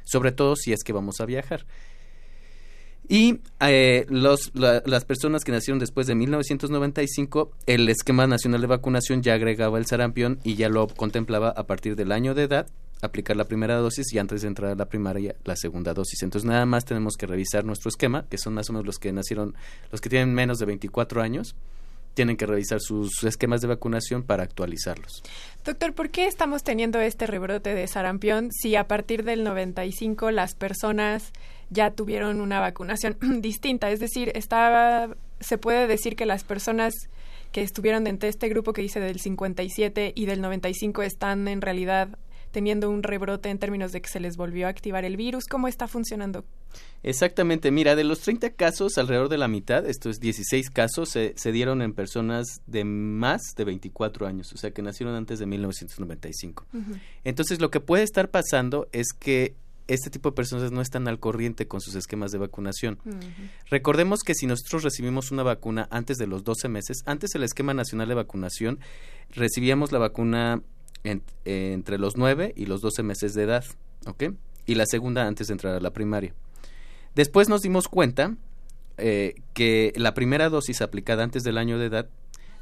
[0.05, 1.67] sobre todo si es que vamos a viajar.
[3.09, 9.35] Y eh, las personas que nacieron después de 1995, el esquema nacional de vacunación ya
[9.35, 12.67] agregaba el sarampión y ya lo contemplaba a partir del año de edad
[13.03, 16.23] aplicar la primera dosis y antes de entrar a la primaria la segunda dosis.
[16.23, 19.13] Entonces nada más tenemos que revisar nuestro esquema, que son más o menos los que
[19.13, 19.55] nacieron,
[19.91, 21.55] los que tienen menos de 24 años,
[22.15, 25.23] tienen que revisar sus esquemas de vacunación para actualizarlos.
[25.65, 30.55] Doctor, ¿por qué estamos teniendo este rebrote de sarampión si a partir del 95 las
[30.55, 31.33] personas
[31.69, 33.91] ya tuvieron una vacunación distinta?
[33.91, 36.95] Es decir, estaba, se puede decir que las personas
[37.53, 41.61] que estuvieron dentro de este grupo que dice del 57 y del 95 están en
[41.61, 42.19] realidad
[42.57, 45.45] teniendo un rebrote en términos de que se les volvió a activar el virus.
[45.45, 46.47] ¿Cómo está funcionando?
[47.03, 51.53] Exactamente, mira, de los 30 casos, alrededor de la mitad, esto es 16 casos, se,
[51.53, 56.65] dieron en personas de más de 24 años, o sea, que nacieron antes de 1995.
[57.25, 59.55] Entonces, lo que puede estar pasando es que
[59.87, 62.99] este tipo de personas no están al corriente con sus esquemas de vacunación.
[63.69, 67.75] Recordemos que si nosotros recibimos una vacuna antes de los 12 meses, antes el esquema
[67.75, 68.79] nacional de vacunación,
[69.35, 70.63] recibíamos la vacuna
[71.07, 73.65] entre los 9 y los 12 meses de edad,
[74.07, 74.25] ¿ok?
[74.67, 76.35] Y la segunda antes de entrar a la primaria.
[77.15, 78.37] Después nos dimos cuenta
[78.99, 82.09] eh, que la primera dosis aplicada antes del año de edad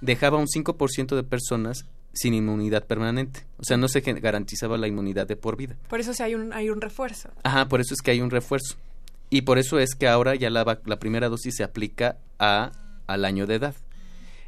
[0.01, 3.47] dejaba un 5% de personas sin inmunidad permanente.
[3.59, 5.77] O sea, no se garantizaba la inmunidad de por vida.
[5.89, 7.31] Por eso sí hay un, hay un refuerzo.
[7.43, 8.77] Ajá, por eso es que hay un refuerzo.
[9.31, 12.73] Y por eso es que ahora ya la, la primera dosis se aplica a,
[13.07, 13.75] al año de edad.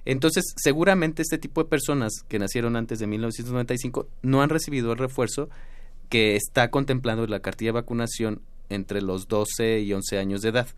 [0.07, 4.99] Entonces, seguramente este tipo de personas que nacieron antes de 1995 no han recibido el
[4.99, 5.51] refuerzo
[6.09, 10.69] que está contemplando la cartilla de vacunación entre los 12 y 11 años de edad.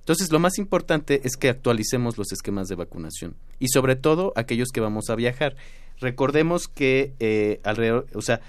[0.00, 4.70] Entonces, lo más importante es que actualicemos los esquemas de vacunación y sobre todo aquellos
[4.72, 5.54] que vamos a viajar.
[6.00, 8.40] Recordemos que eh, alrededor, o sea,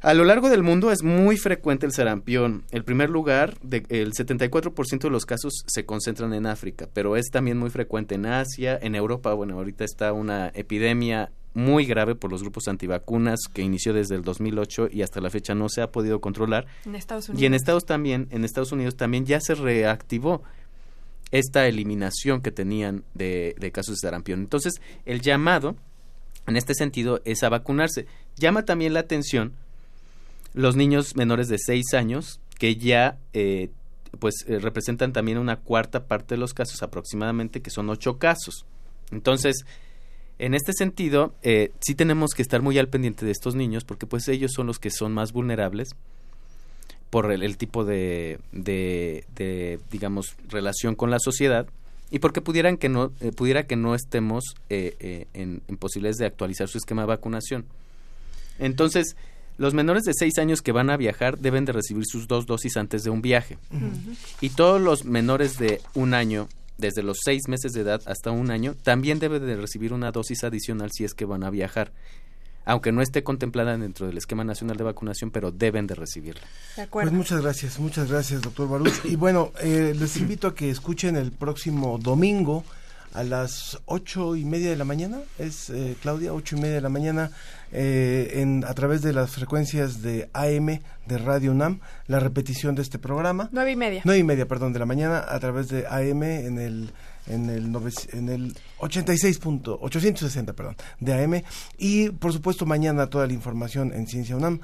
[0.00, 2.64] a lo largo del mundo es muy frecuente el sarampión.
[2.70, 7.30] El primer lugar, de, el 74% de los casos se concentran en África, pero es
[7.30, 9.34] también muy frecuente en Asia, en Europa.
[9.34, 14.22] Bueno, ahorita está una epidemia muy grave por los grupos antivacunas que inició desde el
[14.22, 16.66] 2008 y hasta la fecha no se ha podido controlar.
[16.84, 17.42] En Estados Unidos.
[17.42, 20.42] Y en Estados también, en Estados Unidos también ya se reactivó
[21.32, 24.40] esta eliminación que tenían de, de casos de sarampión.
[24.40, 25.76] Entonces, el llamado
[26.46, 28.06] en este sentido es a vacunarse.
[28.36, 29.54] Llama también la atención
[30.58, 33.70] los niños menores de 6 años, que ya eh,
[34.18, 38.66] pues eh, representan también una cuarta parte de los casos aproximadamente, que son 8 casos.
[39.12, 39.64] Entonces,
[40.40, 44.06] en este sentido, eh, sí tenemos que estar muy al pendiente de estos niños, porque
[44.06, 45.90] pues ellos son los que son más vulnerables
[47.10, 51.68] por el, tipo de, de, digamos, relación con la sociedad
[52.10, 56.78] y porque pudieran que no, pudiera que no estemos en, en posibilidades de actualizar su
[56.78, 57.64] esquema de vacunación.
[58.58, 59.16] Entonces,
[59.58, 62.76] los menores de 6 años que van a viajar deben de recibir sus dos dosis
[62.76, 63.58] antes de un viaje.
[64.40, 66.48] Y todos los menores de un año,
[66.78, 70.44] desde los 6 meses de edad hasta un año, también deben de recibir una dosis
[70.44, 71.92] adicional si es que van a viajar.
[72.64, 76.42] aunque no esté contemplada dentro del esquema nacional de vacunación, pero deben de recibirla.
[76.76, 77.10] De acuerdo.
[77.10, 79.04] Pues muchas gracias, muchas gracias, doctor Baruch.
[79.04, 82.64] Y bueno, eh, les invito a que escuchen el próximo domingo
[83.14, 86.80] a las ocho y media de la mañana, es eh, Claudia, ocho y media de
[86.80, 87.30] la mañana,
[87.72, 92.82] eh, en, a través de las frecuencias de AM de Radio UNAM, la repetición de
[92.82, 93.48] este programa.
[93.52, 94.02] Nueve y media.
[94.04, 96.90] Nueve y media, perdón, de la mañana, a través de AM en el
[97.30, 101.42] en el, nove- en el 86 punto, 860, perdón, de AM.
[101.76, 104.60] Y, por supuesto, mañana toda la información en Ciencia UNAM.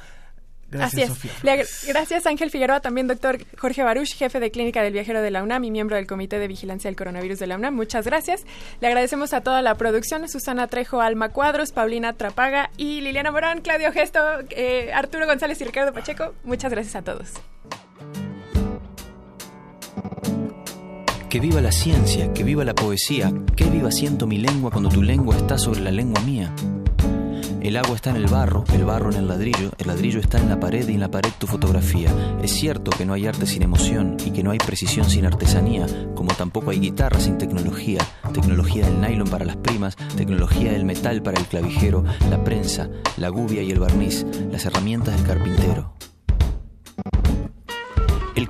[0.74, 1.08] Gracias, Así es.
[1.08, 1.30] Sofía.
[1.42, 5.30] Le ag- gracias, Ángel Figueroa, también doctor Jorge Baruch, jefe de clínica del viajero de
[5.30, 7.74] la UNAM y miembro del Comité de Vigilancia del Coronavirus de la UNAM.
[7.74, 8.44] Muchas gracias.
[8.80, 13.60] Le agradecemos a toda la producción, Susana Trejo, Alma Cuadros, Paulina Trapaga y Liliana Morán,
[13.60, 14.18] Claudio Gesto,
[14.50, 16.34] eh, Arturo González y Ricardo Pacheco.
[16.44, 17.28] Muchas gracias a todos.
[21.28, 25.02] Que viva la ciencia, que viva la poesía, que viva siento mi lengua cuando tu
[25.02, 26.52] lengua está sobre la lengua mía.
[27.64, 30.50] El agua está en el barro, el barro en el ladrillo, el ladrillo está en
[30.50, 32.14] la pared y en la pared tu fotografía.
[32.42, 35.86] Es cierto que no hay arte sin emoción y que no hay precisión sin artesanía,
[36.14, 41.22] como tampoco hay guitarra sin tecnología, tecnología del nylon para las primas, tecnología del metal
[41.22, 45.93] para el clavijero, la prensa, la gubia y el barniz, las herramientas del carpintero.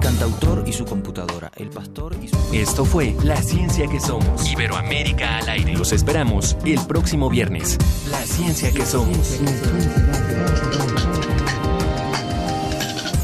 [0.05, 2.37] Cantautor y su computadora, el pastor y su...
[2.53, 4.47] Esto fue La Ciencia que Somos.
[4.53, 5.73] Iberoamérica al aire.
[5.79, 7.79] Los esperamos el próximo viernes.
[8.11, 9.41] La Ciencia que Somos.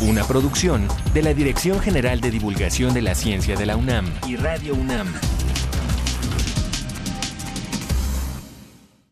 [0.00, 4.36] Una producción de la Dirección General de Divulgación de la Ciencia de la UNAM y
[4.36, 5.12] Radio UNAM.